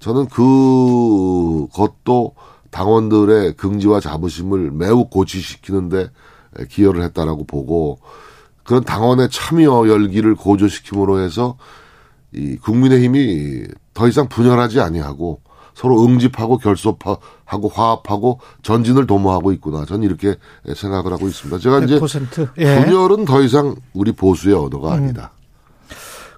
저는 0.00 0.26
그 0.28 1.66
것도 1.72 2.34
당원들의 2.70 3.56
긍지와 3.56 4.00
자부심을 4.00 4.70
매우 4.72 5.08
고취시키는데 5.08 6.10
기여를 6.68 7.02
했다라고 7.04 7.44
보고 7.44 7.98
그런 8.64 8.82
당원의 8.82 9.28
참여 9.30 9.88
열기를 9.88 10.34
고조시킴으로 10.34 11.20
해서 11.20 11.56
이 12.32 12.56
국민의힘이 12.56 13.64
더 13.94 14.08
이상 14.08 14.28
분열하지 14.28 14.80
아니하고 14.80 15.40
서로 15.74 16.04
응집하고 16.04 16.58
결속하고 16.58 17.68
화합하고 17.72 18.40
전진을 18.62 19.06
도모하고 19.06 19.52
있구나. 19.52 19.84
저는 19.84 20.02
이렇게 20.04 20.36
생각을 20.74 21.12
하고 21.12 21.26
있습니다. 21.28 21.58
제가 21.58 21.80
이제 21.80 21.98
100%. 21.98 22.50
예. 22.58 22.84
분열은 22.84 23.24
더 23.24 23.40
이상 23.42 23.74
우리 23.94 24.12
보수의 24.12 24.54
언어가 24.54 24.92
아니다. 24.92 25.32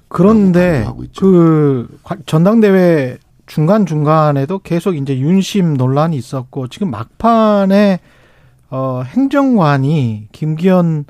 그런데. 0.09 0.87
그 1.19 1.89
관- 2.05 2.23
전당대회 2.27 3.19
중간 3.47 3.85
중간에도 3.87 4.59
계속 4.61 4.97
이제 4.97 5.19
윤심 5.19 5.75
논란이 5.75 6.17
있었고 6.17 6.69
지금 6.69 6.91
막판에 6.91 8.01
어 8.71 9.03
행정관이 9.05 10.29
김기현 10.33 11.05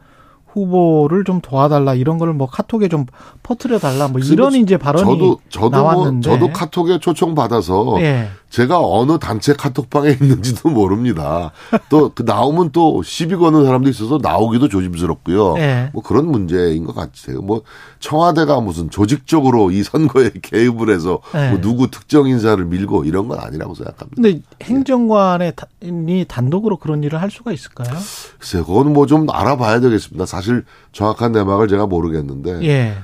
후보를 0.54 1.24
좀 1.24 1.40
도와달라 1.40 1.94
이런 1.94 2.18
거를 2.18 2.32
뭐 2.32 2.46
카톡에 2.46 2.88
좀 2.88 3.06
퍼뜨려 3.42 3.78
달라 3.78 4.08
뭐 4.08 4.20
이런 4.20 4.54
이제 4.54 4.76
발언이 4.78 5.04
저도 5.04 5.38
저도 5.50 5.68
나왔는데 5.70 6.28
뭐 6.28 6.38
저도 6.38 6.52
카톡에 6.52 6.98
초청 7.00 7.34
받아서 7.34 7.96
예. 8.00 8.28
제가 8.50 8.78
어느 8.80 9.18
단체 9.18 9.52
카톡방에 9.52 10.10
있는지도 10.20 10.68
모릅니다. 10.70 11.50
또 11.90 12.12
그 12.14 12.22
나오면 12.22 12.70
또 12.70 13.02
시비 13.02 13.34
거는 13.34 13.64
사람도 13.64 13.88
있어서 13.90 14.18
나오기도 14.22 14.68
조심스럽고요. 14.68 15.56
예. 15.58 15.90
뭐 15.92 16.02
그런 16.02 16.30
문제인 16.30 16.84
것 16.84 16.94
같아요. 16.94 17.42
뭐 17.42 17.62
청와대가 17.98 18.60
무슨 18.60 18.90
조직적으로 18.90 19.72
이 19.72 19.82
선거에 19.82 20.30
개입을 20.40 20.90
해서 20.94 21.18
예. 21.34 21.50
뭐 21.50 21.60
누구 21.60 21.90
특정 21.90 22.28
인사를 22.28 22.64
밀고 22.64 23.04
이런 23.04 23.26
건 23.26 23.40
아니라고 23.40 23.74
생각합니다. 23.74 24.14
근데 24.22 24.40
행정관이 24.62 26.24
단독으로 26.28 26.76
그런 26.76 27.02
일을 27.02 27.20
할 27.20 27.30
수가 27.30 27.52
있을까요? 27.52 27.88
글쎄요, 28.38 28.64
그건 28.64 28.92
뭐 28.92 29.04
좀 29.06 29.26
알아봐야 29.30 29.80
되겠습니다. 29.80 30.24
사실 30.26 30.43
정확한 30.92 31.32
내막을 31.32 31.68
제가 31.68 31.86
모르겠는데. 31.86 32.62
예. 32.66 32.96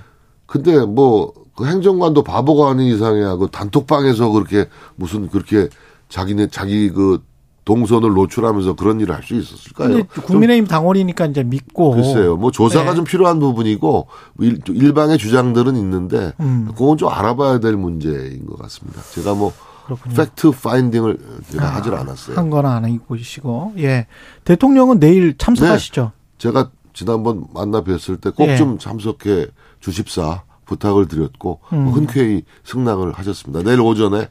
근데 0.46 0.84
뭐, 0.84 1.32
그 1.56 1.66
행정관도 1.66 2.22
바보가 2.24 2.70
아닌 2.70 2.94
이상이야. 2.94 3.36
그 3.36 3.48
단톡방에서 3.50 4.30
그렇게 4.30 4.66
무슨 4.96 5.28
그렇게 5.28 5.68
자기네, 6.08 6.48
자기 6.48 6.90
그 6.90 7.22
동선을 7.64 8.14
노출하면서 8.14 8.74
그런 8.74 8.98
일을 9.00 9.14
할 9.14 9.22
수 9.22 9.34
있었을까요? 9.34 10.02
국민의힘 10.24 10.66
당원이니까 10.66 11.26
이제 11.26 11.44
믿고 11.44 11.92
글쎄요. 11.92 12.36
뭐 12.36 12.50
조사가 12.50 12.90
네. 12.90 12.96
좀 12.96 13.04
필요한 13.04 13.38
부분이고 13.38 14.08
일, 14.40 14.58
일방의 14.66 15.18
주장들은 15.18 15.76
있는데 15.76 16.32
음. 16.40 16.68
그건 16.76 16.96
좀 16.96 17.10
알아봐야 17.10 17.60
될 17.60 17.76
문제인 17.76 18.46
것 18.46 18.58
같습니다. 18.58 19.02
제가 19.12 19.34
뭐 19.34 19.52
그렇군요. 19.84 20.14
팩트 20.16 20.50
파인딩을 20.52 21.18
제가 21.50 21.64
아, 21.66 21.76
하질 21.76 21.94
않았어요. 21.94 22.36
한건안 22.36 22.98
하시고 23.08 23.74
예 23.78 24.06
대통령은 24.44 24.98
내일 24.98 25.36
참석하시죠? 25.36 26.12
제가 26.38 26.70
지난번 26.92 27.44
만나 27.52 27.82
뵀을 27.82 28.20
때꼭 28.20 28.48
예. 28.48 28.56
좀 28.56 28.78
참석해 28.78 29.46
주십사 29.80 30.42
부탁을 30.66 31.08
드렸고 31.08 31.60
음. 31.72 31.88
흔쾌히 31.88 32.44
승낙을 32.64 33.12
하셨습니다. 33.12 33.62
내일 33.62 33.80
오전에 33.80 34.28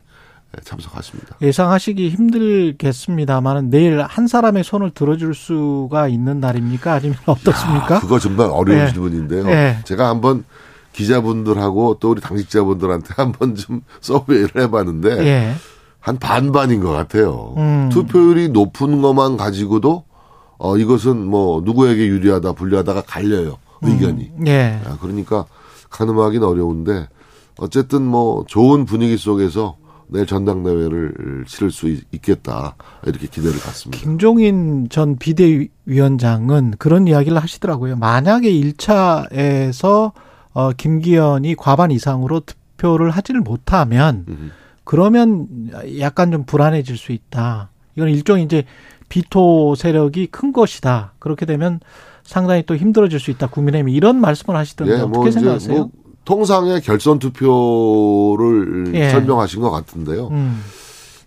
참석하십니다. 0.63 1.37
예상하시기 1.41 2.09
힘들겠습니다만은 2.09 3.69
내일 3.69 4.01
한 4.01 4.27
사람의 4.27 4.63
손을 4.63 4.91
들어줄 4.91 5.35
수가 5.35 6.07
있는 6.07 6.39
날입니까? 6.39 6.93
아니면 6.93 7.17
어떻습니까? 7.27 7.97
아, 7.97 7.99
그거 7.99 8.19
정말 8.19 8.49
어려운 8.49 8.79
예. 8.79 8.91
질문인데요. 8.91 9.47
예. 9.49 9.77
제가 9.85 10.09
한번 10.09 10.43
기자분들하고 10.93 11.97
또 11.99 12.11
우리 12.11 12.21
당직자분들한테 12.21 13.13
한번 13.17 13.55
좀 13.55 13.81
서베이를 14.01 14.63
해봤는데 14.63 15.25
예. 15.25 15.53
한 15.99 16.17
반반인 16.17 16.81
것 16.81 16.91
같아요. 16.91 17.53
음. 17.57 17.89
투표율이 17.91 18.49
높은 18.49 19.01
것만 19.01 19.37
가지고도 19.37 20.05
어 20.59 20.77
이것은 20.77 21.25
뭐 21.25 21.61
누구에게 21.63 22.05
유리하다 22.07 22.51
불리하다가 22.53 23.01
갈려요 23.07 23.57
의견이. 23.81 24.31
예. 24.45 24.79
아, 24.85 24.97
그러니까 25.01 25.45
가늠하기는 25.89 26.45
어려운데 26.45 27.07
어쨌든 27.57 28.03
뭐 28.03 28.43
좋은 28.47 28.85
분위기 28.85 29.17
속에서 29.17 29.77
내일 30.11 30.25
전당대회를 30.25 31.45
치를 31.47 31.71
수 31.71 31.87
있- 31.87 32.03
있겠다 32.11 32.75
이렇게 33.05 33.27
기대를 33.27 33.59
갖습니다. 33.59 34.01
김종인 34.03 34.87
전 34.89 35.17
비대위원장은 35.17 36.75
그런 36.79 37.07
이야기를 37.07 37.37
하시더라고요. 37.37 37.95
만약에 37.95 38.51
1차에서 38.51 40.11
어, 40.53 40.71
김기현이 40.73 41.55
과반 41.55 41.91
이상으로 41.91 42.41
투표를 42.41 43.11
하지를 43.11 43.41
못하면 43.41 44.25
음. 44.27 44.51
그러면 44.83 45.47
약간 45.99 46.31
좀 46.31 46.43
불안해질 46.43 46.97
수 46.97 47.11
있다. 47.11 47.69
이건 47.95 48.09
일종의 48.09 48.45
이제 48.45 48.63
비토 49.09 49.75
세력이 49.75 50.27
큰 50.27 50.53
것이다. 50.53 51.13
그렇게 51.19 51.45
되면 51.45 51.79
상당히 52.23 52.63
또 52.65 52.75
힘들어질 52.75 53.19
수 53.19 53.31
있다. 53.31 53.47
국민의힘이 53.47 53.91
이런 53.93 54.21
말씀을 54.21 54.55
하시던데 54.55 54.93
예, 54.93 54.97
어떻게 54.97 55.17
뭐 55.17 55.31
생각하세요? 55.31 55.77
뭐 55.77 55.89
통상의 56.25 56.81
결선 56.81 57.17
투표를 57.17 58.91
예. 58.93 59.09
설명하신 59.09 59.61
것 59.61 59.71
같은데요. 59.71 60.27
음, 60.27 60.63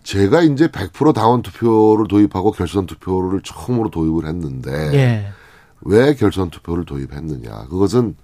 제가 0.05 0.43
이제 0.43 0.69
100% 0.69 1.13
당원 1.13 1.43
투표를 1.43 2.07
도입하고 2.09 2.53
결선 2.53 2.87
투표를 2.87 3.41
처음으로 3.43 3.91
도입을 3.91 4.27
했는데 4.27 4.71
예. 4.95 5.27
왜 5.81 6.15
결선 6.15 6.51
투표를 6.51 6.85
도입했느냐? 6.85 7.67
그것은 7.69 8.15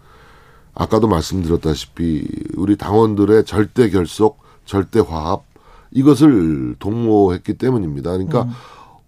아까도 0.73 1.09
말씀드렸다시피 1.09 2.25
우리 2.57 2.77
당원들의 2.77 3.45
절대 3.45 3.91
결속, 3.91 4.39
절대 4.65 5.01
화합 5.01 5.43
이것을 5.91 6.77
동모했기 6.79 7.55
때문입니다. 7.55 8.13
그러니까 8.13 8.43
음. 8.43 8.51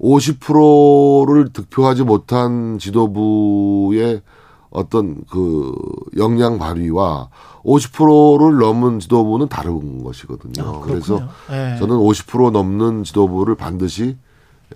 50%를 0.01 1.53
득표하지 1.53 2.05
못한 2.05 2.79
지도부의 2.79 4.23
어떤 4.71 5.23
그 5.31 5.75
역량 6.17 6.59
발휘와 6.59 7.29
50%를 7.65 8.59
넘은 8.59 9.01
지도부는 9.01 9.49
다른 9.49 10.03
것이거든요. 10.03 10.67
아, 10.67 10.81
그래서. 10.81 11.21
예. 11.51 11.77
저는 11.79 11.97
50% 11.97 12.51
넘는 12.53 13.05
지도부를 13.05 13.57
반드시 13.57 14.17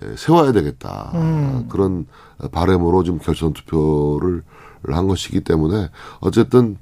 에, 0.01 0.15
세워야 0.15 0.51
되겠다. 0.51 1.11
음. 1.15 1.65
그런 1.69 2.05
바램으로 2.51 3.03
좀 3.03 3.17
결선 3.17 3.53
투표를 3.53 4.43
한 4.87 5.07
것이기 5.07 5.41
때문에 5.41 5.89
어쨌든 6.19 6.77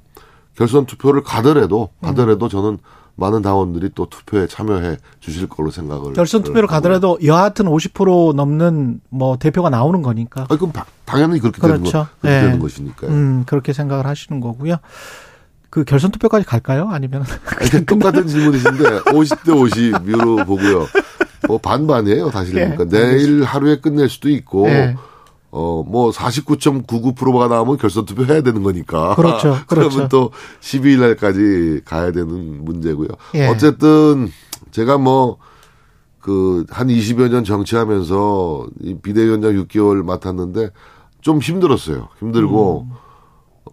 결선 0.56 0.84
투표를 0.84 1.22
가더라도 1.22 1.90
음. 2.00 2.08
가더라도 2.08 2.48
저는 2.48 2.78
많은 3.16 3.42
당원들이 3.42 3.90
또 3.94 4.08
투표에 4.08 4.46
참여해 4.46 4.96
주실 5.20 5.48
걸로 5.48 5.70
생각을 5.70 6.14
결선 6.14 6.42
투표로 6.42 6.66
가더라도 6.66 7.18
여하튼 7.24 7.66
50% 7.66 8.34
넘는 8.34 9.00
뭐 9.08 9.36
대표가 9.36 9.70
나오는 9.70 10.02
거니까. 10.02 10.42
아, 10.42 10.56
그럼 10.56 10.72
당연히 11.04 11.38
그렇게 11.38 11.60
그렇죠. 11.60 11.82
되는, 11.82 11.92
거, 11.92 12.08
그렇게 12.20 12.36
예. 12.36 12.40
되는 12.40 12.58
것이니까요. 12.58 13.10
음, 13.10 13.44
그렇게 13.46 13.72
생각을 13.72 14.06
하시는 14.06 14.40
거고요. 14.40 14.76
그 15.70 15.84
결선 15.84 16.10
투표까지 16.12 16.44
갈까요? 16.46 16.88
아니면 16.90 17.24
아니, 17.60 17.84
똑같은 17.86 18.26
질문이신데 18.26 19.00
50대 19.00 19.46
50으로 19.46 20.46
보고요. 20.46 20.86
뭐 21.46 21.58
반반이에요, 21.58 22.30
사실은. 22.30 22.62
예, 22.62 22.76
그러니까 22.76 22.96
내일 22.96 23.44
하루에 23.44 23.80
끝낼 23.80 24.08
수도 24.08 24.28
있고 24.28 24.68
예. 24.68 24.96
어, 25.56 25.84
뭐 25.86 26.10
49.99%가 26.10 27.46
나오면 27.48 27.76
결선 27.78 28.04
투표 28.04 28.24
해야 28.24 28.40
되는 28.40 28.62
거니까. 28.62 29.14
그렇죠, 29.14 29.56
그렇죠. 29.68 29.88
그러면 29.88 30.08
또 30.08 30.30
12일 30.60 30.98
날까지 30.98 31.82
가야 31.84 32.10
되는 32.10 32.64
문제고요. 32.64 33.08
예. 33.34 33.46
어쨌든 33.46 34.28
제가 34.72 34.98
뭐 34.98 35.38
그 36.24 36.64
한 36.70 36.88
20여 36.88 37.28
년 37.28 37.44
정치하면서 37.44 38.66
이 38.80 38.94
비대위원장 38.94 39.52
6개월 39.52 40.02
맡았는데 40.02 40.70
좀 41.20 41.38
힘들었어요. 41.38 42.08
힘들고 42.18 42.86
음. 42.90 42.96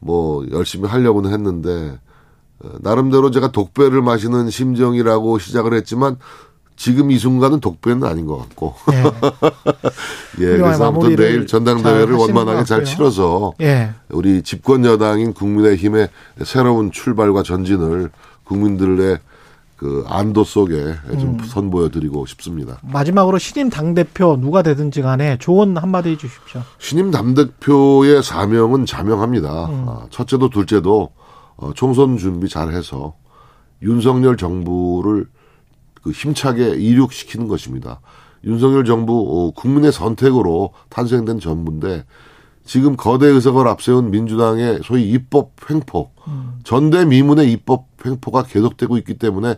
뭐 0.02 0.46
열심히 0.52 0.90
하려고는 0.90 1.32
했는데 1.32 1.98
어, 2.60 2.70
나름대로 2.82 3.32
제가 3.32 3.54
독배를 3.54 4.02
마시는 4.02 4.50
심정이라고 4.50 5.40
시작을 5.40 5.74
했지만 5.76 6.18
지금 6.82 7.12
이 7.12 7.20
순간은 7.20 7.60
독배는 7.60 8.04
아닌 8.06 8.26
것 8.26 8.40
같고 8.40 8.74
예. 8.92 8.98
예 10.44 10.46
훌륭한 10.54 10.62
그래서 10.62 10.88
아무튼 10.88 11.16
내일 11.16 11.46
전당대회를 11.46 12.16
원만하게 12.16 12.58
것 12.58 12.66
잘. 12.66 12.84
치러서 12.86 13.54
예. 13.62 13.92
우리 14.10 14.42
집권 14.42 14.84
여당인 14.84 15.34
국민의힘의 15.34 16.10
새로운 16.44 16.92
출발과 16.92 17.44
전진을 17.44 18.10
국민들의 18.46 19.20
그 19.76 20.04
안도 20.08 20.44
속에 20.44 20.96
좀 21.20 21.38
음. 21.40 21.40
선보여 21.46 21.90
드리고 21.90 22.26
싶습니다. 22.26 22.80
마지막으로 22.82 23.38
신임 23.38 23.70
당 23.70 23.94
대표 23.94 24.36
누가 24.42 24.64
되든지 24.64 25.04
간에 25.04 25.38
조언 25.38 25.78
한마디 25.78 26.10
해 26.10 26.18
주십시오. 26.18 26.62
신임 26.80 27.12
당대표의 27.12 28.24
사명은 28.24 28.88
자명합니다. 28.88 29.66
음. 29.68 29.86
아, 29.88 30.08
첫째도 30.10 30.50
둘째도 30.50 31.12
어, 31.58 31.72
총선 31.76 32.18
준비 32.18 32.50
잘해서 32.50 33.14
윤석열 33.84 34.36
정부를 34.36 35.28
그 36.02 36.12
힘차게 36.12 36.76
이륙시키는 36.76 37.48
것입니다. 37.48 38.02
윤석열 38.44 38.86
정부 38.86 39.14
어, 39.30 39.52
국민의 39.52 39.92
선택으로 39.92 40.72
탄생된 40.90 41.40
정부인데 41.40 42.06
지금 42.66 42.96
거대 42.96 43.28
의석을 43.28 43.68
앞세운 43.68 44.12
민주당의 44.12 44.82
소위 44.84 45.10
입법 45.10 45.52
횡포, 45.70 46.12
전대미문의 46.64 47.52
입법 47.52 47.88
횡포가 48.06 48.44
계속되고 48.44 48.98
있기 49.00 49.16
때문에 49.16 49.56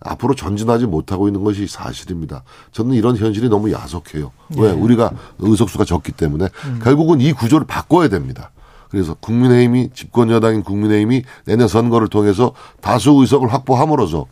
앞으로 0.00 0.34
전진하지 0.34 0.86
못하고 0.86 1.28
있는 1.28 1.44
것이 1.44 1.66
사실입니다. 1.66 2.44
저는 2.72 2.94
이런 2.94 3.16
현실이 3.16 3.48
너무 3.48 3.72
야속해요. 3.72 4.32
왜? 4.58 4.70
우리가 4.70 5.10
의석수가 5.38 5.84
적기 5.84 6.12
때문에 6.12 6.48
결국은 6.82 7.20
이 7.20 7.32
구조를 7.32 7.66
바꿔야 7.66 8.08
됩니다. 8.08 8.50
그래서 8.90 9.14
국민의힘이 9.14 9.90
집권 9.94 10.30
여당인 10.30 10.62
국민의힘이 10.62 11.24
내년 11.44 11.68
선거를 11.68 12.08
통해서 12.08 12.52
다수 12.80 13.10
의석을 13.20 13.52
확보함으로써 13.52 14.26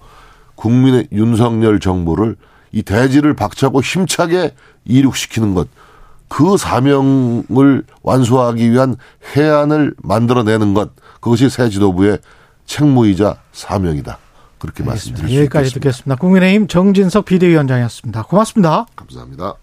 국민의 0.57 1.09
윤석열 1.13 1.81
정부를 1.81 2.37
이 2.73 2.83
대지를 2.83 3.35
박차고 3.35 3.83
힘차게 3.83 4.55
이륙시키는 4.85 5.55
것. 5.55 5.69
그 6.29 6.57
사명을 6.57 7.85
완수하기 8.03 8.73
위한 8.73 8.97
해안을 9.37 9.95
만들어내는 10.03 10.75
것. 10.75 10.91
그것이 11.21 11.49
새 11.49 11.69
지도부의 11.69 12.19
책무이자 12.67 13.37
사명이다. 13.53 14.19
그렇게 14.59 14.83
말씀드릴 14.83 15.29
수 15.29 15.37
여기까지 15.37 15.69
있겠습니다. 15.69 15.91
듣겠습니다. 15.91 16.17
국민의힘 16.17 16.67
정진석 16.69 17.27
비대위원장이었습니다. 17.27 18.23
고맙습니다. 18.23 18.87
감사합니다. 18.97 19.55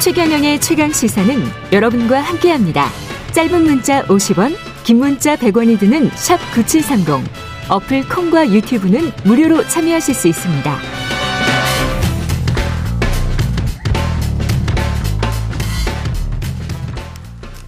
최경영의 0.00 0.60
최강 0.60 0.92
시사는 0.92 1.42
여러분과 1.72 2.20
함께합니다. 2.20 2.86
짧은 3.32 3.64
문자 3.64 4.04
50원, 4.04 4.56
긴 4.84 4.98
문자 4.98 5.36
100원이 5.36 5.78
드는 5.78 6.10
샵 6.14 6.38
9730. 6.54 7.47
어플 7.70 8.08
콩과 8.08 8.48
유튜브는 8.48 9.10
무료로 9.24 9.66
참여하실 9.68 10.14
수 10.14 10.28
있습니다. 10.28 10.76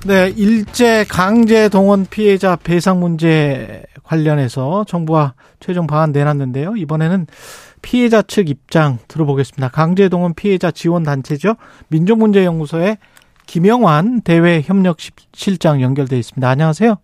네, 0.06 0.32
일제 0.34 1.04
강제 1.06 1.68
동원 1.68 2.06
피해자 2.06 2.56
배상 2.56 3.00
문제 3.00 3.82
관련해서 4.02 4.84
정부가 4.88 5.34
최종 5.60 5.86
방안 5.86 6.12
내놨는데요. 6.12 6.76
이번에는 6.76 7.26
피해자 7.82 8.22
측 8.22 8.48
입장 8.48 8.98
들어보겠습니다. 9.06 9.68
강제 9.68 10.08
동원 10.08 10.32
피해자 10.32 10.70
지원 10.70 11.02
단체죠. 11.02 11.56
민족문제연구소의 11.88 12.96
김영환 13.46 14.22
대외 14.22 14.62
협력 14.62 14.96
실장 15.34 15.82
연결돼 15.82 16.18
있습니다. 16.18 16.48
안녕하세요. 16.48 16.96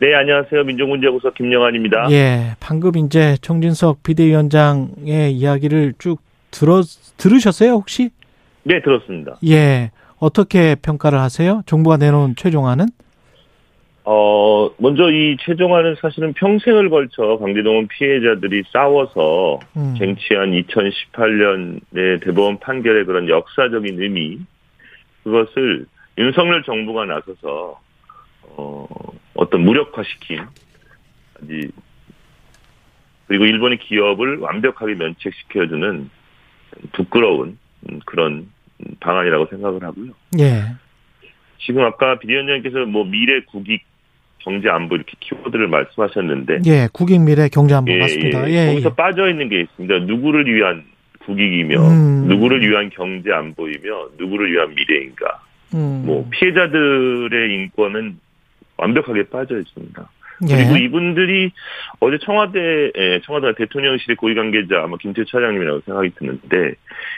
네, 0.00 0.14
안녕하세요. 0.14 0.64
민족문제구소 0.64 1.32
김영환입니다. 1.32 2.10
예, 2.10 2.56
방금 2.58 2.96
이제 2.96 3.36
정진석 3.42 4.02
비대위원장의 4.02 5.30
이야기를 5.32 5.92
쭉 5.98 6.22
들어 6.50 6.80
들으셨어요, 7.18 7.72
혹시? 7.72 8.08
네, 8.62 8.80
들었습니다. 8.80 9.36
예. 9.46 9.90
어떻게 10.18 10.74
평가를 10.74 11.18
하세요? 11.18 11.60
정부가 11.66 11.98
내놓은 11.98 12.34
최종안은? 12.36 12.86
어, 14.04 14.70
먼저 14.78 15.10
이 15.10 15.36
최종안은 15.38 15.96
사실은 16.00 16.32
평생을 16.32 16.88
걸쳐 16.88 17.36
강제동원 17.36 17.88
피해자들이 17.88 18.62
싸워서 18.72 19.60
음. 19.76 19.94
쟁취한 19.98 20.52
2018년의 20.52 22.22
대법원 22.22 22.58
판결의 22.60 23.04
그런 23.04 23.28
역사적인 23.28 24.00
의미, 24.00 24.38
그것을 25.24 25.84
윤석열 26.16 26.62
정부가 26.62 27.04
나서서, 27.04 27.78
어, 28.56 28.86
어떤 29.34 29.62
무력화시킨, 29.62 30.40
그리고 33.26 33.44
일본의 33.44 33.78
기업을 33.78 34.38
완벽하게 34.38 34.94
면책시켜주는 34.94 36.10
부끄러운 36.92 37.58
음, 37.88 38.00
그런 38.04 38.50
방안이라고 39.00 39.46
생각을 39.50 39.82
하고요. 39.84 40.12
예. 40.40 40.64
지금 41.58 41.84
아까 41.84 42.18
비대위원장님께서 42.18 42.86
뭐 42.86 43.04
미래 43.04 43.40
국익 43.44 43.84
경제 44.38 44.68
안보 44.68 44.96
이렇게 44.96 45.12
키워드를 45.20 45.68
말씀하셨는데 45.68 46.60
예, 46.66 46.88
국익 46.92 47.20
미래 47.20 47.48
경제 47.48 47.74
안보 47.74 47.92
예, 47.92 47.98
맞습니다. 47.98 48.50
예. 48.50 48.54
예. 48.54 48.66
거기서 48.70 48.90
예. 48.90 48.94
빠져 48.94 49.28
있는 49.28 49.48
게 49.48 49.60
있습니다. 49.60 49.98
누구를 50.00 50.52
위한 50.52 50.84
국익이며 51.20 51.80
음. 51.80 52.26
누구를 52.28 52.68
위한 52.68 52.90
경제 52.90 53.30
안보이며 53.32 54.08
누구를 54.18 54.52
위한 54.52 54.74
미래인가. 54.74 55.42
음. 55.74 56.02
뭐 56.04 56.26
피해자들의 56.30 57.54
인권은 57.54 58.18
완벽하게 58.80 59.24
빠져 59.24 59.58
있습니다. 59.58 60.10
예. 60.48 60.56
그리고 60.56 60.76
이분들이 60.76 61.52
어제 62.00 62.18
청와대 62.24 62.90
에, 62.94 63.20
청와대 63.24 63.52
대통령실의 63.58 64.16
고위 64.16 64.34
관계자 64.34 64.82
아마 64.82 64.96
김태 64.96 65.24
차장님이라고 65.24 65.82
생각이 65.84 66.10
드는데 66.16 66.74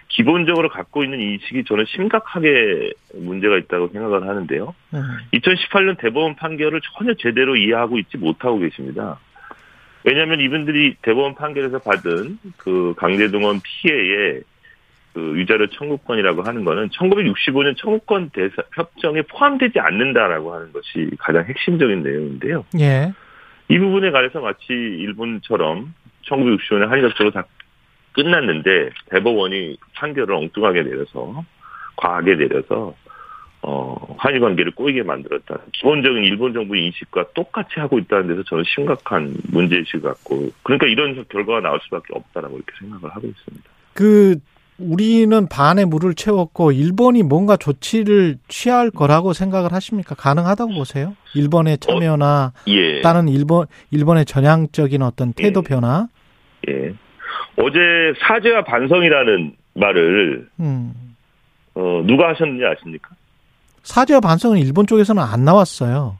기본적으로 0.09 0.69
갖고 0.69 1.05
있는 1.05 1.21
인식이 1.21 1.65
저는 1.65 1.85
심각하게 1.87 2.93
문제가 3.15 3.59
있다고 3.59 3.91
생각을 3.93 4.29
하는데요. 4.29 4.75
음. 4.95 5.03
2018년 5.35 5.99
대법원 5.99 6.35
판결을 6.35 6.81
전혀 6.99 7.15
제대로 7.15 7.55
이해하고 7.55 7.99
있지 7.99 8.17
못하고 8.17 8.59
계십니다. 8.59 9.21
왜냐하면 10.05 10.41
이분들이 10.41 10.97
대법원 11.03 11.37
판결에서 11.37 11.79
받은 11.79 12.39
그 12.57 12.95
강제동원 12.97 13.61
피해의 13.63 14.43
그 15.13 15.35
유자료 15.37 15.67
청구권이라고 15.69 16.43
하는 16.43 16.65
거는 16.65 16.89
1965년 16.89 17.77
청구권 17.77 18.31
대사 18.31 18.63
협정에 18.75 19.23
포함되지 19.23 19.79
않는다라고 19.79 20.55
하는 20.55 20.73
것이 20.73 21.11
가장 21.19 21.45
핵심적인 21.45 22.03
내용인데요. 22.03 22.65
예. 22.81 23.13
이 23.69 23.79
부분에 23.79 24.11
관해서 24.11 24.41
마치 24.41 24.65
일본처럼 24.71 25.95
1965년 26.27 26.89
한일 26.89 27.05
협정으로 27.05 27.33
다 27.33 27.45
끝났는데 28.13 28.91
대법원이 29.11 29.77
판결을 29.95 30.35
엉뚱하게 30.35 30.83
내려서 30.83 31.45
과하게 31.97 32.37
내려서 32.37 32.95
어, 33.65 34.17
한일 34.19 34.41
관계를 34.41 34.73
꼬이게 34.73 35.05
만들었다. 35.05 35.61
기본적인 35.73 36.25
일본 36.25 36.53
정부 36.53 36.77
인식과 36.77 37.27
똑같이 37.33 37.79
하고 37.79 37.99
있다는 37.99 38.27
데서 38.29 38.43
저는 38.43 38.65
심각한 38.67 39.37
문제의식을 39.53 40.01
갖고, 40.01 40.51
그러니까 40.65 40.89
이런 40.89 41.25
결과가 41.29 41.61
나올 41.61 41.79
수밖에 41.85 42.09
없다라고 42.13 42.57
이렇게 42.57 42.73
생각을 42.81 43.15
하고 43.15 43.29
있습니다. 43.29 43.71
그 43.95 44.37
우리는 44.79 45.47
반에 45.49 45.85
물을 45.85 46.14
채웠고 46.14 46.73
일본이 46.73 47.23
뭔가 47.23 47.57
조치를 47.57 48.39
취할 48.49 48.91
거라고 48.91 49.33
생각을 49.33 49.73
하십니까? 49.73 50.14
가능하다고 50.14 50.75
보세요? 50.75 51.14
일본의 51.35 51.79
참여나 51.79 52.53
예. 52.68 53.01
다른 53.03 53.29
일본 53.29 53.66
일본의 53.91 54.25
전향적인 54.25 55.03
어떤 55.03 55.33
태도 55.33 55.62
변화? 55.62 56.09
예. 56.68 56.95
어제 57.57 57.79
사죄와 58.20 58.64
반성이라는 58.64 59.57
말을, 59.75 60.49
음. 60.61 61.14
어, 61.75 62.03
누가 62.07 62.31
하셨는지 62.31 62.64
아십니까? 62.64 63.11
사죄와 63.83 64.20
반성은 64.20 64.59
일본 64.59 64.87
쪽에서는 64.87 65.23
안 65.23 65.45
나왔어요. 65.45 66.18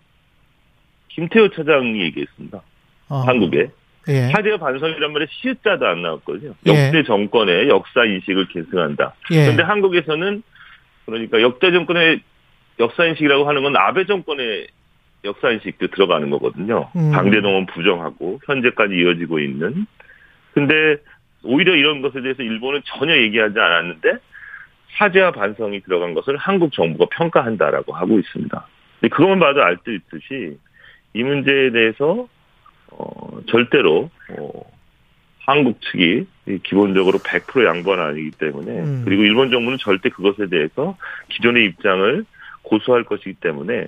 김태호 1.09 1.51
차장이 1.51 2.01
얘기했습니다. 2.03 2.61
어. 3.09 3.17
한국에. 3.27 3.71
예. 4.09 4.29
사죄와 4.33 4.59
반성이란 4.59 5.13
말에 5.13 5.27
시자도 5.31 5.87
안 5.87 6.03
나왔거든요. 6.03 6.55
예. 6.67 6.87
역대 6.87 7.03
정권의 7.05 7.69
역사 7.69 8.05
인식을 8.05 8.49
계승한다. 8.49 9.15
예. 9.33 9.43
그런데 9.45 9.63
한국에서는 9.63 10.43
그러니까 11.07 11.41
역대 11.41 11.73
정권의 11.73 12.21
역사 12.81 13.05
인식이라고 13.05 13.49
하는 13.49 13.63
건 13.63 13.77
아베 13.77 14.07
정권의 14.07 14.67
역사 15.25 15.51
인식도 15.51 15.89
들어가는 15.89 16.29
거거든요. 16.31 16.91
음. 16.97 17.13
강제동원 17.13 17.67
부정하고 17.67 18.41
현재까지 18.47 18.95
이어지고 18.95 19.39
있는. 19.39 19.87
근데 20.53 20.97
오히려 21.45 21.75
이런 21.75 22.03
것에 22.03 22.21
대해서 22.21 22.43
일본은 22.43 22.83
전혀 22.85 23.17
얘기하지 23.17 23.59
않았는데 23.59 24.15
사죄와 24.99 25.33
반성이 25.33 25.81
들어간 25.83 26.15
것을 26.15 26.37
한국 26.37 26.73
정부가 26.73 27.07
평가한다라고 27.17 27.93
하고 27.93 28.19
있습니다. 28.19 28.67
그것만 29.11 29.41
봐도 29.41 29.63
알수 29.63 29.93
있듯이 29.93 30.59
이 31.15 31.23
문제에 31.23 31.71
대해서 31.71 32.29
어, 32.99 33.41
절대로 33.49 34.11
어, 34.39 34.51
한국 35.45 35.81
측이 35.83 36.27
이 36.49 36.59
기본적으로 36.63 37.19
100% 37.19 37.65
양보는 37.65 38.05
아니기 38.05 38.31
때문에 38.33 38.71
음. 38.71 39.03
그리고 39.05 39.23
일본 39.23 39.51
정부는 39.51 39.79
절대 39.81 40.09
그것에 40.09 40.49
대해서 40.49 40.97
기존의 41.31 41.65
입장을 41.67 42.25
고수할 42.63 43.05
것이기 43.05 43.35
때문에 43.35 43.87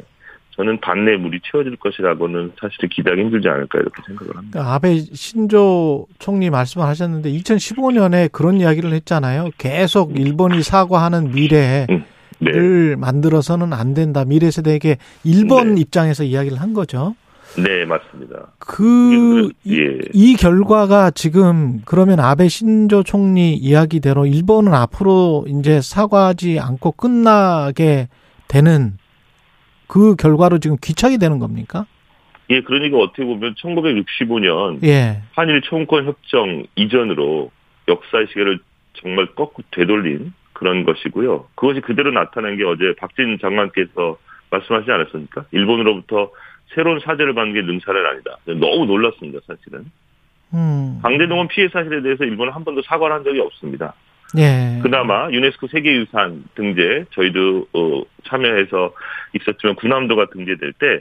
저는 0.57 0.81
반내 0.81 1.17
물이 1.17 1.41
채워질 1.51 1.77
것이라고는 1.77 2.53
사실 2.61 2.89
기대하기 2.89 3.23
힘들지 3.23 3.49
않을까 3.49 3.79
이렇게 3.81 4.03
생각을 4.07 4.37
합니다. 4.37 4.53
그러니까 4.53 4.75
아베 4.75 4.99
신조 4.99 6.07
총리 6.19 6.49
말씀을 6.49 6.87
하셨는데 6.87 7.31
2015년에 7.33 8.31
그런 8.31 8.61
이야기를 8.61 8.93
했잖아요. 8.93 9.51
계속 9.59 10.19
일본이 10.19 10.63
사과하는 10.63 11.33
미래를 11.33 11.89
음, 11.91 12.05
네, 12.39 12.97
만들어서는 12.97 13.73
안 13.73 13.95
된다. 13.95 14.25
미래 14.25 14.51
세대에게 14.51 14.99
일본 15.25 15.75
네. 15.75 15.81
입장에서 15.81 16.23
이야기를 16.23 16.61
한 16.61 16.73
거죠. 16.73 17.17
네 17.57 17.85
맞습니다. 17.85 18.53
그, 18.59 19.51
이, 19.65 19.79
예. 19.79 19.99
이 20.13 20.35
결과가 20.35 21.11
지금 21.13 21.83
그러면 21.85 22.21
아베 22.21 22.49
신조 22.49 23.03
총리 23.05 23.55
이야기대로 23.55 24.27
일본은 24.27 24.75
앞으로 24.75 25.45
이제 25.49 25.81
사과하지 25.81 26.59
않고 26.61 26.93
끝나게 26.93 28.09
되는 28.49 28.99
그 29.87 30.17
결과로 30.17 30.59
지금 30.59 30.77
귀착이 30.83 31.19
되는 31.19 31.39
겁니까? 31.39 31.87
예, 32.51 32.61
그러니까 32.61 32.99
어떻게 32.99 33.25
보면 33.25 33.55
1965년 33.55 34.83
예. 34.85 35.23
한일 35.35 35.63
청구권 35.63 36.07
협정 36.07 36.65
이전으로 36.77 37.51
역사의 37.89 38.27
시계를 38.29 38.59
정말 38.95 39.27
거꾸로 39.35 39.65
되돌린 39.71 40.33
그런 40.53 40.85
것이고요. 40.85 41.47
그것이 41.55 41.81
그대로 41.81 42.11
나타난 42.11 42.57
게 42.57 42.65
어제 42.65 42.95
박진 42.99 43.39
장관께서 43.41 44.19
말씀하시지 44.51 44.91
않았습니까? 44.91 45.45
일본으로부터 45.53 46.31
새로운 46.75 47.01
사죄를 47.01 47.35
받는 47.35 47.55
게 47.55 47.63
능사는 47.63 48.07
아니다. 48.07 48.37
너무 48.47 48.87
놀랐습니다, 48.87 49.41
사실은. 49.47 49.85
음. 50.55 50.99
강제동원 51.03 51.49
피해 51.49 51.69
사실에 51.69 52.03
대해서 52.03 52.25
일본은 52.25 52.53
한 52.53 52.65
번도 52.65 52.83
사과를 52.83 53.15
한 53.15 53.25
적이 53.25 53.41
없습니다. 53.41 53.95
예. 54.37 54.81
그나마 54.83 55.31
유네스코 55.31 55.69
세계유산 55.69 56.45
등재 56.55 57.05
저희도 57.13 57.69
어, 57.73 58.03
참여해서 58.29 58.93
있었지만 59.35 59.77
군함도가 59.77 60.31
등재될 60.31 60.73
때 60.75 61.01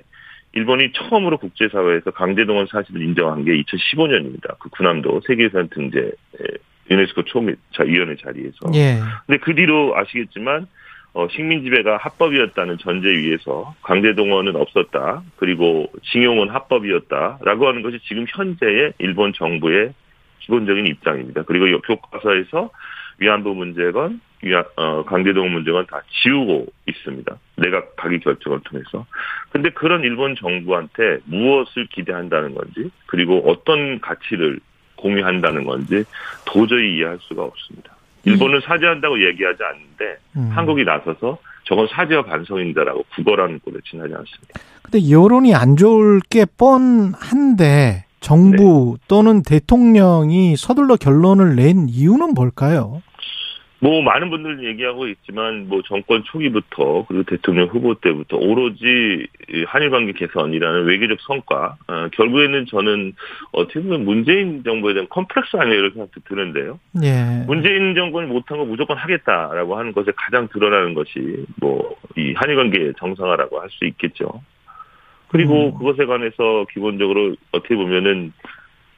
일본이 0.54 0.92
처음으로 0.94 1.40
국제사회에서 1.40 2.12
강제동원 2.12 2.68
사실을 2.68 3.02
인정한 3.02 3.44
게 3.44 3.52
2015년입니다. 3.64 4.60
그 4.60 4.70
군함도 4.70 5.22
세계유산 5.26 5.70
등재 5.70 6.00
에, 6.00 6.44
유네스코 6.92 7.24
초미위원회 7.24 8.18
자리에서. 8.18 8.58
예. 8.76 9.00
근데 9.26 9.40
그 9.40 9.56
뒤로 9.56 9.98
아시겠지만 9.98 10.68
어, 11.14 11.28
식민 11.30 11.64
지배가 11.64 11.98
합법이었다는 11.98 12.80
전제 12.80 13.08
위에서 13.08 13.76
강제동원은 13.84 14.56
없었다. 14.56 15.24
그리고 15.38 15.88
징용은 16.12 16.50
합법이었다라고 16.50 17.68
하는 17.68 17.84
것이 17.84 18.00
지금 18.08 18.26
현재의 18.28 18.94
일본 18.98 19.32
정부의 19.34 19.94
기본적인 20.40 20.88
입장입니다. 20.88 21.44
그리고 21.44 21.68
이 21.68 21.80
교과서에서 21.82 22.72
위안부 23.20 23.54
문제건 23.54 24.22
위안, 24.42 24.64
어, 24.76 25.06
강제동원 25.06 25.54
문제건 25.54 25.86
다 25.86 26.02
지우고 26.24 26.66
있습니다. 26.88 27.38
내각 27.58 27.96
각의 27.96 28.20
결정을 28.20 28.60
통해서. 28.66 29.06
근데 29.52 29.70
그런 29.70 30.04
일본 30.04 30.36
정부한테 30.36 31.20
무엇을 31.26 31.88
기대한다는 31.88 32.56
건지 32.56 32.90
그리고 33.06 33.44
어떤 33.46 34.00
가치를 34.02 34.60
공유한다는 34.96 35.64
건지 35.64 36.04
도저히 36.46 36.98
이해할 36.98 37.20
수가 37.22 37.44
없습니다. 37.44 37.96
일본은 38.26 38.62
사죄한다고 38.66 39.24
얘기하지 39.28 39.64
않는데 39.64 40.18
음. 40.38 40.50
한국이 40.54 40.84
나서서 40.84 41.38
저건 41.66 41.88
사죄와 41.88 42.24
반성입니다라고 42.24 43.04
구걸하는 43.16 43.60
꼴에 43.60 43.78
지나지 43.86 44.14
않습니다. 44.14 44.60
근데 44.82 45.10
여론이 45.10 45.56
안 45.56 45.76
좋을 45.76 46.20
게 46.30 46.46
뻔한데 46.46 48.06
정부 48.20 48.98
네. 48.98 49.06
또는 49.08 49.44
대통령이 49.44 50.56
서둘러 50.56 50.96
결론을 50.96 51.56
낸 51.56 51.88
이유는 51.90 52.34
뭘까요? 52.34 53.02
뭐 53.84 54.02
많은 54.02 54.30
분들 54.30 54.66
얘기하고 54.66 55.08
있지만 55.08 55.68
뭐 55.68 55.82
정권 55.84 56.24
초기부터 56.24 57.06
그리고 57.08 57.24
대통령 57.24 57.68
후보 57.68 57.94
때부터 57.96 58.38
오로지 58.38 59.28
이 59.50 59.64
한일 59.68 59.90
관계 59.90 60.14
개선이라는 60.14 60.86
외교적 60.86 61.20
성과 61.22 61.76
어, 61.88 62.08
결국에는 62.14 62.66
저는 62.68 63.14
어떻게 63.52 63.82
보면 63.82 64.06
문재인 64.06 64.64
정부에 64.64 64.94
대한 64.94 65.08
컴플렉스 65.10 65.58
아니에요 65.58 65.80
이렇게 65.80 65.94
생각도 65.96 66.22
드는데요. 66.28 66.80
예. 67.04 67.44
문재인 67.46 67.94
정권이 67.94 68.28
못한 68.28 68.58
거 68.58 68.66
무조건 68.66 68.98
하겠다라고 68.98 69.78
하는 69.78 69.92
것에 69.92 70.12
가장 70.16 70.48
드러나는 70.48 70.94
것이 70.94 71.46
뭐 71.60 71.94
이 72.16 72.34
한일 72.36 72.56
관계 72.56 72.92
정상화라고 72.98 73.60
할 73.60 73.70
수 73.72 73.86
있겠죠. 73.86 74.42
그리고 75.30 75.70
음. 75.70 75.78
그것에 75.80 76.06
관해서 76.06 76.66
기본적으로 76.72 77.36
어떻게 77.52 77.76
보면은 77.76 78.34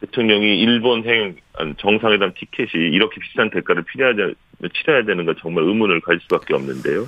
대통령이 0.06 0.60
일본 0.60 1.04
행 1.06 1.36
정상회담 1.78 2.34
티켓이 2.36 2.84
이렇게 2.92 3.20
비싼 3.20 3.50
대가를 3.50 3.84
필요하자, 3.84 4.34
치러야 4.74 5.04
되는 5.04 5.26
건 5.26 5.36
정말 5.40 5.64
의문을 5.66 6.02
가질 6.02 6.22
수밖에 6.22 6.54
없는데요. 6.54 7.06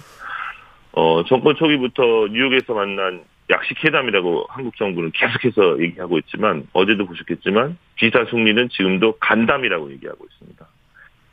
어, 0.93 1.23
정권 1.25 1.55
초기부터 1.55 2.27
뉴욕에서 2.31 2.73
만난 2.73 3.21
약식회담이라고 3.49 4.47
한국 4.49 4.75
정부는 4.77 5.11
계속해서 5.11 5.81
얘기하고 5.81 6.17
있지만 6.19 6.67
어제도 6.73 7.05
보셨겠지만 7.05 7.77
비사 7.95 8.25
승리는 8.25 8.69
지금도 8.69 9.17
간담이라고 9.19 9.91
얘기하고 9.93 10.25
있습니다. 10.25 10.67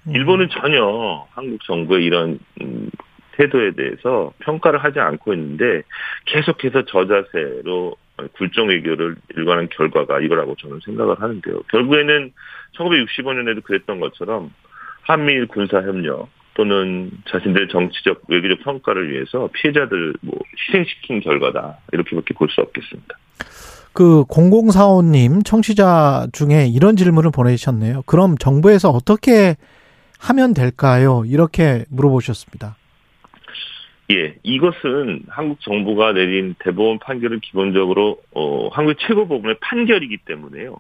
음. 0.09 0.15
일본은 0.15 0.49
전혀 0.51 1.27
한국 1.33 1.65
정부의 1.65 2.05
이런 2.05 2.39
음, 2.61 2.91
태도에 3.33 3.73
대해서 3.73 4.33
평가를 4.41 4.85
하지 4.85 5.01
않고 5.01 5.35
있는데 5.35 5.83
계속해서 6.27 6.85
저자세로 6.85 7.97
굴종 8.37 8.69
외교를 8.69 9.17
일관한 9.37 9.69
결과가 9.71 10.21
이거라고 10.21 10.55
저는 10.57 10.81
생각을 10.85 11.21
하는데요. 11.21 11.62
결국에는 11.71 12.33
1965년에도 12.77 13.62
그랬던 13.65 14.01
것처럼 14.01 14.53
한미일 15.03 15.47
군사협력 15.47 16.29
또는 16.55 17.11
자신들의 17.29 17.69
정치적 17.69 18.23
외교적 18.29 18.59
성과를 18.65 19.11
위해서 19.11 19.49
피해자들 19.53 20.15
뭐 20.23 20.39
희생시킨 20.69 21.21
결과다 21.21 21.79
이렇게밖에 21.93 22.35
볼 22.35 22.49
수 22.49 22.61
없겠습니다. 22.61 23.17
그 23.93 24.25
0045님 24.25 25.45
청취자 25.45 26.27
중에 26.33 26.67
이런 26.67 26.97
질문을 26.97 27.31
보내주셨네요. 27.33 28.03
그럼 28.07 28.37
정부에서 28.39 28.91
어떻게 28.91 29.57
하면 30.19 30.55
될까요? 30.55 31.23
이렇게 31.27 31.85
물어보셨습니다. 31.91 32.77
예, 34.11 34.36
이것은 34.42 35.22
한국 35.28 35.61
정부가 35.61 36.12
내린 36.12 36.55
대법원 36.59 36.98
판결은 36.98 37.40
기본적으로 37.40 38.20
어 38.32 38.68
한국 38.68 38.96
최고 38.98 39.26
법원의 39.26 39.57
판결이기 39.61 40.18
때문에요. 40.18 40.76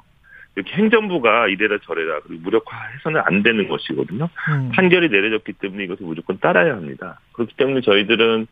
이렇게 0.56 0.72
행정부가 0.74 1.48
이래라 1.48 1.78
저래라 1.84 2.20
그리고 2.20 2.42
무력화해서는 2.42 3.22
안 3.24 3.42
되는 3.42 3.66
것이거든요. 3.66 4.28
음. 4.50 4.70
판결이 4.72 5.08
내려졌기 5.08 5.54
때문에 5.54 5.84
이것을 5.84 6.06
무조건 6.06 6.38
따라야 6.38 6.74
합니다. 6.74 7.18
그렇기 7.32 7.54
때문에 7.56 7.80
저희들은 7.80 8.46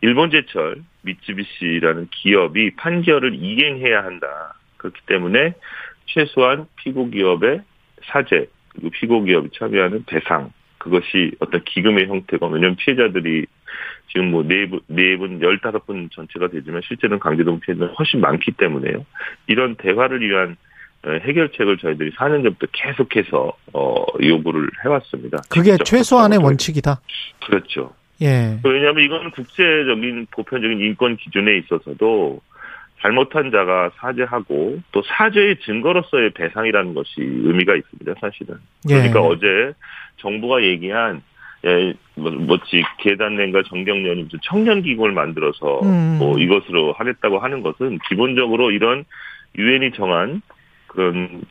일본제철 0.00 0.82
미쯔비시라는 1.02 2.08
기업이 2.10 2.74
판결을 2.76 3.34
이행해야 3.36 4.04
한다. 4.04 4.54
그렇기 4.78 5.00
때문에 5.06 5.54
최소한 6.06 6.66
피고 6.76 7.08
기업의 7.08 7.60
사죄 8.04 8.46
그리고 8.70 8.90
피고 8.90 9.22
기업이 9.22 9.50
참여하는 9.54 10.04
배상 10.06 10.50
그것이 10.84 11.32
어떤 11.40 11.64
기금의 11.64 12.08
형태가 12.08 12.46
왜냐하면 12.46 12.76
피해자들이 12.76 13.46
지금 14.12 14.30
뭐 14.30 14.42
네 14.42 14.68
분, 14.68 14.80
네 14.86 15.16
분, 15.16 15.40
열다섯 15.40 15.86
분 15.86 16.10
전체가 16.12 16.48
되지만 16.48 16.82
실제는 16.86 17.18
강제동 17.18 17.60
피해자는 17.60 17.94
훨씬 17.94 18.20
많기 18.20 18.52
때문에요. 18.52 19.06
이런 19.46 19.76
대화를 19.76 20.20
위한 20.20 20.56
어, 21.06 21.10
해결책을 21.10 21.78
저희들이 21.78 22.10
4년 22.12 22.44
전부터 22.44 22.66
계속해서 22.72 23.56
어, 23.72 24.04
요구를 24.22 24.68
해왔습니다. 24.84 25.38
그게 25.50 25.76
최소한의. 25.82 26.38
원칙이다. 26.38 27.00
그렇죠. 27.46 27.94
예. 28.20 28.58
왜냐하면 28.62 29.04
이거는 29.04 29.30
국제적인 29.30 30.26
보편적인 30.32 30.80
인권 30.80 31.16
기준에 31.16 31.58
있어서도 31.58 32.40
잘못한 33.04 33.50
자가 33.50 33.90
사죄하고 33.96 34.80
또 34.92 35.02
사죄의 35.02 35.58
증거로서의 35.60 36.30
배상이라는 36.30 36.94
것이 36.94 37.16
의미가 37.18 37.76
있습니다. 37.76 38.14
사실은. 38.18 38.56
그러니까 38.88 39.20
예. 39.20 39.24
어제 39.26 39.72
정부가 40.16 40.62
얘기한 40.62 41.22
예, 41.66 41.92
뭐, 42.14 42.30
뭐지 42.30 42.82
계단nen과 43.00 43.64
정경련이 43.68 44.22
무슨 44.22 44.38
청년 44.42 44.82
기금을 44.82 45.12
만들어서 45.12 45.80
음. 45.82 46.16
뭐 46.18 46.38
이것으로 46.38 46.94
하겠다고 46.94 47.38
하는 47.38 47.62
것은 47.62 47.98
기본적으로 48.08 48.70
이런 48.70 49.04
유엔이 49.58 49.92
정한 49.92 50.40
그런 50.86 51.42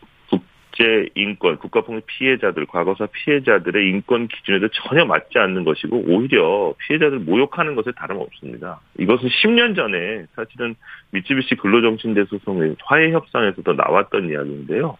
국- 0.73 0.77
국제 0.77 1.07
인권, 1.15 1.57
국가폭력 1.57 2.05
피해자들, 2.07 2.65
과거사 2.65 3.07
피해자들의 3.11 3.87
인권 3.89 4.27
기준에도 4.27 4.69
전혀 4.69 5.05
맞지 5.05 5.37
않는 5.37 5.63
것이고 5.63 6.03
오히려 6.07 6.73
피해자들 6.87 7.19
모욕하는 7.19 7.75
것에 7.75 7.91
다름없습니다. 7.95 8.79
이것은 8.97 9.29
10년 9.29 9.75
전에 9.75 10.25
사실은 10.35 10.75
미쯔비시 11.11 11.55
근로정신대 11.55 12.25
소송의 12.25 12.75
화해 12.85 13.11
협상에서도 13.11 13.71
나왔던 13.73 14.29
이야기인데요. 14.29 14.97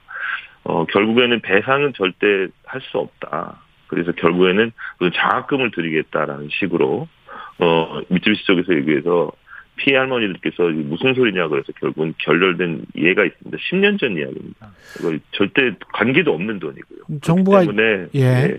어, 0.64 0.86
결국에는 0.86 1.40
배상은 1.42 1.94
절대 1.94 2.48
할 2.66 2.82
수 2.82 3.00
없다. 3.00 3.60
그래서 3.88 4.12
결국에는 4.12 4.72
장학금을 5.14 5.72
드리겠다라는 5.72 6.50
식으로 6.52 7.08
어, 7.60 8.02
미쯔비시 8.10 8.46
쪽에서 8.46 8.76
얘기해서 8.76 9.32
피해 9.76 9.98
할머니들께서 9.98 10.70
무슨 10.70 11.14
소리냐 11.14 11.48
그래서 11.48 11.72
결국은 11.80 12.14
결렬된 12.20 12.86
예가 12.96 13.26
있습니다. 13.26 13.58
10년 13.58 14.00
전 14.00 14.18
이야기입니다. 14.18 14.72
이거 15.00 15.18
절대 15.32 15.72
관계도 15.94 16.32
없는 16.32 16.60
돈이고요. 16.60 17.20
정부가 17.22 17.62
때문에 17.62 18.08
예. 18.14 18.24
네. 18.24 18.58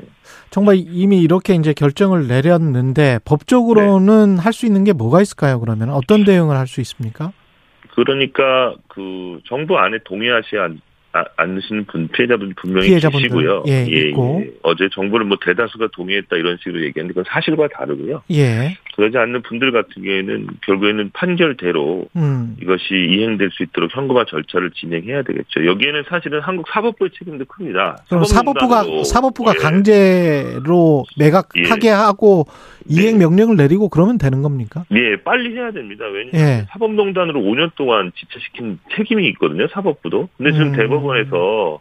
정말 0.50 0.76
이미 0.78 1.20
이렇게 1.22 1.54
이제 1.54 1.72
결정을 1.72 2.26
내렸는데 2.26 3.20
법적으로는 3.24 4.38
할수 4.38 4.66
있는 4.66 4.84
게 4.84 4.92
뭐가 4.92 5.20
있을까요? 5.22 5.60
그러면 5.60 5.90
어떤 5.90 6.24
대응을 6.24 6.56
할 6.56 6.66
수 6.66 6.80
있습니까? 6.80 7.32
그러니까 7.94 8.74
그 8.88 9.38
정부 9.46 9.78
안에 9.78 9.98
동의하시 10.04 10.56
않, 10.56 10.80
아, 11.12 11.24
않으시는 11.36 11.84
분 11.84 12.08
피해자분 12.08 12.54
분명히 12.56 12.88
피해자분들, 12.88 13.28
계시고요. 13.28 13.64
예, 13.68 13.82
있고. 13.84 14.44
어제 14.62 14.88
정부는 14.92 15.28
뭐 15.28 15.36
대다수가 15.40 15.88
동의했다 15.92 16.34
이런 16.36 16.56
식으로 16.58 16.82
얘기했는데 16.84 17.08
그건 17.08 17.24
사실과 17.28 17.68
다르고요. 17.68 18.22
예. 18.32 18.76
그러지 18.96 19.18
않는 19.18 19.42
분들 19.42 19.72
같은 19.72 20.02
경우에는 20.02 20.46
결국에는 20.64 21.10
판결대로 21.12 22.06
음. 22.16 22.56
이것이 22.60 22.94
이행될 22.94 23.50
수 23.50 23.62
있도록 23.64 23.94
현금화 23.94 24.24
절차를 24.26 24.70
진행해야 24.70 25.22
되겠죠. 25.22 25.66
여기에는 25.66 26.04
사실은 26.08 26.40
한국 26.40 26.66
사법부의 26.68 27.10
책임도 27.18 27.46
큽니다. 27.46 28.04
그럼 28.08 28.24
사법부가 28.24 28.84
사법부가 29.04 29.54
예. 29.56 29.58
강제로 29.58 31.04
매각하게 31.18 31.88
예. 31.88 31.90
하고 31.90 32.46
이행 32.88 33.18
명령을 33.18 33.56
내리고 33.56 33.88
그러면 33.88 34.18
되는 34.18 34.42
겁니까? 34.42 34.84
예, 34.92 35.16
빨리 35.22 35.56
해야 35.56 35.72
됩니다. 35.72 36.04
왜냐하면 36.06 36.34
예. 36.34 36.66
사법농단으로 36.70 37.40
5년 37.40 37.74
동안 37.74 38.12
지체시킨 38.14 38.78
책임이 38.94 39.26
있거든요, 39.30 39.66
사법부도. 39.68 40.28
근데 40.36 40.52
지금 40.52 40.68
음. 40.68 40.72
대법원에서 40.76 41.80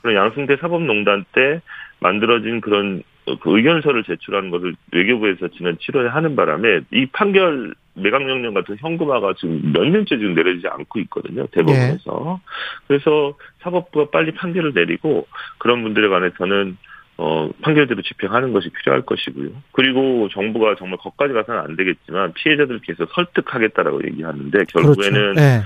그런 0.00 0.16
양승태 0.16 0.56
사법농단 0.60 1.24
때 1.32 1.60
만들어진 2.00 2.60
그런 2.60 3.02
그 3.40 3.56
의견서를 3.56 4.04
제출하는 4.04 4.50
것을 4.50 4.74
외교부에서 4.92 5.48
지난 5.56 5.76
7월에 5.76 6.08
하는 6.08 6.36
바람에 6.36 6.80
이 6.92 7.06
판결 7.06 7.74
매각명령 7.94 8.54
같은 8.54 8.76
현금화가 8.78 9.34
지금 9.38 9.72
몇 9.72 9.84
년째 9.84 10.18
지금 10.18 10.34
내려지지 10.34 10.66
않고 10.68 10.98
있거든요, 11.00 11.46
대법원에서. 11.46 12.40
그래서 12.86 13.34
사법부가 13.60 14.10
빨리 14.10 14.32
판결을 14.32 14.72
내리고 14.74 15.26
그런 15.58 15.82
분들에 15.82 16.08
관해서는 16.08 16.76
어, 17.16 17.48
판결대로 17.62 18.02
집행하는 18.02 18.52
것이 18.52 18.70
필요할 18.70 19.02
것이고요. 19.02 19.50
그리고 19.72 20.28
정부가 20.32 20.74
정말 20.76 20.98
거기까지 20.98 21.32
가서는 21.32 21.60
안 21.60 21.76
되겠지만 21.76 22.32
피해자들께서 22.32 23.06
설득하겠다라고 23.14 24.04
얘기하는데 24.06 24.64
결국에는 24.64 25.34
그렇죠. 25.34 25.40
예. 25.40 25.62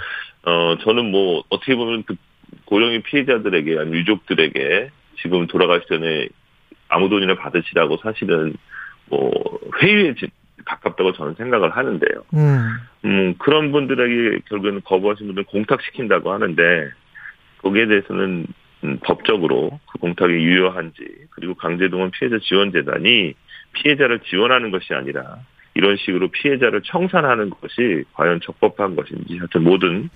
어, 0.49 0.77
저는 0.85 1.11
뭐 1.11 1.43
어떻게 1.49 1.75
보면 1.75 2.03
그 2.05 2.17
고령의 2.67 3.03
피해자들에게 3.03 3.79
아니 3.79 3.93
유족들에게 3.93 4.91
지금 5.23 5.47
돌아가시 5.47 5.87
전에 5.89 6.29
아무 6.89 7.09
돈이나 7.09 7.35
받으시라고 7.37 7.99
사실은 7.99 8.55
뭐 9.07 9.31
회유에 9.83 10.15
지- 10.15 10.31
가깝다고 10.65 11.13
저는 11.13 11.35
생각을 11.35 11.71
하는데요. 11.71 12.25
음. 12.35 12.69
음, 13.05 13.35
그런 13.39 13.73
분들에게 13.73 14.41
결국에는 14.49 14.83
거부하신 14.85 15.27
분들 15.29 15.45
공탁시킨다고 15.45 16.33
하는데 16.33 16.91
거기에 17.63 17.87
대해서는 17.87 18.47
음, 18.85 18.99
법적으로 19.03 19.81
그 19.91 19.99
공탁이 19.99 20.33
유효한지 20.35 21.05
그리고 21.31 21.55
강제동원 21.55 22.11
피해자 22.13 22.39
지원재단이 22.39 23.35
피해자를 23.73 24.21
지원하는 24.21 24.71
것이 24.71 24.95
아니라 24.95 25.39
이런 25.75 25.97
식으로 25.97 26.29
피해자를 26.29 26.83
청산하는 26.83 27.51
것이 27.51 28.05
과연 28.13 28.41
적법한 28.43 28.95
것인지 28.97 29.39
하여튼 29.39 29.63
모든 29.65 30.09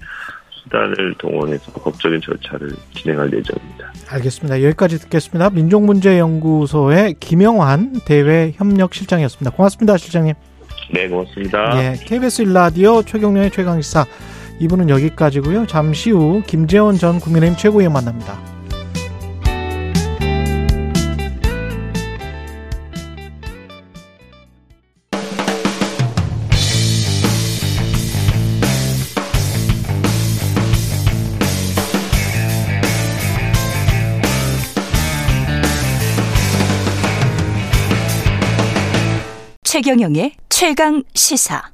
수단을 0.63 1.15
동원해서 1.19 1.73
법적인 1.73 2.21
절차를 2.21 2.71
진행할 2.95 3.27
예정입니다. 3.33 3.93
알겠습니다. 4.09 4.63
여기까지 4.63 4.99
듣겠습니다. 5.01 5.51
민족문제연구소의 5.51 7.15
김영환 7.21 8.01
대외 8.05 8.53
협력 8.57 8.95
실장이었습니다. 8.95 9.51
고맙습니다, 9.57 9.97
실장님. 9.97 10.35
네, 10.93 11.09
고맙습니다. 11.09 11.83
예, 11.83 11.95
KBS 12.05 12.43
일라디오 12.43 13.03
최경련의 13.03 13.51
최강시사 13.51 14.05
2부는 14.61 14.89
여기까지고요. 14.89 15.67
잠시 15.67 16.11
후 16.11 16.43
김재원 16.47 16.97
전 16.97 17.19
국민의힘 17.19 17.57
최고위원 17.57 17.93
만납니다. 17.93 18.52
최경영의 39.83 40.35
최강 40.49 41.03
시사. 41.13 41.73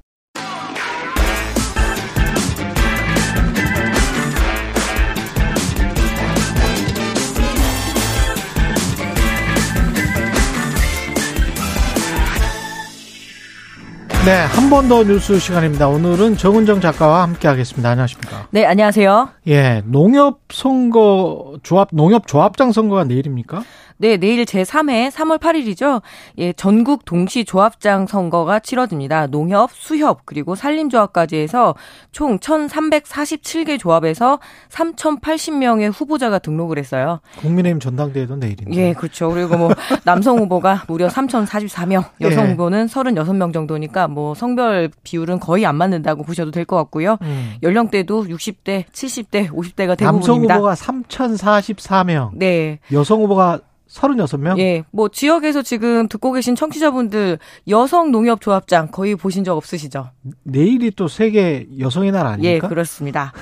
네, 14.25 14.33
한 14.45 14.69
번 14.69 14.89
더 14.89 15.05
뉴스 15.05 15.39
시간입니다. 15.39 15.89
오늘은 15.89 16.37
정은정 16.37 16.81
작가와 16.81 17.23
함께 17.23 17.49
하겠습니다. 17.49 17.91
안녕하십니까? 17.91 18.49
네, 18.51 18.65
안녕하세요. 18.67 19.29
예, 19.47 19.83
농협 19.87 20.41
선거 20.53 21.55
조합 21.63 21.89
농협 21.93 22.27
조합장 22.27 22.73
선거가 22.73 23.05
내일입니까? 23.05 23.63
네, 24.01 24.17
내일 24.17 24.45
제3회 24.45 25.11
3월 25.11 25.39
8일이죠. 25.39 26.03
예, 26.39 26.53
전국 26.53 27.05
동시 27.05 27.45
조합장 27.45 28.07
선거가 28.07 28.61
치러집니다. 28.61 29.27
농협, 29.27 29.71
수협, 29.73 30.25
그리고 30.25 30.55
산림조합까지 30.55 31.37
해서 31.37 31.75
총 32.13 32.39
1,347개 32.39 33.79
조합에서 33.79 34.39
3,080명의 34.71 35.93
후보자가 35.93 36.39
등록을 36.39 36.79
했어요. 36.79 37.21
국민의힘 37.39 37.81
전당대회도 37.81 38.37
내일입니다. 38.37 38.81
예, 38.81 38.93
그렇죠. 38.93 39.31
그리고 39.31 39.57
뭐 39.57 39.71
남성 40.05 40.39
후보가 40.39 40.85
무려 40.87 41.09
3,044명, 41.09 42.05
여성 42.21 42.47
예. 42.47 42.51
후보는 42.53 42.87
36명 42.87 43.53
정도니까 43.53 44.07
뭐 44.09 44.35
성별 44.35 44.91
비율은 45.03 45.41
거의 45.41 45.67
안 45.67 45.75
맞는다고 45.77 46.23
보셔도 46.23 46.53
될 46.53 46.69
것 46.69 46.77
같고요. 46.77 47.17
음. 47.23 47.55
연령대도 47.63 48.25
60대, 48.25 48.85
70대, 48.93 49.49
50대가 49.51 49.99
남성 49.99 50.21
대부분입니다. 50.43 50.57
후보가 50.57 50.75
3,044명, 50.75 52.31
네. 52.35 52.79
여성 52.93 53.23
후보가 53.23 53.61
36명? 53.89 54.59
예, 54.59 54.85
뭐 54.91 55.09
지역에서 55.09 55.63
지금 55.63 56.09
듣고 56.09 56.33
계신 56.33 56.55
청취자분들 56.55 57.39
여성 57.69 58.11
농협 58.11 58.41
조합장 58.41 58.89
거의 58.91 59.17
보신 59.17 59.45
적 59.45 59.57
없으시죠? 59.57 60.11
내일이 60.43 60.91
또 60.91 61.09
세계 61.09 61.67
여성의 61.79 62.13
날 62.13 62.27
아닙니까? 62.27 62.67
예, 62.67 62.69
그렇습니다. 62.69 63.33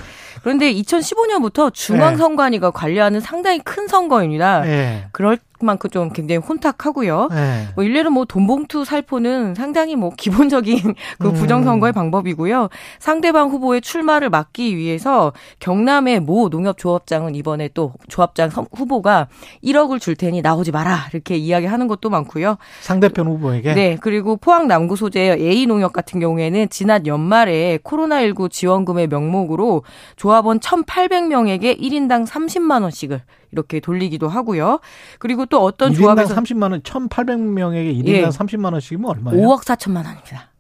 그런데 0.43 0.73
2015년부터 0.73 1.73
중앙선관위가 1.73 2.71
관리하는 2.71 3.21
상당히 3.21 3.59
큰 3.59 3.89
선거입니다. 3.89 4.67
예. 4.69 5.07
그럴 5.13 5.39
만큼 5.65 5.89
좀 5.91 6.11
굉장히 6.11 6.39
혼탁하고요. 6.39 7.29
예. 7.33 7.69
뭐 7.75 7.85
일례로 7.85 8.11
뭐 8.11 8.25
돈봉투 8.25 8.85
살포는 8.85 9.55
상당히 9.55 9.97
뭐 9.97 10.11
기본적인 10.17 10.95
그 11.19 11.29
음. 11.29 11.33
부정선거의 11.35 11.93
방법이고요. 11.93 12.69
상대방 12.99 13.49
후보의 13.51 13.81
출마를 13.81 14.29
막기 14.31 14.77
위해서 14.77 15.33
경남의 15.61 16.21
모 16.21 16.49
농협조합장은 16.49 17.35
이번에 17.35 17.69
또 17.73 17.93
조합장 18.09 18.51
선- 18.51 18.67
후보가 18.73 19.29
1억을 19.65 20.01
줄 20.01 20.17
테니 20.17 20.43
나오지 20.43 20.73
마라 20.73 21.09
이렇게 21.13 21.37
이야기하는 21.37 21.87
것도 21.89 22.11
많고요. 22.11 22.57
상대편 22.83 23.27
후보에게 23.27 23.75
네, 23.75 23.97
그리고 24.01 24.37
포항 24.37 24.67
남구 24.69 24.97
소재의 24.97 25.41
A농협 25.41 25.93
같은 25.93 26.21
경우에는 26.21 26.69
지난 26.69 27.07
연말에 27.07 27.79
코로나19 27.85 28.51
지원금의 28.51 29.07
명목으로 29.07 29.85
조합원 30.17 30.61
1,800명에게 30.61 31.79
1인당 31.81 32.27
30만 32.27 32.83
원씩을 32.83 33.23
이렇게 33.53 33.81
돌리기도 33.81 34.29
하고요. 34.29 34.81
그리고 35.19 35.47
또 35.47 35.63
어떤 35.63 35.93
1인당 35.93 35.97
조합에서 35.97 36.35
30만 36.35 36.71
원, 36.73 36.81
1,800명에게 36.83 38.03
1인당 38.05 38.09
예. 38.09 38.29
30만 38.29 38.73
원씩이면 38.73 39.11
얼마예요? 39.11 39.41
5억 39.47 39.61
4천만 39.65 40.05
원입니다. 40.05 40.51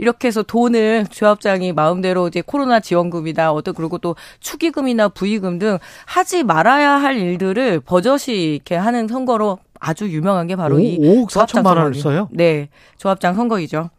이렇게 0.00 0.28
해서 0.28 0.42
돈을 0.44 1.06
조합장이 1.10 1.72
마음대로 1.72 2.28
이제 2.28 2.40
코로나 2.40 2.78
지원금이다, 2.78 3.52
어떤 3.52 3.74
그리고 3.74 3.98
또 3.98 4.14
축의금이나 4.38 5.08
부의금 5.08 5.58
등 5.58 5.78
하지 6.06 6.44
말아야 6.44 6.92
할 6.92 7.16
일들을 7.16 7.80
버젓이 7.80 8.54
이렇게 8.54 8.76
하는 8.76 9.08
선거로 9.08 9.58
아주 9.80 10.08
유명한 10.08 10.46
게 10.46 10.54
바로 10.54 10.76
오- 10.76 10.80
이 10.80 10.98
5억 10.98 11.28
조합장 11.30 11.62
4천만 11.64 11.76
원을 11.76 11.94
써요? 11.94 12.28
네, 12.30 12.68
조합장 12.98 13.34
선거이죠. 13.34 13.90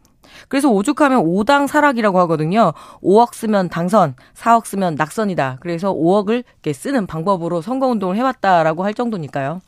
그래서 0.48 0.68
오죽하면 0.70 1.24
5당 1.24 1.66
사락이라고 1.66 2.18
하거든요. 2.20 2.72
5억 3.02 3.34
쓰면 3.34 3.68
당선, 3.68 4.14
4억 4.34 4.64
쓰면 4.66 4.94
낙선이다. 4.96 5.58
그래서 5.60 5.92
5억을 5.92 6.44
이렇게 6.62 6.72
쓰는 6.72 7.06
방법으로 7.06 7.60
선거운동을 7.62 8.16
해왔다라고 8.16 8.84
할 8.84 8.94
정도니까요. 8.94 9.60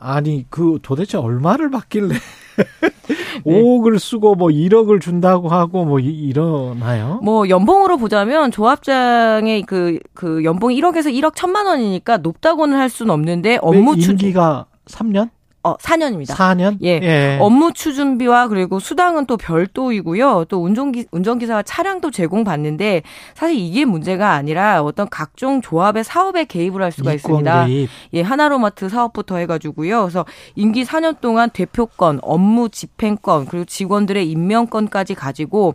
아니 0.00 0.46
그 0.48 0.78
도대체 0.82 1.18
얼마를 1.18 1.70
받길래 1.70 2.14
5억을 3.44 3.98
쓰고 3.98 4.34
뭐 4.36 4.48
1억을 4.48 5.00
준다고 5.00 5.48
하고 5.48 5.84
뭐 5.84 5.98
이- 5.98 6.04
이러나요? 6.06 7.18
뭐 7.22 7.48
연봉으로 7.48 7.96
보자면 7.98 8.50
조합장의 8.50 9.62
그, 9.62 9.98
그 10.14 10.44
연봉이 10.44 10.80
1억에서 10.80 11.12
1억 11.12 11.34
1천만 11.34 11.66
원이니까 11.66 12.18
높다고는 12.18 12.76
할 12.76 12.88
수는 12.90 13.12
없는데 13.12 13.58
업무 13.62 13.92
왜추 13.92 14.10
임기가 14.12 14.66
3년? 14.86 15.30
어, 15.62 15.76
4년입니다. 15.76 16.34
4년? 16.34 16.78
예. 16.82 17.38
업무 17.40 17.72
추준비와 17.72 18.48
그리고 18.48 18.78
수당은 18.78 19.26
또 19.26 19.36
별도이고요. 19.36 20.46
또 20.48 20.62
운전기, 20.62 21.06
운전기사와 21.10 21.62
차량도 21.62 22.10
제공받는데 22.10 23.02
사실 23.34 23.58
이게 23.58 23.84
문제가 23.84 24.32
아니라 24.32 24.82
어떤 24.82 25.08
각종 25.08 25.60
조합의 25.60 26.04
사업에 26.04 26.44
개입을 26.44 26.80
할 26.82 26.92
수가 26.92 27.12
있습니다. 27.12 27.66
개입. 27.66 27.88
예, 28.14 28.22
하나로마트 28.22 28.88
사업부터 28.88 29.36
해가지고요. 29.36 30.02
그래서 30.02 30.24
임기 30.54 30.84
4년 30.84 31.20
동안 31.20 31.50
대표권, 31.50 32.20
업무 32.22 32.68
집행권, 32.68 33.46
그리고 33.46 33.64
직원들의 33.64 34.30
임명권까지 34.30 35.14
가지고 35.14 35.74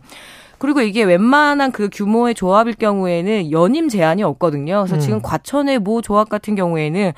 그리고 0.58 0.80
이게 0.80 1.02
웬만한 1.02 1.72
그 1.72 1.90
규모의 1.92 2.34
조합일 2.34 2.74
경우에는 2.74 3.50
연임 3.50 3.90
제한이 3.90 4.22
없거든요. 4.22 4.84
그래서 4.86 4.94
음. 4.94 5.00
지금 5.00 5.20
과천의 5.20 5.80
모 5.80 6.00
조합 6.00 6.30
같은 6.30 6.54
경우에는 6.54 7.12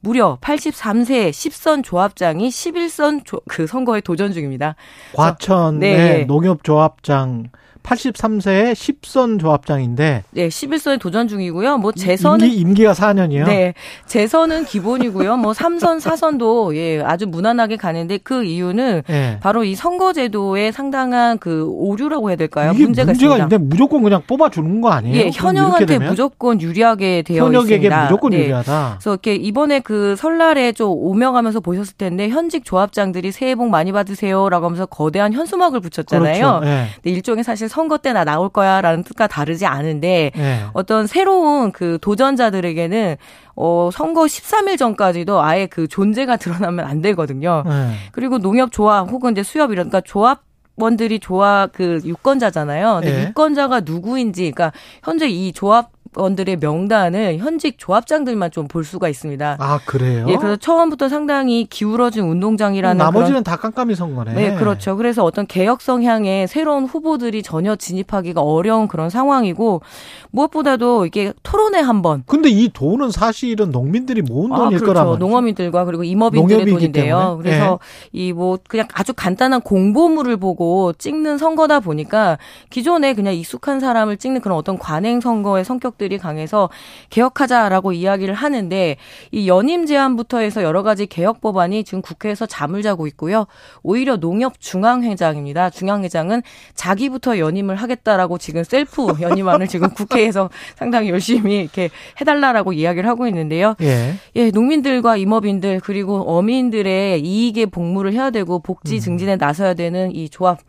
무려 0.00 0.38
83세 0.40 1.30
10선 1.30 1.84
조합장이 1.84 2.48
11선 2.48 3.24
조, 3.24 3.40
그 3.48 3.66
선거에 3.66 4.00
도전 4.00 4.32
중입니다. 4.32 4.74
과천의 5.14 5.80
네. 5.80 6.24
농협조합장 6.24 7.50
83세의 7.82 8.72
10선 8.72 9.40
조합장인데 9.40 10.24
네, 10.30 10.48
11선에 10.48 11.00
도전 11.00 11.28
중이고요. 11.28 11.78
뭐 11.78 11.92
재선은 11.92 12.46
임기, 12.46 12.60
임기 12.60 12.84
가 12.84 12.92
4년이요. 12.92 13.46
네. 13.46 13.74
재선은 14.06 14.64
기본이고요. 14.64 15.36
뭐 15.36 15.52
3선, 15.52 16.00
4선도 16.00 16.74
예, 16.76 17.00
아주 17.02 17.26
무난하게 17.26 17.76
가는데 17.76 18.18
그 18.18 18.44
이유는 18.44 19.02
예. 19.08 19.38
바로 19.40 19.64
이 19.64 19.74
선거 19.74 20.12
제도에 20.12 20.72
상당한 20.72 21.38
그 21.38 21.66
오류라고 21.68 22.30
해야 22.30 22.36
될까요? 22.36 22.72
이게 22.74 22.84
문제가, 22.84 23.12
문제가 23.12 23.34
있습니다. 23.36 23.56
있는데 23.56 23.58
무조건 23.58 24.02
그냥 24.02 24.22
뽑아 24.26 24.50
주는 24.50 24.80
거 24.80 24.90
아니에요? 24.90 25.16
예, 25.16 25.30
현역한테? 25.32 25.98
무조건 25.98 26.60
유리하게 26.60 27.22
되어 27.22 27.46
현역에게 27.46 27.74
있습니다. 27.76 28.04
무조건 28.04 28.30
네. 28.32 28.38
유리하다. 28.40 28.96
그래서 28.98 29.10
이렇게 29.10 29.34
이번에 29.34 29.80
그 29.80 30.16
설날에 30.16 30.72
좀 30.72 30.90
오명하면서 30.90 31.60
보셨을 31.60 31.96
텐데 31.96 32.28
현직 32.28 32.64
조합장들이 32.64 33.32
새해 33.32 33.54
복 33.54 33.70
많이 33.70 33.92
받으세요라고 33.92 34.66
하면서 34.66 34.86
거대한 34.86 35.32
현수막을 35.32 35.80
붙였잖아요. 35.80 36.60
그렇죠. 36.60 36.66
예. 36.66 36.86
근데 36.96 37.10
일종의 37.10 37.44
사실 37.44 37.68
선거 37.70 37.96
때나 37.96 38.24
나올 38.24 38.50
거야라는 38.50 39.04
뜻과 39.04 39.26
다르지 39.26 39.64
않은데 39.64 40.32
예. 40.36 40.64
어떤 40.74 41.06
새로운 41.06 41.72
그 41.72 41.98
도전자들에게는 42.02 43.16
어 43.56 43.90
선거 43.92 44.24
13일 44.24 44.76
전까지도 44.76 45.40
아예 45.40 45.66
그 45.66 45.88
존재가 45.88 46.36
드러나면 46.38 46.84
안 46.84 47.00
되거든요. 47.00 47.64
예. 47.66 47.94
그리고 48.12 48.38
농협 48.38 48.72
조합 48.72 49.08
혹은 49.10 49.32
이제 49.32 49.42
수협 49.42 49.72
이런 49.72 49.88
그러니까 49.88 50.02
조합 50.02 50.42
원들이 50.76 51.20
조합 51.20 51.72
그 51.72 52.00
유권자잖아요. 52.04 53.00
근데 53.02 53.18
예. 53.20 53.24
유권자가 53.28 53.80
누구인지, 53.80 54.50
그러니까 54.50 54.72
현재 55.02 55.28
이 55.28 55.52
조합 55.52 55.90
원들의 56.16 56.56
명단은 56.56 57.38
현직 57.38 57.76
조합장들만 57.78 58.50
좀 58.52 58.70
볼 58.70 58.84
수가 58.84 59.08
있습니다. 59.08 59.56
아 59.58 59.80
그래요? 59.84 60.26
예, 60.28 60.36
그래서 60.36 60.54
처음부터 60.56 61.08
상당히 61.08 61.66
기울어진 61.68 62.24
운동장이라는 62.24 62.98
나머지는 62.98 63.30
그런 63.30 63.44
다 63.44 63.56
깜깜이 63.56 63.94
선거네. 63.96 64.34
네, 64.34 64.54
그렇죠. 64.54 64.96
그래서 64.96 65.24
어떤 65.24 65.46
개혁 65.46 65.80
성향의 65.80 66.46
새로운 66.46 66.84
후보들이 66.84 67.42
전혀 67.42 67.74
진입하기가 67.74 68.40
어려운 68.42 68.86
그런 68.86 69.10
상황이고 69.10 69.82
무엇보다도 70.30 71.06
이게 71.06 71.32
토론회 71.42 71.80
한번 71.80 72.22
근데 72.26 72.48
이 72.50 72.68
돈은 72.72 73.10
사실은 73.10 73.70
농민들이 73.70 74.22
모은 74.22 74.50
돈일 74.50 74.78
그렇죠. 74.78 75.04
말이죠. 75.04 75.18
농어민들과 75.18 75.84
그리고 75.84 76.04
임업인들의 76.04 76.66
돈인데요. 76.66 77.18
때문에. 77.18 77.42
그래서 77.42 77.78
이뭐 78.12 78.58
그냥 78.68 78.86
아주 78.94 79.12
간단한 79.14 79.62
공보물을 79.62 80.36
보고 80.36 80.92
찍는 80.92 81.38
선거다 81.38 81.80
보니까 81.80 82.38
기존에 82.68 83.14
그냥 83.14 83.34
익숙한 83.34 83.80
사람을 83.80 84.16
찍는 84.16 84.40
그런 84.42 84.56
어떤 84.58 84.78
관행 84.78 85.20
선거의 85.20 85.64
성격 85.64 85.98
들이 86.00 86.16
강해서 86.16 86.70
개혁하자라고 87.10 87.92
이야기를 87.92 88.32
하는데 88.32 88.96
이 89.30 89.48
연임 89.48 89.84
제한부터 89.84 90.38
해서 90.38 90.62
여러 90.62 90.82
가지 90.82 91.06
개혁 91.06 91.42
법안이 91.42 91.84
지금 91.84 92.00
국회에서 92.00 92.46
잠을 92.46 92.80
자고 92.80 93.06
있고요. 93.06 93.46
오히려 93.82 94.16
농협 94.16 94.58
중앙회장입니다. 94.58 95.68
중앙회장은 95.68 96.42
자기부터 96.74 97.38
연임을 97.38 97.76
하겠다라고 97.76 98.38
지금 98.38 98.64
셀프 98.64 99.08
연임안을 99.20 99.68
지금 99.68 99.90
국회에서 99.90 100.48
상당히 100.74 101.10
열심히 101.10 101.60
이렇게 101.60 101.90
해달라라고 102.18 102.72
이야기를 102.72 103.08
하고 103.08 103.26
있는데요. 103.26 103.74
예. 103.82 104.14
예, 104.36 104.50
농민들과 104.50 105.18
임업인들 105.18 105.80
그리고 105.80 106.22
어민들의 106.38 107.20
이익에 107.20 107.66
복무를 107.66 108.14
해야 108.14 108.30
되고 108.30 108.58
복지 108.60 109.00
증진에 109.00 109.36
나서야 109.36 109.74
되는 109.74 110.14
이 110.14 110.30
조합 110.30 110.60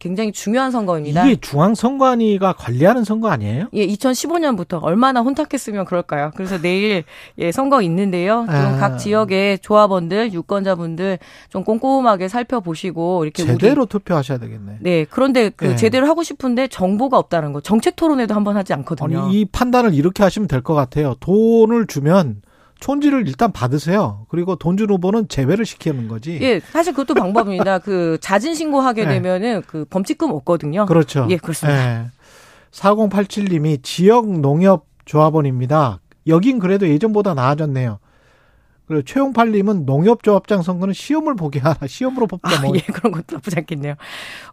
굉장히 0.00 0.32
중요한 0.32 0.70
선거입니다. 0.72 1.26
이게 1.26 1.36
중앙선관위가 1.36 2.54
관리하는 2.54 3.04
선거 3.04 3.28
아니에요? 3.28 3.66
예, 3.74 3.86
2015년부터 3.86 4.82
얼마나 4.82 5.20
혼탁했으면 5.20 5.84
그럴까요? 5.84 6.32
그래서 6.34 6.58
내일 6.60 7.04
예, 7.38 7.52
선거 7.52 7.82
있는데요. 7.82 8.46
좀 8.46 8.54
아. 8.56 8.76
각 8.78 8.96
지역의 8.96 9.58
조합원들, 9.60 10.32
유권자분들 10.32 11.18
좀 11.50 11.64
꼼꼼하게 11.64 12.28
살펴보시고 12.28 13.24
이렇게 13.24 13.42
우리- 13.42 13.52
제대로 13.52 13.84
투표하셔야 13.84 14.38
되겠네. 14.38 14.78
네, 14.80 15.04
그런데 15.08 15.50
그 15.50 15.72
예. 15.72 15.76
제대로 15.76 16.06
하고 16.08 16.22
싶은데 16.22 16.66
정보가 16.68 17.18
없다는 17.18 17.52
거. 17.52 17.60
정책 17.60 17.94
토론회도 17.96 18.34
한번 18.34 18.56
하지 18.56 18.72
않거든요. 18.72 19.24
아니, 19.26 19.40
이 19.40 19.44
판단을 19.44 19.92
이렇게 19.94 20.22
하시면 20.22 20.48
될 20.48 20.62
것 20.62 20.74
같아요. 20.74 21.14
돈을 21.20 21.86
주면 21.86 22.40
촌지를 22.80 23.28
일단 23.28 23.52
받으세요. 23.52 24.26
그리고 24.28 24.56
돈 24.56 24.76
준 24.76 24.90
후보는 24.90 25.28
제외를 25.28 25.66
시키는 25.66 26.08
거지. 26.08 26.38
예, 26.40 26.60
사실 26.60 26.92
그것도 26.94 27.14
방법입니다. 27.14 27.78
그 27.80 28.16
자진 28.20 28.54
신고하게 28.54 29.04
네. 29.04 29.14
되면은 29.14 29.62
그 29.66 29.84
범칙금 29.90 30.30
없거든요. 30.30 30.86
그렇죠. 30.86 31.26
예, 31.30 31.36
그렇습니다. 31.36 32.10
4087님이 32.72 33.82
지역 33.82 34.28
농협 34.40 34.86
조합원입니다. 35.04 36.00
여긴 36.28 36.58
그래도 36.58 36.88
예전보다 36.88 37.34
나아졌네요. 37.34 37.98
그리고 38.90 39.02
최용팔님은 39.04 39.86
농협조합장 39.86 40.62
선거는 40.62 40.94
시험을 40.94 41.36
보게 41.36 41.60
하라. 41.60 41.76
시험으로 41.86 42.26
뽑자. 42.26 42.58
아, 42.58 42.62
뭐. 42.62 42.74
예, 42.74 42.80
그런 42.80 43.12
것도 43.12 43.36
나쁘지 43.36 43.56
않겠네요. 43.58 43.94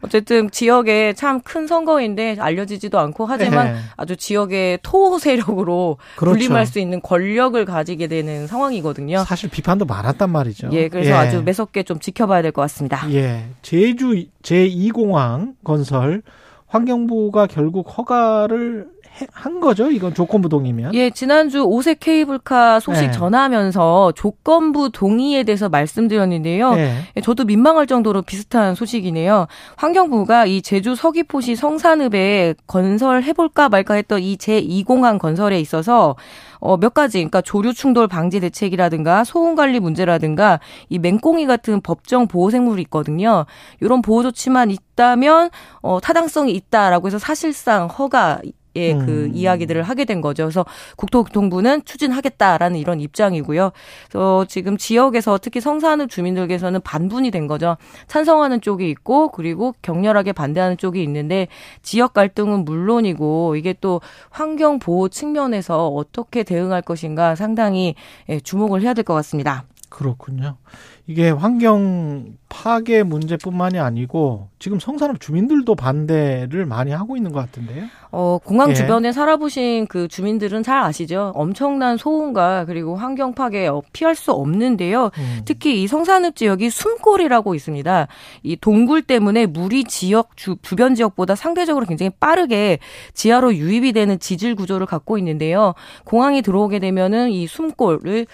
어쨌든 0.04 0.52
지역에 0.52 1.14
참 1.14 1.42
큰 1.42 1.66
선거인데 1.66 2.38
알려지지도 2.40 3.00
않고 3.00 3.26
하지만 3.26 3.68
예. 3.68 3.76
아주 3.96 4.16
지역의 4.16 4.80
토 4.84 5.18
세력으로 5.18 5.98
그렇죠. 6.18 6.38
군림할 6.38 6.68
수 6.68 6.78
있는 6.80 7.02
권력을 7.02 7.64
가지게 7.66 8.06
되는 8.08 8.46
상황이거든요. 8.46 9.24
사실 9.26 9.50
비판도 9.50 9.86
많았단 9.86 10.30
말이죠. 10.30 10.70
예, 10.74 10.88
그래서 10.88 11.16
아주 11.16 11.42
매섭게 11.42 11.82
좀 11.84 12.00
지켜봐야 12.00 12.44
될 12.44 12.52
것 12.52 12.62
같습니다. 12.62 13.12
예. 13.12 13.46
제주 13.64 14.26
제2공항 14.44 15.54
건설 15.64 16.22
환경부가 16.68 17.48
결국 17.48 17.88
허가를 17.98 18.82
해- 18.82 18.97
한 19.32 19.60
거죠. 19.60 19.90
이건 19.90 20.14
조건부동이면. 20.14 20.94
예, 20.94 21.10
지난주 21.10 21.64
오색 21.64 22.00
케이블카 22.00 22.80
소식 22.80 23.08
네. 23.08 23.12
전하면서 23.12 24.14
조건부 24.16 24.90
동의에 24.92 25.44
대해서 25.44 25.70
말씀드렸는데요. 25.70 26.74
예. 26.76 26.94
예, 27.16 27.22
저도 27.22 27.46
민망할 27.46 27.88
정도로 27.88 28.22
비슷한 28.22 28.76
소식이네요. 28.76 29.48
환경부가 29.76 30.46
이 30.46 30.62
제주 30.62 30.96
서귀포시 30.96 31.56
성산읍에 31.56 32.56
건설해볼까 32.68 33.70
말까 33.70 33.96
했던 33.96 34.22
이 34.22 34.38
제2공항 34.38 35.20
건설에 35.20 35.60
있어서 35.60 36.16
어, 36.60 36.78
몇 36.78 36.94
가지, 36.94 37.20
그러니까 37.20 37.42
조류 37.42 37.74
충돌 37.74 38.08
방지 38.08 38.40
대책이라든가 38.40 39.24
소음 39.24 39.56
관리 39.56 39.80
문제라든가 39.80 40.60
이 40.90 41.00
맹꽁이 41.00 41.46
같은 41.46 41.82
법정 41.82 42.28
보호 42.28 42.50
생물이 42.50 42.82
있거든요. 42.84 43.46
이런 43.80 44.02
보호 44.02 44.24
조치만 44.24 44.72
있다면 44.72 45.50
어, 45.82 46.00
타당성이 46.00 46.54
있다라고 46.54 47.08
해서 47.08 47.20
사실상 47.20 47.88
허가 47.88 48.40
예, 48.78 48.94
그 48.94 49.26
음. 49.26 49.32
이야기들을 49.34 49.82
하게 49.82 50.06
된 50.06 50.22
거죠. 50.22 50.44
그래서 50.44 50.66
국토교통부는 50.98 51.84
추진하겠다라는 51.86 52.80
이런 52.80 53.00
입장이고요. 53.02 53.72
그래서 54.10 54.46
지금 54.46 54.78
지역에서 54.78 55.40
특히 55.42 55.60
성산읍 55.60 56.10
주민들께서는 56.12 56.82
반분이 56.82 57.32
된 57.32 57.48
거죠. 57.48 57.76
찬성하는 58.08 58.62
쪽이 58.62 58.88
있고 58.92 59.30
그리고 59.30 59.74
격렬하게 59.82 60.34
반대하는 60.34 60.78
쪽이 60.78 61.02
있는데 61.04 61.48
지역 61.82 62.14
갈등은 62.14 62.66
물론이고 62.66 63.56
이게 63.56 63.74
또 63.82 64.02
환경 64.30 64.78
보호 64.78 65.10
측면에서 65.10 65.88
어떻게 65.88 66.44
대응할 66.44 66.82
것인가 66.84 67.34
상당히 67.36 67.96
예, 68.30 68.40
주목을 68.40 68.84
해야 68.84 68.94
될 68.94 69.08
것 69.08 69.14
같습니다. 69.16 69.64
그렇군요. 69.90 70.58
이게 71.06 71.30
환경 71.30 72.38
파괴 72.50 73.04
문제뿐만이 73.04 73.80
아니고 73.80 74.50
지금 74.60 74.80
성산업 74.80 75.20
주민들도 75.20 75.76
반대를 75.76 76.66
많이 76.66 76.92
하고 76.92 77.16
있는 77.16 77.32
것 77.32 77.40
같은데요. 77.40 77.86
어, 78.12 78.40
공항 78.44 78.72
예. 78.72 78.74
주변에 78.74 79.12
살아보신 79.12 79.88
그 79.88 80.08
주민들은 80.08 80.64
잘 80.64 80.80
아시죠? 80.80 81.32
엄청난 81.36 81.98
소음과 81.98 82.66
그리고 82.66 82.96
환경 82.96 83.34
파괴 83.34 83.68
어, 83.68 83.82
피할 83.94 84.16
수 84.16 84.32
없는데요. 84.32 85.12
음. 85.18 85.42
특히 85.46 85.82
이 85.82 85.88
성산읍 85.88 86.36
지역이 86.36 86.70
숨골이라고 86.70 87.56
있습니다. 87.56 88.08
이 88.44 88.56
동굴 88.58 89.02
때문에 89.02 89.46
물이 89.46 89.86
지역 89.86 90.36
주, 90.36 90.58
주변 90.62 90.96
지역보다 90.96 91.36
상대적으로 91.36 91.86
굉장히 91.86 92.10
빠르게 92.20 92.80
지하로 93.14 93.56
유입이 93.56 93.94
되는 93.94 94.20
지질 94.20 94.56
구조를 94.56 94.88
갖고 94.88 95.18
있는데요. 95.18 95.74
공항이 96.04 96.42
들어오게 96.42 96.80
되면은 96.80 97.30
이 97.30 97.48
숨골을 97.48 98.28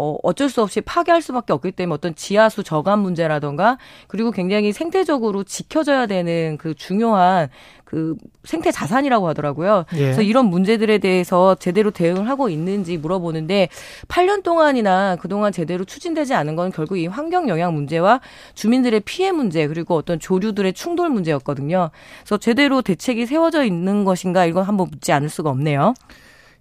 어, 0.00 0.16
어쩔 0.22 0.48
수 0.48 0.62
없이 0.62 0.80
파괴할 0.80 1.20
수밖에 1.20 1.52
없기 1.52 1.72
때문에 1.72 1.94
어떤 1.94 2.14
지하수 2.14 2.62
저감 2.62 3.00
문제라던가 3.00 3.76
그리고 4.08 4.30
굉장히 4.30 4.72
생태적으로 4.72 5.44
지켜져야 5.44 6.06
되는 6.06 6.56
그 6.56 6.74
중요한 6.74 7.50
그 7.84 8.16
생태 8.44 8.70
자산이라고 8.70 9.28
하더라고요. 9.28 9.84
예. 9.96 9.98
그래서 9.98 10.22
이런 10.22 10.46
문제들에 10.46 10.98
대해서 10.98 11.54
제대로 11.56 11.90
대응을 11.90 12.30
하고 12.30 12.48
있는지 12.48 12.96
물어보는데 12.96 13.68
8년 14.08 14.42
동안이나 14.42 15.16
그동안 15.16 15.52
제대로 15.52 15.84
추진되지 15.84 16.32
않은 16.32 16.56
건 16.56 16.72
결국 16.72 16.96
이 16.96 17.06
환경 17.06 17.50
영향 17.50 17.74
문제와 17.74 18.22
주민들의 18.54 19.00
피해 19.00 19.32
문제 19.32 19.66
그리고 19.66 19.96
어떤 19.96 20.18
조류들의 20.18 20.72
충돌 20.72 21.10
문제였거든요. 21.10 21.90
그래서 22.20 22.38
제대로 22.38 22.80
대책이 22.80 23.26
세워져 23.26 23.64
있는 23.64 24.06
것인가 24.06 24.46
이건 24.46 24.64
한번 24.64 24.88
묻지 24.90 25.12
않을 25.12 25.28
수가 25.28 25.50
없네요. 25.50 25.92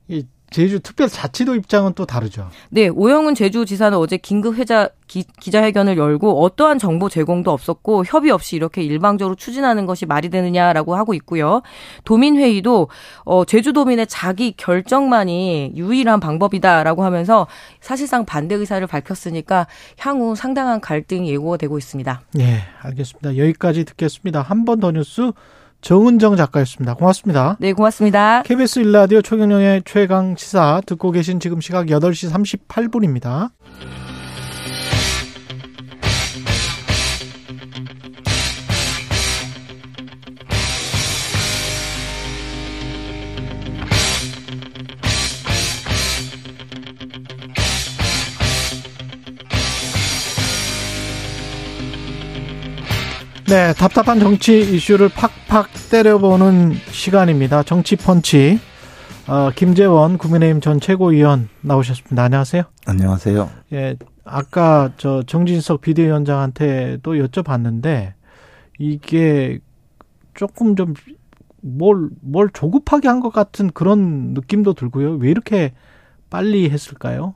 이 0.09 0.25
제주 0.51 0.79
특별자치도 0.79 1.55
입장은 1.55 1.93
또 1.93 2.05
다르죠. 2.05 2.49
네, 2.69 2.87
오영훈 2.87 3.35
제주지사는 3.35 3.97
어제 3.97 4.17
긴급 4.17 4.55
회자 4.55 4.89
기, 5.07 5.23
기자회견을 5.39 5.97
열고 5.97 6.43
어떠한 6.43 6.77
정보 6.79 7.09
제공도 7.09 7.51
없었고 7.51 8.05
협의 8.05 8.31
없이 8.31 8.55
이렇게 8.55 8.81
일방적으로 8.83 9.35
추진하는 9.35 9.85
것이 9.85 10.05
말이 10.05 10.29
되느냐라고 10.29 10.95
하고 10.95 11.13
있고요. 11.15 11.61
도민회의도 12.03 12.89
어, 13.25 13.45
제주도민의 13.45 14.07
자기 14.07 14.51
결정만이 14.55 15.73
유일한 15.75 16.19
방법이다라고 16.19 17.03
하면서 17.03 17.47
사실상 17.81 18.25
반대 18.25 18.55
의사를 18.55 18.85
밝혔으니까 18.85 19.67
향후 19.99 20.35
상당한 20.35 20.79
갈등이 20.81 21.29
예고가 21.31 21.57
되고 21.57 21.77
있습니다. 21.77 22.21
예, 22.39 22.59
알겠습니다. 22.81 23.37
여기까지 23.37 23.85
듣겠습니다. 23.85 24.41
한 24.41 24.65
번 24.65 24.79
더 24.79 24.91
뉴스 24.91 25.31
정은정 25.81 26.35
작가였습니다. 26.35 26.93
고맙습니다. 26.93 27.57
네, 27.59 27.73
고맙습니다. 27.73 28.43
KBS 28.43 28.79
일라디오 28.79 29.21
최경영의 29.21 29.83
최강 29.85 30.35
시사 30.35 30.81
듣고 30.85 31.11
계신 31.11 31.39
지금 31.39 31.61
시각 31.61 31.87
8시 31.87 32.31
38분입니다. 32.67 33.51
네, 53.49 53.73
답답한 53.73 54.19
정치 54.19 54.59
이슈를 54.59 55.09
팍팍 55.09 55.69
때려보는 55.89 56.73
시간입니다. 56.91 57.63
정치 57.63 57.95
펀치. 57.95 58.59
어, 59.27 59.49
김재원 59.55 60.17
국민의힘 60.17 60.61
전 60.61 60.79
최고위원 60.79 61.49
나오셨습니다. 61.61 62.23
안녕하세요. 62.23 62.63
안녕하세요. 62.85 63.49
예, 63.73 63.95
아까 64.23 64.91
저 64.97 65.23
정진석 65.23 65.81
비대위원장한테도 65.81 67.13
여쭤봤는데 67.13 68.13
이게 68.77 69.59
조금 70.35 70.75
좀 70.75 70.93
뭘, 71.61 72.09
뭘 72.21 72.49
조급하게 72.53 73.07
한 73.07 73.19
것 73.19 73.31
같은 73.31 73.71
그런 73.71 74.33
느낌도 74.33 74.73
들고요. 74.73 75.13
왜 75.15 75.29
이렇게 75.29 75.73
빨리 76.29 76.69
했을까요? 76.69 77.33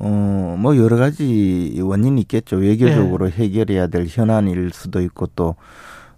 어, 0.00 0.56
뭐 0.58 0.76
여러 0.76 0.96
가지 0.96 1.78
원인이 1.82 2.20
있겠죠. 2.22 2.56
외교적으로 2.56 3.30
해결해야 3.30 3.88
될 3.88 4.06
현안일 4.08 4.70
수도 4.72 5.00
있고 5.00 5.26
또 5.34 5.56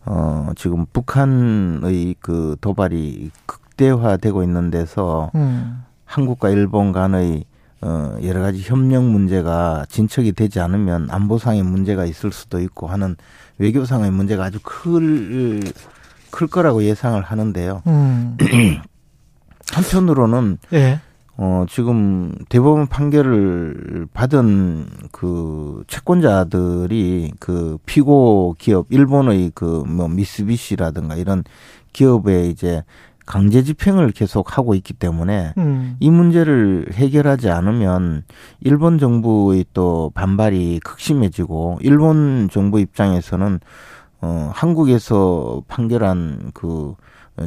어, 0.05 0.51
지금 0.57 0.87
북한의 0.93 2.17
그 2.21 2.57
도발이 2.61 3.31
극대화되고 3.47 4.43
있는 4.43 4.71
데서 4.71 5.31
음. 5.35 5.85
한국과 6.05 6.51
일본 6.51 6.93
간의 6.93 7.45
어, 7.83 8.17
여러 8.23 8.41
가지 8.41 8.61
협력 8.63 9.05
문제가 9.05 9.87
진척이 9.89 10.33
되지 10.33 10.61
않으면 10.61 11.09
안보상의 11.11 11.63
문제가 11.63 12.05
있을 12.05 12.33
수도 12.33 12.61
있고 12.61 12.87
하는 12.87 13.17
외교상의 13.59 14.11
문제가 14.11 14.45
아주 14.45 14.59
클, 14.63 15.63
클 16.31 16.47
거라고 16.47 16.85
예상을 16.85 17.21
하는데요. 17.23 17.83
음. 17.87 18.37
한편으로는 19.73 20.59
예. 20.73 21.01
어, 21.43 21.65
지금 21.71 22.35
대법원 22.51 22.87
판결을 22.87 24.07
받은 24.13 24.87
그 25.11 25.83
채권자들이 25.89 27.33
그 27.41 27.79
피고 27.87 28.55
기업, 28.59 28.87
일본의 28.91 29.53
그 29.55 29.85
뭐 29.87 30.07
미쓰비시라든가 30.09 31.17
이런 31.17 31.43
기업에 31.95 32.49
이제 32.49 32.85
강제 33.25 33.63
집행을 33.63 34.11
계속 34.11 34.59
하고 34.59 34.75
있기 34.75 34.93
때문에 34.93 35.55
음. 35.57 35.97
이 35.99 36.11
문제를 36.11 36.89
해결하지 36.93 37.49
않으면 37.49 38.25
일본 38.61 38.99
정부의 38.99 39.65
또 39.73 40.11
반발이 40.15 40.81
극심해지고 40.85 41.79
일본 41.81 42.51
정부 42.51 42.81
입장에서는 42.81 43.61
어, 44.21 44.51
한국에서 44.53 45.63
판결한 45.69 46.51
그 46.53 46.95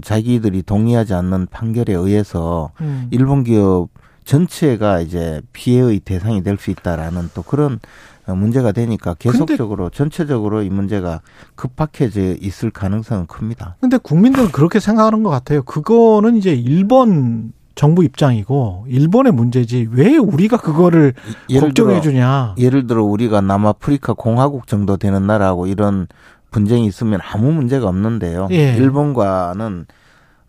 자기들이 0.01 0.63
동의하지 0.63 1.13
않는 1.13 1.47
판결에 1.47 1.93
의해서 1.93 2.71
음. 2.81 3.07
일본 3.11 3.43
기업 3.43 3.89
전체가 4.25 5.01
이제 5.01 5.41
피해의 5.51 5.99
대상이 5.99 6.43
될 6.43 6.57
수 6.57 6.71
있다라는 6.71 7.29
또 7.33 7.41
그런 7.43 7.79
어, 8.25 8.33
문제가 8.35 8.71
되니까 8.71 9.15
계속적으로 9.15 9.89
전체적으로 9.89 10.63
이 10.63 10.69
문제가 10.69 11.19
급박해져 11.55 12.35
있을 12.39 12.71
가능성은 12.71 13.27
큽니다. 13.27 13.75
근데 13.81 13.97
국민들은 13.97 14.51
그렇게 14.53 14.79
생각하는 14.79 15.23
것 15.23 15.29
같아요. 15.29 15.61
그거는 15.63 16.37
이제 16.37 16.53
일본 16.53 17.51
정부 17.75 18.03
입장이고 18.05 18.85
일본의 18.87 19.33
문제지 19.33 19.89
왜 19.91 20.15
우리가 20.15 20.57
그거를 20.57 21.13
걱정해 21.59 21.99
주냐. 22.01 22.55
예를 22.57 22.87
들어 22.87 23.03
우리가 23.03 23.41
남아프리카 23.41 24.13
공화국 24.13 24.67
정도 24.67 24.95
되는 24.95 25.27
나라하고 25.27 25.67
이런 25.67 26.07
분쟁이 26.53 26.85
있으면 26.85 27.19
아무 27.21 27.51
문제가 27.51 27.87
없는데요. 27.89 28.47
예. 28.51 28.75
일본과는 28.75 29.85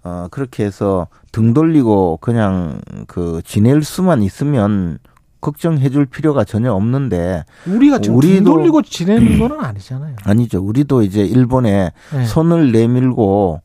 어 0.04 0.28
그렇게 0.30 0.64
해서 0.64 1.08
등 1.32 1.52
돌리고 1.52 2.18
그냥 2.20 2.80
그 3.08 3.40
지낼 3.44 3.82
수만 3.82 4.22
있으면 4.22 4.98
걱정해 5.40 5.90
줄 5.90 6.06
필요가 6.06 6.44
전혀 6.44 6.72
없는데 6.72 7.44
우리가 7.66 7.98
지금 7.98 8.20
등 8.20 8.44
돌리고 8.44 8.82
지내는 8.82 9.38
거는 9.38 9.60
아니잖아요. 9.60 10.16
아니죠. 10.24 10.62
우리도 10.62 11.02
이제 11.02 11.22
일본에 11.22 11.90
네. 12.12 12.24
손을 12.24 12.70
내밀고 12.70 13.60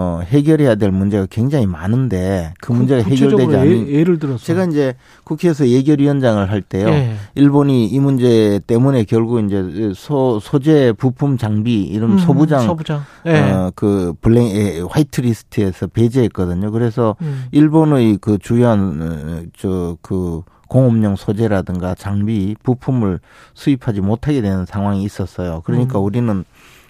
어 0.00 0.20
해결해야 0.24 0.76
될 0.76 0.92
문제가 0.92 1.26
굉장히 1.28 1.66
많은데 1.66 2.54
그 2.60 2.70
문제가 2.70 3.02
해결되지 3.02 3.56
않는 3.56 3.88
예, 3.88 4.04
를 4.04 4.20
들어서 4.20 4.44
제가 4.44 4.66
이제 4.66 4.94
국회에서 5.24 5.66
예결위원장을 5.66 6.48
할 6.48 6.62
때요. 6.62 6.86
예. 6.88 7.16
일본이 7.34 7.86
이 7.86 7.98
문제 7.98 8.60
때문에 8.64 9.02
결국 9.02 9.44
이제 9.44 9.92
소 9.96 10.38
소재 10.38 10.92
부품 10.96 11.36
장비 11.36 11.82
이런 11.82 12.12
음, 12.12 12.18
소부장 12.18 12.60
소부장. 12.62 13.02
예. 13.26 13.40
어 13.40 13.72
그 13.74 14.14
블랙 14.20 14.54
에, 14.54 14.80
화이트 14.88 15.20
리스트에서 15.22 15.88
배제했거든요. 15.88 16.70
그래서 16.70 17.16
음. 17.22 17.46
일본의 17.50 18.18
그 18.20 18.38
주요한 18.38 19.50
저그 19.56 20.42
공업용 20.68 21.16
소재라든가 21.16 21.94
장비 21.94 22.54
부품을 22.62 23.20
수입하지 23.54 24.00
못하게 24.00 24.42
되는 24.42 24.66
상황이 24.66 25.02
있었어요. 25.02 25.62
그러니까 25.64 25.98
음. 25.98 26.04
우리는 26.04 26.44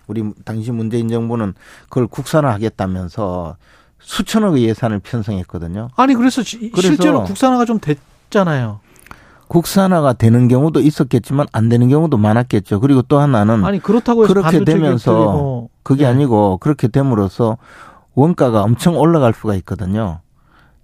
우리 0.09 0.25
당시 0.45 0.73
문재인 0.73 1.09
정부는 1.09 1.55
그걸 1.85 2.07
국산화하겠다면서 2.09 3.57
수천억의 4.01 4.65
예산을 4.65 4.99
편성했거든요. 5.01 5.89
아니 5.97 6.15
그래서, 6.15 6.43
시- 6.43 6.71
그래서 6.71 6.89
실제로 6.89 7.23
국산화가 7.25 7.65
좀 7.65 7.79
됐잖아요. 7.79 8.81
국산화가 9.49 10.15
되는 10.15 10.49
경우도 10.49 10.81
있었겠지만 10.81 11.47
안 11.53 11.69
되는 11.69 11.89
경우도 11.89 12.17
많았겠죠. 12.19 12.81
그리고 12.81 13.03
또 13.03 13.19
하나는 13.19 13.65
아니 13.65 13.79
그렇다고 13.81 14.25
해서 14.25 14.33
그렇게 14.35 14.63
되면서 14.65 15.69
그게 15.83 16.05
네. 16.05 16.11
아니고 16.11 16.59
그렇게 16.59 16.89
됨으로써 16.89 17.57
원가가 18.15 18.63
엄청 18.63 18.99
올라갈 18.99 19.33
수가 19.33 19.55
있거든요. 19.57 20.21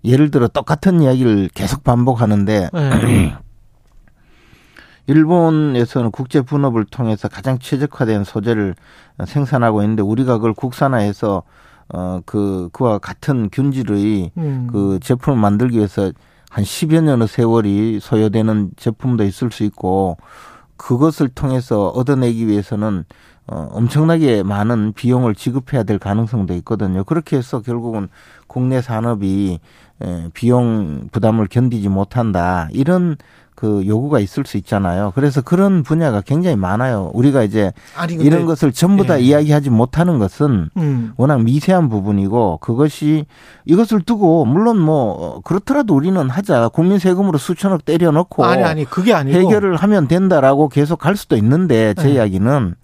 예를 0.04 0.30
들어 0.30 0.48
똑같은 0.48 1.02
이야기를 1.02 1.50
계속 1.54 1.84
반복하는데 1.84 2.70
네. 2.72 3.36
일본에서는 5.06 6.10
국제 6.10 6.40
분업을 6.40 6.84
통해서 6.86 7.28
가장 7.28 7.58
최적화된 7.58 8.24
소재를 8.24 8.74
생산하고 9.26 9.82
있는데 9.82 10.02
우리가 10.02 10.38
그걸 10.38 10.54
국산화해서 10.54 11.42
어그 11.88 12.70
그와 12.72 12.98
같은 12.98 13.50
균질의 13.50 14.30
음. 14.38 14.68
그 14.72 14.98
제품을 15.02 15.38
만들기 15.38 15.76
위해서 15.76 16.12
한 16.48 16.64
10여 16.64 17.02
년의 17.02 17.28
세월이 17.28 18.00
소요되는 18.00 18.70
제품도 18.76 19.24
있을 19.24 19.50
수 19.50 19.64
있고 19.64 20.16
그것을 20.76 21.28
통해서 21.28 21.88
얻어내기 21.88 22.46
위해서는 22.46 23.04
어, 23.46 23.68
엄청나게 23.72 24.42
많은 24.42 24.94
비용을 24.94 25.34
지급해야 25.34 25.82
될 25.82 25.98
가능성도 25.98 26.54
있거든요. 26.54 27.04
그렇게 27.04 27.36
해서 27.36 27.60
결국은 27.60 28.08
국내 28.46 28.80
산업이 28.80 29.58
에, 30.02 30.28
비용 30.32 31.08
부담을 31.12 31.46
견디지 31.48 31.88
못한다. 31.90 32.68
이런 32.72 33.16
그 33.64 33.82
요구가 33.86 34.20
있을 34.20 34.44
수 34.44 34.58
있잖아요. 34.58 35.12
그래서 35.14 35.40
그런 35.40 35.82
분야가 35.82 36.20
굉장히 36.20 36.54
많아요. 36.54 37.10
우리가 37.14 37.42
이제 37.44 37.72
아니, 37.96 38.14
근데- 38.14 38.26
이런 38.26 38.44
것을 38.44 38.72
전부 38.72 39.06
다 39.06 39.18
예. 39.18 39.24
이야기하지 39.24 39.70
못하는 39.70 40.18
것은 40.18 40.68
음. 40.76 41.12
워낙 41.16 41.40
미세한 41.42 41.88
부분이고 41.88 42.58
그것이 42.58 43.24
이것을 43.64 44.02
두고 44.02 44.44
물론 44.44 44.78
뭐 44.78 45.40
그렇더라도 45.44 45.94
우리는 45.94 46.28
하자 46.28 46.68
국민 46.74 46.98
세금으로 46.98 47.38
수천억 47.38 47.86
때려넣고 47.86 48.44
아니 48.44 48.62
아니 48.62 48.84
그게 48.84 49.14
아니고 49.14 49.38
해결을 49.38 49.76
하면 49.76 50.08
된다라고 50.08 50.68
계속 50.68 50.98
갈 50.98 51.16
수도 51.16 51.34
있는데 51.36 51.94
제 51.94 52.08
네. 52.08 52.14
이야기는 52.16 52.74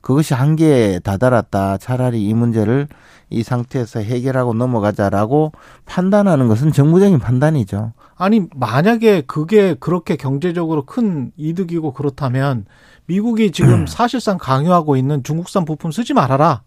그것이 0.00 0.34
한계에 0.34 0.98
다다랐다. 1.00 1.78
차라리 1.78 2.26
이 2.26 2.34
문제를 2.34 2.88
이 3.28 3.42
상태에서 3.42 4.00
해결하고 4.00 4.54
넘어가자라고 4.54 5.52
판단하는 5.86 6.48
것은 6.48 6.72
정무적인 6.72 7.18
판단이죠. 7.18 7.92
아니 8.16 8.46
만약에 8.54 9.22
그게 9.22 9.74
그렇게 9.74 10.16
경제적으로 10.16 10.84
큰 10.84 11.32
이득이고 11.36 11.92
그렇다면 11.92 12.66
미국이 13.06 13.46
음. 13.46 13.52
지금 13.52 13.86
사실상 13.86 14.36
강요하고 14.38 14.96
있는 14.96 15.22
중국산 15.22 15.64
부품 15.64 15.92
쓰지 15.92 16.12
말아라. 16.14 16.62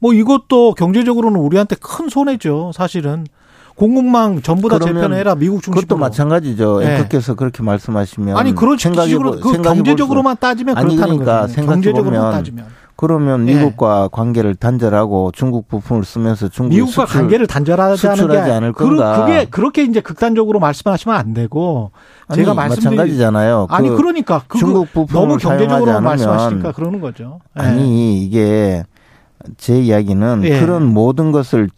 뭐 0.00 0.12
이것도 0.12 0.74
경제적으로는 0.74 1.40
우리한테 1.40 1.76
큰 1.76 2.08
손해죠. 2.08 2.72
사실은 2.72 3.26
공급망 3.78 4.42
전부 4.42 4.68
다 4.68 4.78
재편해라 4.80 5.36
미국 5.36 5.62
중심으로. 5.62 5.80
그것도 5.82 5.98
마찬가지죠. 5.98 6.80
네. 6.80 6.96
앵커께서 6.96 7.34
그렇게 7.34 7.62
말씀하시면 7.62 8.36
아니 8.36 8.52
그런 8.54 8.76
보- 8.76 9.30
그 9.40 9.52
경제적으로만 9.62 10.34
수- 10.34 10.40
따지면 10.40 10.76
아니 10.76 10.96
그렇다는 10.96 11.18
그러니까 11.24 11.46
거죠. 11.46 11.62
경제적으로만 11.64 12.30
따지면. 12.32 12.66
그러면 12.96 13.48
예. 13.48 13.54
미국과 13.54 14.08
관계를 14.10 14.56
단절하고 14.56 15.30
중국 15.32 15.68
부품을 15.68 16.02
쓰면서 16.04 16.48
중국 16.48 16.74
미국과 16.74 17.06
수출, 17.06 17.20
관계를 17.20 17.46
단절하지 17.46 18.08
않을 18.08 18.72
그- 18.72 18.84
건가? 18.88 19.20
그게 19.24 19.44
그렇게 19.44 19.84
이제 19.84 20.00
극단적으로 20.00 20.58
말씀하시면 20.58 21.16
안 21.16 21.32
되고 21.32 21.92
아니, 22.26 22.38
제가 22.40 22.54
말씀드린 22.54 22.96
마찬가지잖아요. 22.96 23.68
아니 23.70 23.88
그 23.90 23.96
그러니까 23.96 24.42
그 24.48 24.58
중국 24.58 24.92
부품을 24.92 25.12
너무 25.28 25.36
경제적으로 25.38 25.92
않으면 25.92 26.02
말씀하시니까 26.02 26.72
그러는 26.72 27.00
거죠. 27.00 27.38
예. 27.60 27.62
아니 27.62 28.24
이게 28.24 28.82
제 29.56 29.78
이야기는 29.80 30.40
예. 30.42 30.58
그런 30.58 30.84
모든 30.84 31.30
것을 31.30 31.70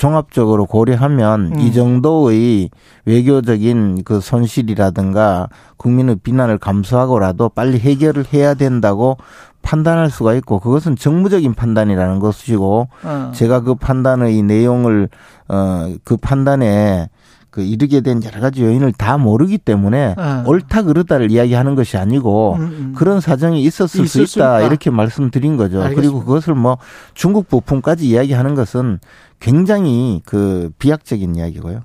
종합적으로 0.00 0.64
고려하면 0.64 1.52
음. 1.52 1.60
이 1.60 1.74
정도의 1.74 2.70
외교적인 3.04 4.00
그 4.02 4.22
손실이라든가 4.22 5.48
국민의 5.76 6.16
비난을 6.22 6.56
감수하고라도 6.56 7.50
빨리 7.50 7.78
해결을 7.78 8.24
해야 8.32 8.54
된다고 8.54 9.18
판단할 9.60 10.08
수가 10.08 10.32
있고 10.36 10.58
그것은 10.58 10.96
정무적인 10.96 11.52
판단이라는 11.52 12.18
것이고 12.18 12.88
어. 13.04 13.32
제가 13.34 13.60
그 13.60 13.74
판단의 13.74 14.40
내용을 14.40 15.10
어그 15.48 16.16
판단에 16.16 17.10
그 17.50 17.62
이르게 17.62 18.00
된 18.00 18.22
여러 18.24 18.40
가지 18.40 18.62
요인을 18.62 18.92
다 18.92 19.18
모르기 19.18 19.58
때문에 19.58 20.14
어. 20.16 20.44
옳다 20.46 20.82
그르다를 20.82 21.30
이야기하는 21.30 21.74
것이 21.74 21.98
아니고 21.98 22.54
음, 22.54 22.60
음. 22.62 22.92
그런 22.96 23.20
사정이 23.20 23.62
있었을 23.64 24.06
수 24.06 24.22
있다. 24.22 24.62
이렇게 24.62 24.88
말씀드린 24.90 25.56
거죠. 25.56 25.82
알겠습니다. 25.82 26.00
그리고 26.00 26.24
그것을 26.24 26.54
뭐 26.54 26.78
중국 27.12 27.48
부품까지 27.48 28.08
이야기하는 28.08 28.54
것은 28.54 29.00
굉장히 29.40 30.22
그 30.24 30.70
비약적인 30.78 31.34
이야기고요. 31.34 31.80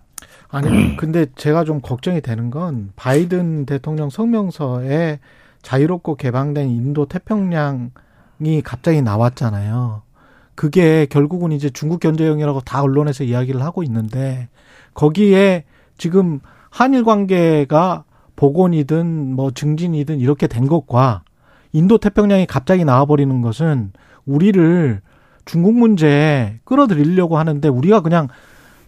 아니 0.50 0.96
근데 0.98 1.26
제가 1.36 1.64
좀 1.64 1.82
걱정이 1.82 2.22
되는 2.22 2.50
건 2.50 2.92
바이든 2.96 3.66
대통령 3.66 4.10
성명서에 4.10 5.20
자유롭고 5.62 6.16
개방된 6.16 6.70
인도 6.70 7.06
태평양이 7.08 8.62
갑자기 8.64 9.02
나왔잖아요. 9.02 10.04
그게 10.54 11.06
결국은 11.08 11.52
이제 11.52 11.70
중국 11.70 12.00
견제형이라고 12.00 12.62
다 12.62 12.82
언론에서 12.82 13.24
이야기를 13.24 13.62
하고 13.62 13.84
있는데 13.84 14.48
거기에 14.94 15.66
지금 15.98 16.40
한일 16.70 17.04
관계가 17.04 18.04
복원이든 18.36 19.36
뭐 19.36 19.52
증진이든 19.52 20.20
이렇게 20.20 20.48
된 20.48 20.68
것과 20.68 21.24
인도 21.74 21.98
태평양이 21.98 22.46
갑자기 22.46 22.86
나와버리는 22.86 23.42
것은 23.42 23.92
우리를 24.26 25.02
중국 25.46 25.74
문제에 25.76 26.60
끌어들이려고 26.64 27.38
하는데 27.38 27.68
우리가 27.68 28.02
그냥 28.02 28.28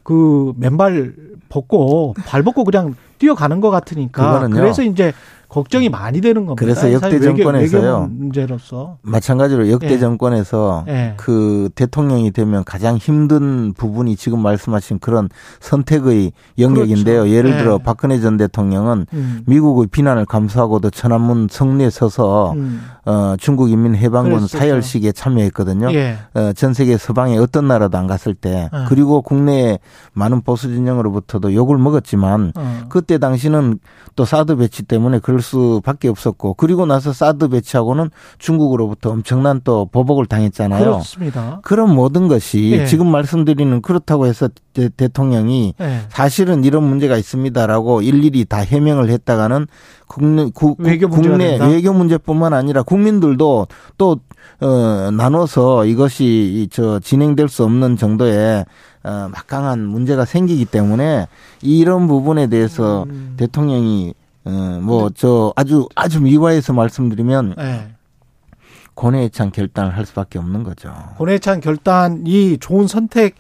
그 0.04 0.54
맨발 0.58 1.14
벗고 1.50 2.14
발 2.26 2.44
벗고 2.44 2.64
그냥 2.64 2.96
뛰어가는 3.20 3.62
것 3.62 3.70
같으니까. 3.70 4.48
그래서 4.50 4.84
이제 4.84 5.14
걱정이 5.50 5.88
많이 5.90 6.20
되는 6.20 6.46
겁니다. 6.46 6.60
그래서 6.60 6.92
역대 6.92 7.20
정권에서요. 7.20 8.10
문제로서 8.12 8.98
마찬가지로 9.02 9.72
역대 9.72 9.92
예. 9.92 9.98
정권에서 9.98 10.84
예. 10.90 11.14
그 11.16 11.70
대통령이 11.74 12.32
되면 12.32 12.66
가장 12.66 12.98
힘든 12.98 13.74
부분이 13.74 14.18
지금 14.18 14.42
말씀하신 14.42 15.00
그런 15.00 15.30
선택의 15.62 16.34
영역인데요. 16.60 17.22
그렇죠. 17.22 17.34
예를 17.34 17.52
예. 17.54 17.58
들어 17.58 17.78
박근혜 17.78 18.20
전 18.20 18.36
대통령은 18.36 19.06
음. 19.14 19.44
미국의 19.46 19.88
비난을 19.88 20.26
감수하고도 20.26 20.90
천안문 20.90 21.48
성리에 21.50 21.90
서서 21.90 22.52
음. 22.52 22.82
어, 23.08 23.38
중국 23.40 23.72
인민 23.72 23.96
해방군 23.96 24.32
그랬었죠. 24.32 24.58
사열식에 24.58 25.14
참여했거든요. 25.14 25.94
예. 25.94 26.18
어, 26.34 26.52
전 26.52 26.74
세계 26.74 26.98
서방에 26.98 27.38
어떤 27.38 27.66
나라도 27.66 27.98
안 27.98 28.06
갔을 28.06 28.34
때 28.34 28.70
어. 28.74 28.84
그리고 28.90 29.22
국내에 29.22 29.80
많은 30.12 30.42
보수 30.42 30.68
진영으로부터도 30.68 31.54
욕을 31.54 31.78
먹었지만 31.78 32.52
어. 32.58 32.84
그때 32.90 33.18
당시는 33.18 33.80
또 34.18 34.26
사드 34.26 34.58
배치 34.58 34.84
때문에 34.84 35.20
그럴 35.20 35.42
수밖에 35.42 36.10
없었고 36.10 36.56
그리고 36.56 36.86
나서 36.86 37.14
사드 37.14 37.48
배치하고는 37.48 38.10
중국으로부터 38.40 39.12
엄청난 39.12 39.62
또 39.64 39.86
보복을 39.86 40.26
당했잖아요. 40.26 40.84
그렇습니다. 40.84 41.62
그런 41.64 41.96
모든 41.96 42.28
것이 42.28 42.72
예. 42.74 42.86
지금 42.86 43.08
말씀드리는 43.10 43.82
그렇다고 43.82 44.26
해서 44.26 44.50
대, 44.78 44.90
대통령이 44.90 45.74
예. 45.82 46.02
사실은 46.10 46.64
이런 46.64 46.84
문제가 46.84 47.18
있습니다라고 47.18 48.04
일일이 48.04 48.46
다 48.46 48.58
해명을 48.60 49.10
했다가는 49.10 49.66
국내 50.08 50.44
구, 50.54 50.76
구- 50.76 50.84
외교 50.84 51.10
국내 51.10 51.50
된다? 51.58 51.68
외교 51.68 51.94
문제뿐만 51.94 52.54
아니라 52.54 52.84
국민들도 52.84 53.68
또 53.98 54.20
어, 54.62 55.10
나눠서 55.12 55.86
이것이 55.86 56.26
이저 56.64 57.00
진행될 57.00 57.48
수 57.50 57.64
없는 57.64 57.98
정도의 57.98 58.66
어, 59.04 59.30
막강한 59.32 59.80
문제가 59.86 60.26
생기기 60.26 60.66
때문에 60.66 61.28
이런 61.64 62.08
부분에 62.08 62.48
대해서 62.48 63.04
음. 63.10 63.34
대통령이 63.38 64.14
어, 64.46 64.80
뭐저 64.84 65.54
아주 65.56 65.88
아주 65.96 66.22
미화해서 66.22 66.74
말씀드리면 66.74 67.56
예. 67.60 67.88
고뇌찬 68.94 69.52
결단을 69.52 69.96
할 69.96 70.06
수밖에 70.06 70.40
없는 70.40 70.64
거죠. 70.64 70.92
고뇌찬 71.18 71.62
결단이 71.62 72.58
좋은 72.60 72.88
선택 72.88 73.36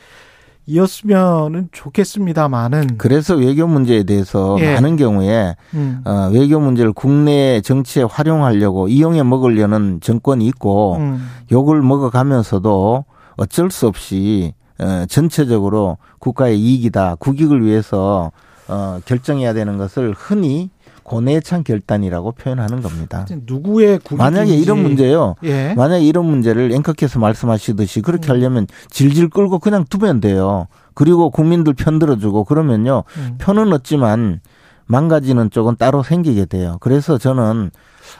이었으면 0.68 1.70
좋겠습니다만은 1.72 2.98
그래서 2.98 3.36
외교 3.36 3.66
문제에 3.68 4.04
대해서 4.04 4.58
예. 4.60 4.74
많은 4.74 4.98
경우에 4.98 5.56
음. 5.74 6.02
어, 6.06 6.30
외교 6.32 6.60
문제를 6.60 6.92
국내 6.92 7.62
정치에 7.62 8.04
활용하려고 8.04 8.90
이용해 8.90 9.24
먹으려는 9.24 10.00
정권이 10.02 10.46
있고 10.48 10.98
음. 10.98 11.26
욕을 11.52 11.82
먹어가면서도 11.82 13.06
어쩔 13.38 13.72
수 13.72 13.88
없이 13.88 14.54
어, 14.80 15.06
전체적으로 15.08 15.98
국가의 16.20 16.60
이익이다 16.60 17.16
국익을 17.16 17.66
위해서 17.66 18.32
어, 18.68 19.00
결정해야 19.06 19.54
되는 19.54 19.78
것을 19.78 20.14
흔히 20.16 20.70
고뇌찬 21.08 21.64
결단이라고 21.64 22.34
표현하는 22.34 22.82
겁니다. 22.82 23.26
누구의 23.46 24.02
만약에 24.12 24.54
이런 24.54 24.84
문제요. 24.84 25.36
예. 25.44 25.74
만약에 25.74 26.04
이런 26.06 26.26
문제를 26.26 26.74
앵커께서 26.74 27.18
말씀하시듯이 27.20 28.02
그렇게 28.02 28.28
하려면 28.28 28.68
질질 28.90 29.30
끌고 29.30 29.60
그냥 29.60 29.86
두면 29.90 30.20
돼요. 30.20 30.68
그리고 30.94 31.30
국민들 31.30 31.74
편 31.74 31.98
들어주고 31.98 32.44
그러면요. 32.44 33.06
음. 33.18 33.36
편은 33.38 33.72
얻지만 33.72 34.42
망가지는 34.88 35.50
쪽은 35.52 35.76
따로 35.78 36.02
생기게 36.04 36.46
돼요. 36.46 36.78
그래서 36.80 37.18
저는 37.18 37.72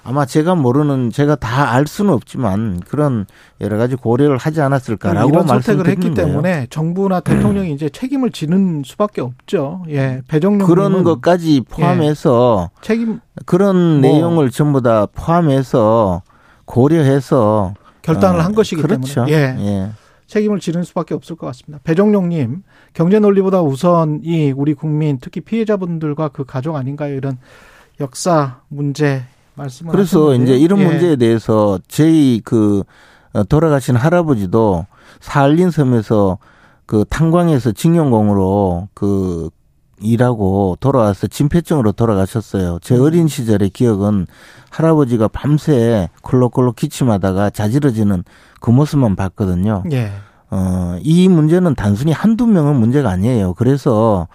아마 0.04 0.26
제가 0.26 0.54
모르는 0.56 1.12
제가 1.12 1.36
다 1.36 1.68
알 1.72 1.86
수는 1.88 2.14
없지만 2.14 2.82
그런 2.88 3.26
여러 3.62 3.78
가지 3.78 3.96
고려를 3.96 4.38
하지 4.38 4.62
않았을까라고 4.62 5.30
이런 5.30 5.48
선택을 5.48 5.88
했기 5.88 6.12
거예요. 6.14 6.28
때문에 6.30 6.68
정부나 6.70 7.20
대통령이 7.22 7.74
이제 7.74 7.90
책임을 7.90 8.32
지는 8.32 8.84
수밖에 8.86 9.22
없죠. 9.22 9.84
예, 9.90 10.22
배정령 10.28 10.68
그런 10.68 11.04
것까지 11.04 11.62
포함해서 11.70 12.70
책임 12.82 13.20
그런 13.46 14.02
뭐 14.02 14.12
내용을 14.12 14.52
전부 14.52 14.82
다 14.82 15.08
포함해서 15.14 16.22
고려해서 16.66 17.74
결단을 18.02 18.40
어, 18.40 18.44
한 18.44 18.54
것이기 18.56 18.82
그렇죠. 18.82 19.26
때문에 19.26 19.34
예. 19.34 19.56
예. 19.60 19.90
책임을 20.28 20.60
지는 20.60 20.84
수밖에 20.84 21.14
없을 21.16 21.36
것 21.36 21.48
같습니다. 21.48 21.80
배정용님 21.84 22.64
경제 22.94 23.20
논리보다 23.20 23.62
우선이 23.62 24.52
우리 24.52 24.74
국민 24.74 25.18
특히 25.20 25.42
피해자분들과 25.42 26.30
그 26.30 26.46
가족 26.46 26.76
아닌가요? 26.76 27.16
이런 27.16 27.38
역사 28.00 28.62
문제 28.68 29.24
말씀을 29.56 29.92
그래서 29.92 30.30
하셨는데요. 30.30 30.56
이제 30.56 30.64
이런 30.64 30.80
예. 30.80 30.86
문제에 30.86 31.16
대해서 31.16 31.80
저희 31.88 32.42
그 32.44 32.84
어, 33.34 33.44
돌아가신 33.44 33.96
할아버지도 33.96 34.86
사할린 35.20 35.72
섬에서 35.72 36.38
그 36.86 37.04
탄광에서 37.10 37.72
징용공으로 37.72 38.90
그 38.94 39.50
일하고 40.02 40.78
돌아와서 40.80 41.28
진폐증으로 41.28 41.92
돌아가셨어요. 41.92 42.80
제 42.82 42.96
어린 42.96 43.28
시절의 43.28 43.72
기억은 43.72 44.28
할아버지가 44.70 45.28
밤새 45.30 46.10
콜록콜록 46.22 46.76
기침하다가 46.76 47.50
자지러지는 47.50 48.24
그 48.60 48.70
모습만 48.70 49.16
봤거든요. 49.16 49.84
예. 49.92 50.12
어, 50.50 50.98
이 51.02 51.28
문제는 51.28 51.76
단순히 51.76 52.12
한두 52.12 52.48
명은 52.48 52.76
문제가 52.76 53.10
아니에요. 53.10 53.54
그래서 53.56 54.28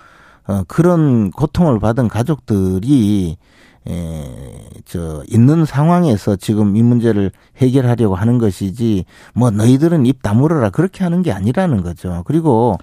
어, 0.47 0.63
그런 0.67 1.31
고통을 1.31 1.79
받은 1.79 2.09
가족들이 2.09 3.37
에, 3.89 4.69
저, 4.85 5.23
있는 5.29 5.65
상황에서 5.65 6.37
지금 6.37 6.77
이 6.77 6.83
문제를 6.83 7.33
해결하려고 7.57 8.15
하는 8.15 8.39
것이지, 8.39 9.05
뭐, 9.35 9.51
너희들은 9.51 10.07
입 10.07 10.23
다물어라. 10.23 10.71
그렇게 10.71 11.03
하는 11.03 11.23
게 11.23 11.33
아니라는 11.33 11.83
거죠. 11.83 12.23
그리고 12.27 12.79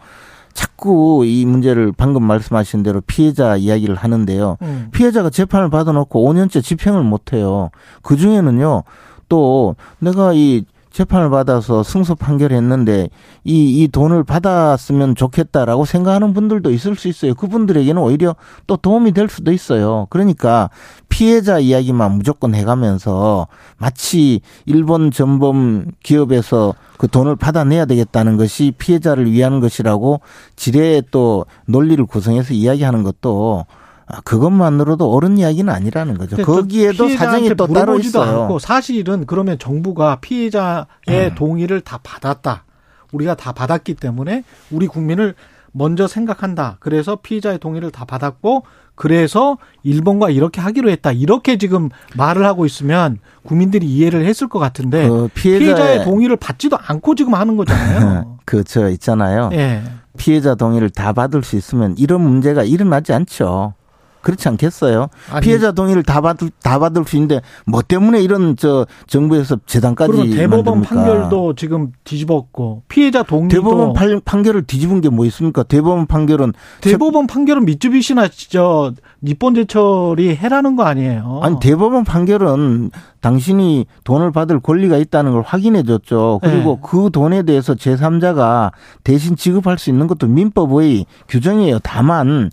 자꾸 0.54 1.24
이 1.26 1.46
문제를 1.46 1.94
방금 1.96 2.24
말씀하신 2.24 2.84
대로 2.84 3.02
피해자 3.02 3.56
이야기를 3.56 3.96
하는데요. 3.96 4.58
음. 4.62 4.90
피해자가 4.92 5.30
재판을 5.30 5.70
받아놓고 5.70 6.24
5년째 6.28 6.64
집행을 6.64 7.04
못해요. 7.04 7.70
그 8.02 8.16
중에는요, 8.16 8.84
또 9.28 9.76
내가 10.00 10.34
이 10.34 10.64
재판을 10.92 11.30
받아서 11.30 11.84
승소 11.84 12.16
판결했는데 12.16 13.10
이, 13.44 13.84
이 13.84 13.88
돈을 13.88 14.24
받았으면 14.24 15.16
좋겠다라고 15.16 15.86
생각하는 15.86 16.34
분들도 16.34 16.72
있을 16.72 16.96
수 16.96 17.08
있어요. 17.08 17.36
그분들에게는 17.36 18.02
오히려 18.02 18.36
또 18.68 18.76
도움이 18.76 19.12
될 19.12 19.30
수도 19.30 19.52
있어요. 19.52 20.08
그러니까 20.10 20.70
피해자 21.10 21.60
이야기만 21.60 22.14
무조건 22.14 22.56
해가면서 22.56 23.48
마치 23.78 24.42
일본 24.66 25.12
전범 25.12 25.92
기업에서 26.04 26.74
그 26.98 27.08
돈을 27.08 27.36
받아내야 27.36 27.86
되겠다는 27.86 28.38
것이 28.38 28.74
피해자를 28.78 29.32
위한 29.32 29.60
것이라고 29.60 30.22
지뢰 30.56 31.02
또 31.12 31.46
논리를 31.66 32.04
구성해서 32.06 32.54
이야기하는 32.54 33.04
것도 33.04 33.66
아, 33.68 33.89
그것만으로도 34.24 35.10
옳은 35.12 35.38
이야기는 35.38 35.72
아니라는 35.72 36.18
거죠. 36.18 36.38
거기에도 36.38 37.10
사정이 37.10 37.56
또 37.56 37.68
따로 37.68 38.00
있어요. 38.00 38.44
않고 38.44 38.60
사실은 38.60 39.26
그러면 39.28 39.60
정부가 39.60 40.18
피해자의 40.22 40.86
음. 41.10 41.36
동의를 41.36 41.82
다 41.82 42.00
받았다. 42.02 42.66
우리가 43.12 43.36
다 43.36 43.52
받았기 43.52 43.96
때문에 43.96 44.44
우리 44.72 44.88
국민을 44.88 45.36
먼저 45.72 46.08
생각한다. 46.08 46.78
그래서 46.80 47.18
피해자의 47.22 47.60
동의를 47.60 47.92
다 47.92 48.06
받았고 48.06 48.64
그래서 48.96 49.58
일본과 49.84 50.30
이렇게 50.30 50.60
하기로 50.60 50.90
했다. 50.90 51.12
이렇게 51.12 51.58
지금 51.58 51.90
말을 52.18 52.46
하고 52.46 52.66
있으면 52.66 53.20
국민들이 53.44 53.88
이해를 53.88 54.26
했을 54.26 54.50
것 54.50 54.60
같은데 54.60 55.08
그 55.08 55.30
피해자의, 55.34 55.60
피해자의 55.60 56.04
동의를 56.04 56.36
받지도 56.36 56.78
않고 56.80 57.16
지금 57.16 57.36
하는 57.36 57.56
거잖아요. 57.56 58.40
그 58.46 58.64
저 58.64 58.90
있잖아요. 58.90 59.52
예. 59.54 59.84
피해자 60.18 60.56
동의를 60.56 60.90
다 60.90 61.14
받을 61.14 61.44
수 61.44 61.56
있으면 61.56 61.96
이런 61.98 62.22
문제가 62.22 62.64
일어나지 62.64 63.14
않죠. 63.14 63.74
그렇지 64.22 64.48
않겠어요? 64.50 65.08
아니. 65.32 65.42
피해자 65.46 65.72
동의를 65.72 66.04
다 66.04 66.22
받을 66.22 66.50
다 66.62 66.78
받을 66.80 67.04
수 67.06 67.16
있는데 67.16 67.42
뭐 67.66 67.82
때문에 67.82 68.22
이런 68.22 68.56
저 68.58 68.86
정부에서 69.08 69.58
재단까지 69.66 70.12
그러면 70.12 70.36
대법원 70.36 70.80
만듭니까? 70.82 70.96
판결도 70.96 71.56
지금 71.56 71.92
뒤집었고 72.04 72.84
피해자 72.90 73.24
동의도 73.24 73.56
대법원 73.56 73.94
판, 73.94 74.22
판결을 74.24 74.64
뒤집은 74.64 75.02
게 75.02 75.10
뭐 75.10 75.26
있습니까? 75.26 75.64
대법원 75.64 76.06
판결은 76.06 76.54
대법원 76.82 77.28
판결은 77.28 77.66
미쯔비시나 77.66 78.28
저 78.50 78.94
니폰제철이 79.24 80.36
해라는 80.36 80.76
거 80.76 80.84
아니에요? 80.84 81.40
아니 81.44 81.60
대법원 81.60 82.04
판결은 82.04 82.92
당신이 83.22 83.86
돈을 84.04 84.32
받을 84.32 84.60
권리가 84.60 84.98
있다는 84.98 85.32
걸 85.34 85.42
확인해 85.42 85.84
줬죠. 85.84 86.40
그리고 86.42 86.76
네. 86.82 86.88
그 86.90 87.10
돈에 87.12 87.44
대해서 87.44 87.74
제3자가 87.76 88.72
대신 89.04 89.36
지급할 89.36 89.78
수 89.78 89.90
있는 89.90 90.08
것도 90.08 90.28
민법의 90.28 91.06
규정이에요. 91.28 91.80
다만 91.84 92.50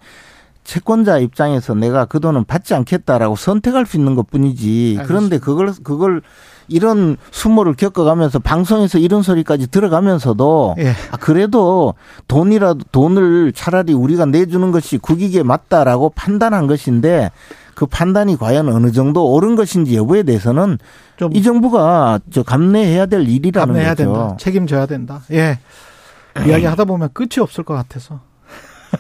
채권자 0.67 1.19
입장에서 1.19 1.75
내가 1.75 2.05
그 2.05 2.19
돈은 2.21 2.45
받지 2.45 2.75
않겠다라고 2.75 3.37
선택할 3.37 3.87
수 3.87 3.97
있는 3.97 4.15
것 4.17 4.29
뿐이지. 4.29 4.99
그런데 5.07 5.39
그걸, 5.39 5.73
그걸 5.83 6.23
이런 6.69 7.17
수모를 7.31 7.75
겪어가면서 7.75 8.41
방송에서 8.41 8.99
이런 8.99 9.23
소리까지 9.23 9.69
들어가면서도 9.69 10.75
예. 10.79 10.89
아, 11.13 11.17
그래도 11.19 11.95
돈이라도 12.27 12.81
돈을 12.91 13.53
차라리 13.53 13.93
우리가 13.93 14.27
내주는 14.27 14.73
것이 14.73 14.99
국익에 14.99 15.45
맞다라고 15.45 16.11
판단한 16.11 16.67
것인데 16.67 17.31
그 17.77 17.87
판단이 17.87 18.37
과연 18.37 18.69
어느 18.69 18.91
정도 18.91 19.31
옳은 19.33 19.55
것인지 19.55 19.97
여부에 19.97 20.25
대해서는 20.25 20.79
이 21.33 21.43
정부가 21.43 22.19
저 22.33 22.43
감내해야 22.43 23.07
될 23.07 23.29
일이라는 23.29 23.75
감내해야 23.75 23.95
거죠. 23.95 24.05
된다. 24.05 24.37
책임져야 24.39 24.87
된다. 24.87 25.21
예. 25.31 25.61
이야기 26.45 26.65
하다 26.65 26.85
보면 26.87 27.11
끝이 27.13 27.39
없을 27.41 27.63
것 27.63 27.75
같아서. 27.75 28.21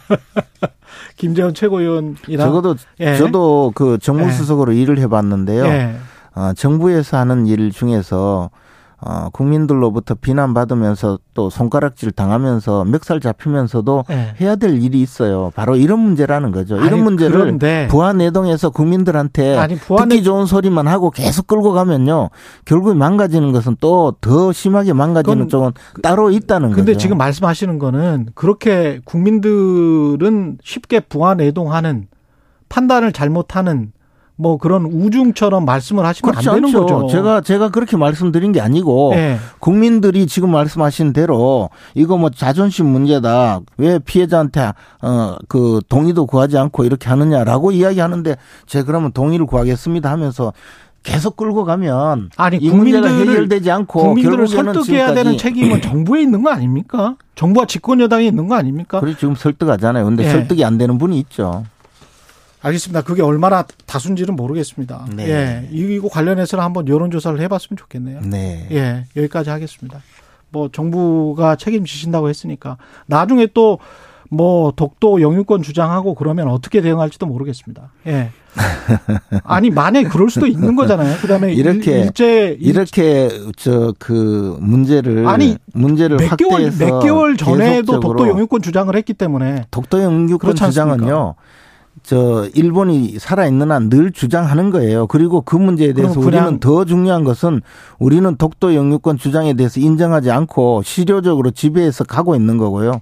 김재원 1.16 1.54
최고위원이랑 1.54 2.46
적어도 2.46 2.76
예. 3.00 3.16
저도 3.16 3.72
그 3.74 3.98
정무수석으로 3.98 4.72
일을 4.72 4.98
해봤는데요. 4.98 5.64
예. 5.66 5.96
어, 6.34 6.52
정부에서 6.54 7.16
하는 7.16 7.46
일 7.46 7.72
중에서 7.72 8.50
어, 8.98 9.28
국민들로부터 9.30 10.14
비난받으면서 10.14 11.18
또 11.34 11.50
손가락질 11.50 12.12
당하면서 12.12 12.86
멱살 12.86 13.20
잡히면서도 13.20 14.04
예. 14.10 14.34
해야 14.40 14.56
될 14.56 14.82
일이 14.82 15.02
있어요. 15.02 15.52
바로 15.54 15.76
이런 15.76 15.98
문제라는 15.98 16.50
거죠. 16.50 16.76
이런 16.76 16.88
아니, 16.94 17.02
문제를 17.02 17.38
그런데 17.38 17.88
부안 17.90 18.16
내동에서 18.18 18.70
국민들한테 18.70 19.58
아니, 19.58 19.76
부안내- 19.76 20.08
듣기 20.10 20.22
좋은 20.22 20.46
소리만 20.46 20.88
하고 20.88 21.10
계속 21.10 21.46
끌고 21.46 21.72
가면요. 21.72 22.30
결국 22.64 22.96
망가지는 22.96 23.52
것은 23.52 23.76
또 23.80 24.14
더 24.22 24.50
심하게 24.52 24.94
망가지는 24.94 25.48
쪽은 25.48 25.72
따로 26.02 26.30
있다는 26.30 26.70
근데 26.70 26.92
거죠. 26.92 26.98
지금 27.00 27.18
말씀하시는 27.18 27.78
거는 27.78 28.28
그렇게 28.34 29.00
국민들은 29.04 30.58
쉽게 30.62 31.00
부안애동하는 31.00 32.08
판단을 32.68 33.12
잘못하는 33.12 33.92
뭐 34.38 34.58
그런 34.58 34.84
우중처럼 34.84 35.64
말씀을 35.64 36.04
하시면 36.04 36.36
안 36.36 36.42
되는 36.44 36.64
않죠. 36.66 36.84
거죠. 36.84 37.06
제가 37.08 37.40
제가 37.40 37.70
그렇게 37.70 37.96
말씀드린 37.96 38.52
게 38.52 38.60
아니고 38.60 39.12
예. 39.14 39.38
국민들이 39.60 40.26
지금 40.26 40.50
말씀하신 40.52 41.12
대로 41.14 41.70
이거 41.94 42.18
뭐 42.18 42.28
자존심 42.30 42.86
문제다. 42.86 43.60
왜 43.78 43.98
피해자한테 43.98 44.72
어 45.02 45.36
그 45.48 45.80
동의도 45.88 46.26
구하지 46.26 46.58
않고 46.58 46.84
이렇게 46.84 47.08
하느냐라고 47.08 47.72
이야기하는데 47.72 48.36
제가 48.66 48.84
그러면 48.84 49.12
동의를 49.12 49.46
구하겠습니다 49.46 50.10
하면서 50.10 50.52
계속 51.02 51.36
끌고 51.36 51.64
가면 51.64 52.30
아니 52.36 52.56
이 52.56 52.68
문제가 52.68 53.06
국민들을 53.08 53.32
해결되지 53.32 53.70
않고 53.70 54.14
국민들을 54.14 54.48
설득해야 54.48 55.14
되는 55.14 55.38
책임은 55.38 55.80
정부에 55.80 56.22
있는 56.22 56.42
거 56.42 56.50
아닙니까? 56.50 57.14
정부와 57.36 57.66
집권 57.66 58.00
여당에 58.00 58.26
있는 58.26 58.48
거 58.48 58.56
아닙니까? 58.56 58.98
그래 59.00 59.14
지금 59.18 59.34
설득하잖아요. 59.36 60.04
근데 60.04 60.24
예. 60.24 60.30
설득이 60.30 60.64
안 60.64 60.78
되는 60.78 60.98
분이 60.98 61.18
있죠. 61.20 61.64
알겠습니다. 62.66 63.02
그게 63.02 63.22
얼마나 63.22 63.64
다수인지는 63.86 64.34
모르겠습니다. 64.36 65.06
네. 65.14 65.28
예. 65.28 65.68
이거 65.70 66.08
관련해서는 66.08 66.64
한번 66.64 66.88
여론조사를 66.88 67.40
해봤으면 67.40 67.76
좋겠네요. 67.76 68.20
네. 68.22 68.66
예. 68.72 69.04
여기까지 69.16 69.50
하겠습니다. 69.50 70.00
뭐 70.50 70.68
정부가 70.72 71.56
책임지신다고 71.56 72.28
했으니까 72.28 72.76
나중에 73.06 73.46
또 73.46 73.78
뭐 74.30 74.72
독도 74.74 75.20
영유권 75.20 75.62
주장하고 75.62 76.14
그러면 76.14 76.48
어떻게 76.48 76.80
대응할지도 76.80 77.26
모르겠습니다. 77.26 77.90
예. 78.06 78.30
아니 79.44 79.70
만약에 79.70 80.08
그럴 80.08 80.30
수도 80.30 80.46
있는 80.46 80.76
거잖아요. 80.76 81.18
그다음에 81.18 81.52
이렇게 81.52 82.00
일, 82.00 82.12
제 82.12 82.56
이렇게 82.58 83.28
저 83.56 83.94
그 83.98 84.56
문제를 84.60 85.26
아니, 85.28 85.56
문제를 85.72 86.16
몇 86.16 86.36
개월 86.36 86.52
확대해서 86.64 86.84
몇 86.86 87.00
개월 87.00 87.36
전에도 87.36 88.00
독도 88.00 88.28
영유권 88.28 88.62
주장을 88.62 88.94
했기 88.96 89.12
때문에 89.14 89.66
독도 89.70 90.02
영유권? 90.02 90.54
주장은요. 90.56 91.34
저 92.06 92.48
일본이 92.54 93.18
살아 93.18 93.46
있는 93.46 93.72
한 93.72 93.88
늘 93.88 94.12
주장하는 94.12 94.70
거예요. 94.70 95.06
그리고 95.06 95.40
그 95.40 95.56
문제에 95.56 95.92
대해서 95.92 96.20
우리는 96.20 96.60
더 96.60 96.84
중요한 96.84 97.24
것은 97.24 97.62
우리는 97.98 98.36
독도 98.36 98.74
영유권 98.74 99.18
주장에 99.18 99.54
대해서 99.54 99.80
인정하지 99.80 100.30
않고 100.30 100.82
실효적으로 100.84 101.50
지배해서 101.50 102.04
가고 102.04 102.36
있는 102.36 102.58
거고요. 102.58 103.00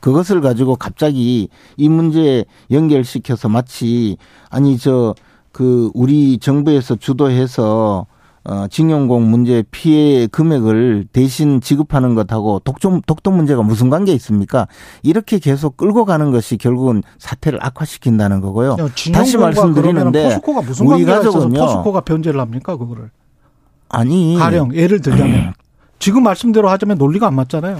그것을 0.00 0.40
가지고 0.40 0.76
갑자기 0.76 1.48
이 1.76 1.88
문제에 1.88 2.44
연결시켜서 2.70 3.48
마치 3.48 4.16
아니 4.50 4.78
저 4.78 5.14
그 5.54 5.90
우리 5.94 6.38
정부에서 6.38 6.96
주도해서 6.96 8.06
어, 8.44 8.66
징용공 8.68 9.30
문제 9.30 9.64
피해 9.70 10.26
금액을 10.26 11.06
대신 11.12 11.60
지급하는 11.62 12.14
것하고 12.14 12.60
독점, 12.60 13.00
독도 13.06 13.30
문제가 13.30 13.62
무슨 13.62 13.88
관계 13.88 14.12
있습니까? 14.12 14.68
이렇게 15.02 15.38
계속 15.38 15.76
끌고 15.78 16.04
가는 16.04 16.30
것이 16.30 16.58
결국은 16.58 17.02
사태를 17.18 17.58
악화시킨다는 17.62 18.40
거고요. 18.42 18.76
야, 18.78 18.88
다시 19.12 19.38
말씀드리는데 19.38 20.40
우리 20.82 21.04
가족은요. 21.04 21.58
포스코가 21.58 22.02
변제를 22.02 22.38
합니까 22.40 22.76
그거를? 22.76 23.10
아니 23.88 24.36
가령 24.36 24.74
예를 24.74 25.00
들자면 25.00 25.54
지금 25.98 26.22
말씀대로 26.22 26.68
하자면 26.68 26.98
논리가 26.98 27.26
안 27.26 27.34
맞잖아요. 27.34 27.78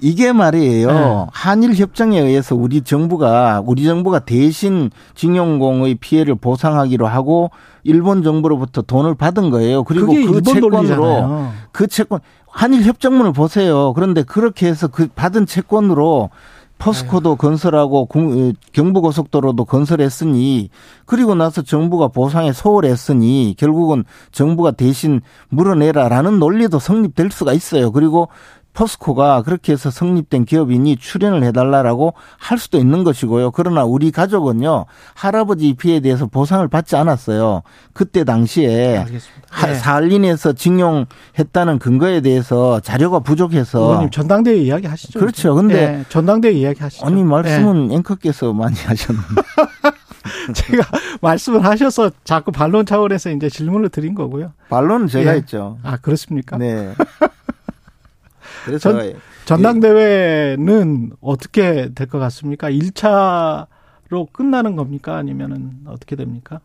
이게 0.00 0.32
말이에요. 0.32 0.88
네. 0.88 1.26
한일 1.32 1.74
협정에 1.74 2.20
의해서 2.20 2.54
우리 2.54 2.82
정부가 2.82 3.62
우리 3.64 3.84
정부가 3.84 4.20
대신 4.20 4.90
징용공의 5.14 5.96
피해를 5.96 6.34
보상하기로 6.34 7.06
하고 7.06 7.50
일본 7.82 8.22
정부로부터 8.22 8.82
돈을 8.82 9.14
받은 9.14 9.50
거예요. 9.50 9.84
그리고 9.84 10.08
그 10.08 10.42
채권으로 10.42 10.76
논리잖아요. 10.76 11.52
그 11.72 11.86
채권 11.86 12.20
한일 12.48 12.82
협정문을 12.84 13.32
보세요. 13.32 13.92
그런데 13.94 14.22
그렇게 14.22 14.66
해서 14.66 14.88
그 14.88 15.08
받은 15.08 15.46
채권으로 15.46 16.30
포스코도 16.78 17.30
아유. 17.30 17.36
건설하고 17.36 18.06
경부고속도로도 18.72 19.64
건설했으니 19.64 20.68
그리고 21.06 21.34
나서 21.34 21.62
정부가 21.62 22.08
보상에 22.08 22.52
소홀했으니 22.52 23.54
결국은 23.58 24.04
정부가 24.30 24.72
대신 24.72 25.22
물어내라라는 25.48 26.38
논리도 26.38 26.78
성립될 26.78 27.30
수가 27.30 27.54
있어요. 27.54 27.92
그리고 27.92 28.28
포스코가 28.76 29.42
그렇게 29.42 29.72
해서 29.72 29.90
성립된 29.90 30.44
기업이니 30.44 30.98
출연을 30.98 31.42
해달라라고 31.44 32.12
할 32.38 32.58
수도 32.58 32.78
있는 32.78 33.02
것이고요. 33.04 33.50
그러나 33.50 33.84
우리 33.84 34.10
가족은요 34.10 34.84
할아버지 35.14 35.74
피해에 35.74 36.00
대해서 36.00 36.26
보상을 36.26 36.68
받지 36.68 36.94
않았어요. 36.94 37.62
그때 37.94 38.22
당시에 38.22 39.04
네. 39.08 39.74
사할린에서 39.74 40.52
징용했다는 40.52 41.78
근거에 41.78 42.20
대해서 42.20 42.78
자료가 42.80 43.20
부족해서 43.20 43.80
의원님 43.80 44.10
전당대회 44.10 44.58
이야기 44.58 44.86
하시죠. 44.86 45.18
그렇죠. 45.18 45.54
근데 45.54 45.74
네. 45.74 46.04
전당대회 46.10 46.52
이야기 46.52 46.80
하시죠. 46.80 47.06
아니 47.06 47.24
말씀은 47.24 47.88
네. 47.88 47.94
앵커께서 47.96 48.52
많이 48.52 48.76
하셨는데. 48.76 49.42
제가 50.54 50.82
말씀을 51.20 51.64
하셔서 51.64 52.10
자꾸 52.24 52.52
반론 52.52 52.84
차원에서 52.84 53.30
이제 53.30 53.48
질문을 53.48 53.88
드린 53.88 54.14
거고요. 54.14 54.52
반론은 54.68 55.06
제가 55.06 55.32
예. 55.32 55.36
했죠. 55.36 55.78
아, 55.82 55.96
그렇습니까? 55.96 56.58
네. 56.58 56.92
그래서 58.66 58.90
전, 58.92 59.14
전당대회는 59.46 61.12
어떻게 61.20 61.90
될 61.94 62.06
것 62.06 62.18
같습니까? 62.18 62.70
1차로 62.70 64.32
끝나는 64.32 64.76
겁니까? 64.76 65.16
아니면은 65.16 65.72
어떻게 65.86 66.16
됩니까? 66.16 66.60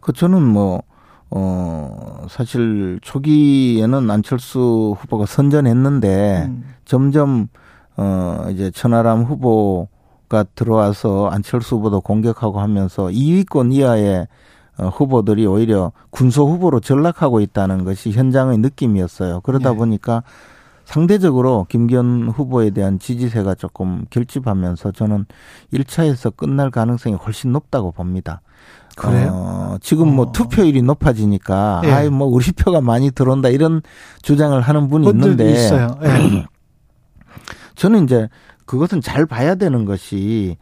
그 0.00 0.12
저는 0.12 0.42
뭐 0.42 0.82
어, 1.30 2.26
사실 2.28 2.98
초기에는 3.02 4.10
안철수 4.10 4.94
후보가 4.98 5.26
선전했는데 5.26 6.44
음. 6.46 6.64
점점 6.84 7.48
어, 7.96 8.46
이제 8.50 8.70
천하람 8.70 9.22
후보가 9.24 10.44
들어와서 10.54 11.28
안철수 11.28 11.76
후보도 11.76 12.00
공격하고 12.00 12.60
하면서 12.60 13.06
2위권 13.06 13.72
이하의 13.72 14.28
어, 14.78 14.88
후보들이 14.88 15.46
오히려 15.46 15.92
군소 16.10 16.48
후보로 16.48 16.80
전락하고 16.80 17.40
있다는 17.40 17.84
것이 17.84 18.10
현장의 18.12 18.58
느낌이었어요. 18.58 19.40
그러다 19.40 19.70
네. 19.70 19.76
보니까 19.76 20.22
상대적으로 20.84 21.66
김기현 21.68 22.28
후보에 22.28 22.70
대한 22.70 22.98
지지세가 22.98 23.54
조금 23.54 24.04
결집하면서 24.10 24.92
저는 24.92 25.26
1차에서 25.72 26.36
끝날 26.36 26.70
가능성이 26.70 27.16
훨씬 27.16 27.52
높다고 27.52 27.92
봅니다. 27.92 28.42
그래요? 28.96 29.30
어, 29.32 29.76
지금 29.80 30.14
뭐 30.14 30.26
어. 30.26 30.32
투표율이 30.32 30.82
높아지니까 30.82 31.82
예. 31.84 31.90
아이 31.90 32.10
뭐 32.10 32.28
우리 32.28 32.52
표가 32.52 32.80
많이 32.80 33.10
들어온다 33.10 33.48
이런 33.48 33.82
주장을 34.22 34.58
하는 34.60 34.88
분이 34.88 35.08
있는데 35.08 35.50
있어요. 35.50 35.98
예. 36.02 36.46
저는 37.74 38.04
이제 38.04 38.28
그것은 38.66 39.00
잘 39.00 39.26
봐야 39.26 39.56
되는 39.56 39.84
것이 39.84 40.56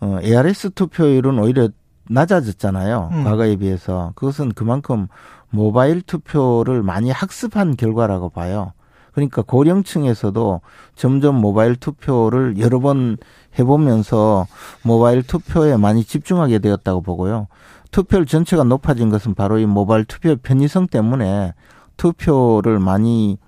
어, 0.00 0.18
ARS 0.22 0.70
투표율은 0.70 1.38
오히려 1.38 1.68
낮아졌잖아요. 2.10 3.10
음. 3.12 3.24
과거에 3.24 3.56
비해서 3.56 4.12
그것은 4.16 4.52
그만큼 4.52 5.08
모바일 5.50 6.02
투표를 6.02 6.82
많이 6.82 7.10
학습한 7.10 7.76
결과라고 7.76 8.30
봐요. 8.30 8.72
그러니까 9.12 9.42
고령층에서도 9.42 10.60
점점 10.94 11.40
모바일 11.40 11.76
투표를 11.76 12.58
여러 12.58 12.80
번 12.80 13.16
해보면서 13.58 14.46
모바일 14.82 15.22
투표에 15.22 15.76
많이 15.76 16.04
집중하게 16.04 16.58
되었다고 16.58 17.00
보고요. 17.02 17.48
투표율 17.90 18.26
전체가 18.26 18.64
높아진 18.64 19.08
것은 19.10 19.34
바로 19.34 19.58
이 19.58 19.66
모바일 19.66 20.04
투표 20.04 20.36
편의성 20.36 20.88
때문에 20.88 21.54
투표를 21.96 22.78
많이 22.78 23.38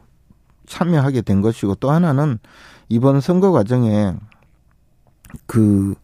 참여하게 0.66 1.22
된 1.22 1.42
것이고 1.42 1.76
또 1.76 1.90
하나는 1.90 2.38
이번 2.88 3.20
선거 3.20 3.52
과정에 3.52 4.14
그 5.46 5.94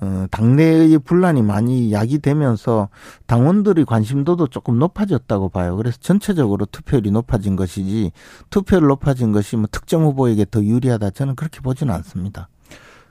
어, 0.00 0.26
당내의 0.30 0.98
분란이 0.98 1.42
많이 1.42 1.92
야기되면서 1.92 2.88
당원들의 3.26 3.84
관심도도 3.84 4.46
조금 4.48 4.78
높아졌다고 4.78 5.48
봐요. 5.48 5.76
그래서 5.76 5.98
전체적으로 6.00 6.66
투표율이 6.66 7.10
높아진 7.10 7.56
것이지 7.56 8.12
투표율 8.50 8.86
높아진 8.86 9.32
것이 9.32 9.56
뭐 9.56 9.66
특정 9.70 10.04
후보에게 10.04 10.46
더 10.50 10.62
유리하다 10.62 11.10
저는 11.10 11.34
그렇게 11.34 11.60
보지는 11.60 11.92
않습니다. 11.94 12.48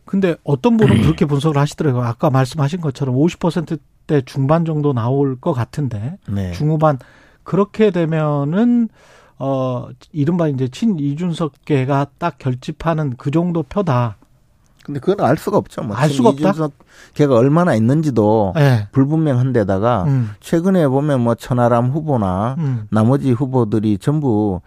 근데 0.06 0.36
어떤 0.44 0.78
분은 0.78 1.02
그렇게 1.04 1.26
분석을 1.26 1.58
하시더라고요. 1.58 2.04
아까 2.04 2.30
말씀하신 2.30 2.80
것처럼 2.80 3.16
50%대 3.16 4.22
중반 4.22 4.64
정도 4.64 4.94
나올 4.94 5.40
것 5.40 5.52
같은데 5.52 6.18
네. 6.30 6.54
중후반 6.54 7.00
그렇게 7.44 7.92
되면은 7.92 8.90
어 9.40 9.90
이른바 10.12 10.48
이제 10.48 10.68
친 10.70 10.98
이준석계가 10.98 12.08
딱 12.18 12.38
결집하는 12.38 13.16
그 13.18 13.30
정도 13.30 13.62
표다. 13.62 14.18
근데 14.88 15.02
그건 15.02 15.26
알 15.26 15.38
수가 15.38 15.58
없죠. 15.58 15.84
뭐. 15.84 15.96
알 15.96 16.10
수가 16.10 16.30
없다. 16.30 16.54
걔가 17.14 17.36
얼마나 17.36 17.76
있는지도 17.76 18.54
네. 18.56 18.88
불분명한데다가 18.94 20.06
음. 20.08 20.32
최근에 20.40 20.88
보면 20.88 21.22
뭐 21.22 21.36
천하람 21.36 21.90
후보나 21.90 22.56
음. 22.58 22.88
나머지 22.90 23.32
후보들이 23.32 23.98
전부 23.98 24.62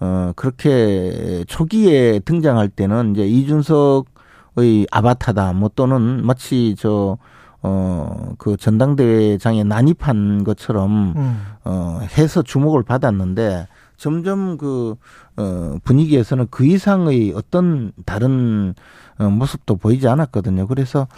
어 0.00 0.32
그렇게 0.36 1.44
초기에 1.48 2.20
등장할 2.20 2.68
때는 2.68 3.14
이제 3.14 3.26
이준석의 3.26 4.86
아바타다 4.92 5.52
뭐 5.54 5.70
또는 5.74 6.24
마치 6.24 6.76
저 6.78 7.18
어, 7.66 8.34
그 8.36 8.58
전당대회장에 8.58 9.64
난입한 9.64 10.44
것처럼, 10.44 11.14
음. 11.16 11.42
어, 11.64 12.00
해서 12.18 12.42
주목을 12.42 12.82
받았는데, 12.82 13.66
점점 14.04 14.58
그, 14.58 14.96
어, 15.38 15.78
분위기에서는 15.82 16.48
그 16.50 16.66
이상의 16.66 17.32
어떤 17.34 17.92
다른 18.04 18.74
어, 19.18 19.30
모습도 19.30 19.76
보이지 19.76 20.06
않았거든요. 20.08 20.66
그래서 20.66 21.08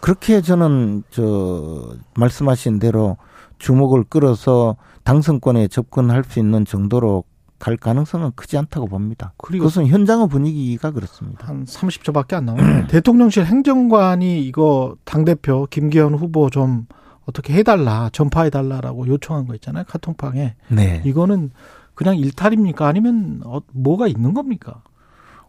그렇게 0.00 0.40
저는 0.40 1.04
저 1.10 1.94
말씀하신 2.16 2.80
대로 2.80 3.18
주목을 3.58 4.02
끌어서 4.02 4.74
당선권에 5.04 5.68
접근할 5.68 6.24
수 6.24 6.40
있는 6.40 6.64
정도로 6.64 7.22
갈 7.60 7.76
가능성은 7.76 8.32
크지 8.34 8.58
않다고 8.58 8.88
봅니다. 8.88 9.32
그리고 9.36 9.66
그것은 9.66 9.86
현장의 9.86 10.28
분위기가 10.28 10.90
그렇습니다. 10.90 11.46
한 11.46 11.66
30초밖에 11.66 12.34
안 12.34 12.46
나오네요. 12.46 12.86
대통령실 12.90 13.44
행정관이 13.44 14.44
이거 14.44 14.96
당대표 15.04 15.68
김기현 15.70 16.14
후보 16.14 16.50
좀 16.50 16.86
어떻게 17.26 17.52
해달라, 17.52 18.08
전파해달라라고 18.10 19.06
요청한 19.06 19.46
거 19.46 19.54
있잖아요. 19.54 19.84
카톡방에. 19.86 20.54
네. 20.68 21.02
이거는 21.04 21.50
그냥 21.98 22.16
일탈입니까? 22.16 22.86
아니면 22.86 23.40
어, 23.44 23.58
뭐가 23.72 24.06
있는 24.06 24.32
겁니까? 24.32 24.82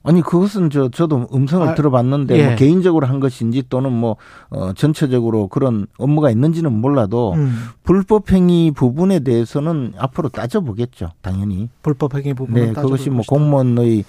아니 0.02 0.24
그것은 0.24 0.72
저 0.72 0.90
저도 0.90 1.28
음성을 1.32 1.68
아, 1.68 1.76
들어봤는데 1.76 2.34
뭐 2.34 2.44
예. 2.44 2.48
뭐 2.48 2.56
개인적으로 2.56 3.06
한 3.06 3.20
것인지 3.20 3.62
또는 3.70 3.92
뭐 3.94 4.16
어, 4.50 4.74
전체적으로 4.74 5.48
그런 5.48 5.86
업무가 6.00 6.32
있는지는 6.32 6.74
몰라도 6.74 7.34
음. 7.34 7.68
불법 7.84 8.32
행위 8.32 8.72
부분에 8.72 9.20
대해서는 9.20 9.94
앞으로 10.00 10.30
따져보겠죠 10.30 11.12
당연히 11.22 11.70
불법 11.84 12.16
행위 12.16 12.34
부분 12.34 12.56
네 12.56 12.74
그것이 12.74 13.12
뭐 13.12 13.22
공무원의 13.28 14.04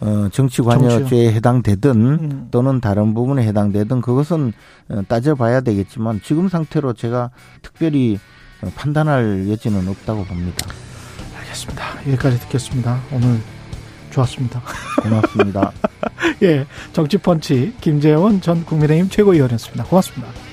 어, 0.00 0.28
정치 0.32 0.62
관여죄에 0.62 1.34
해당되든 1.34 1.90
음. 1.90 2.48
또는 2.50 2.80
다른 2.80 3.12
부분에 3.12 3.46
해당되든 3.46 4.00
그것은 4.00 4.54
어, 4.88 5.02
따져봐야 5.08 5.60
되겠지만 5.60 6.22
지금 6.24 6.48
상태로 6.48 6.94
제가 6.94 7.32
특별히 7.60 8.18
어, 8.62 8.70
판단할 8.76 9.50
여지는 9.50 9.86
없다고 9.88 10.24
봅니다. 10.24 10.66
알겠습니다. 11.52 11.84
여기까지 12.06 12.40
듣겠습니다. 12.40 13.00
오늘 13.12 13.40
좋았습니다. 14.10 14.62
고맙습니다. 15.02 15.72
예, 16.42 16.66
정치펀치 16.92 17.74
김재원 17.80 18.40
전 18.40 18.64
국민의힘 18.64 19.08
최고위원이었습니다. 19.08 19.84
고맙습니다. 19.84 20.51